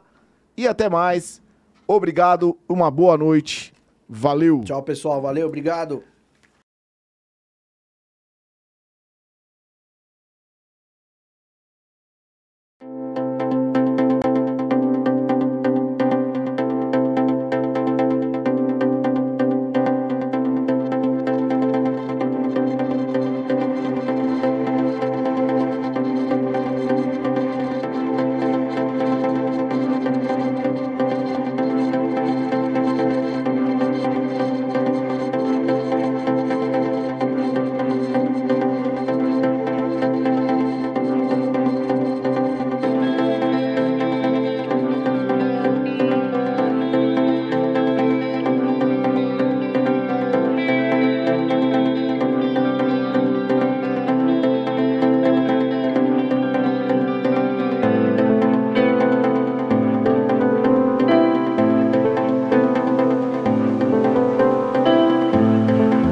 [0.59, 1.41] E até mais.
[1.89, 3.73] Obrigado, uma boa noite.
[4.07, 4.61] Valeu.
[4.63, 5.23] Tchau, pessoal.
[5.23, 6.05] Valeu, obrigado.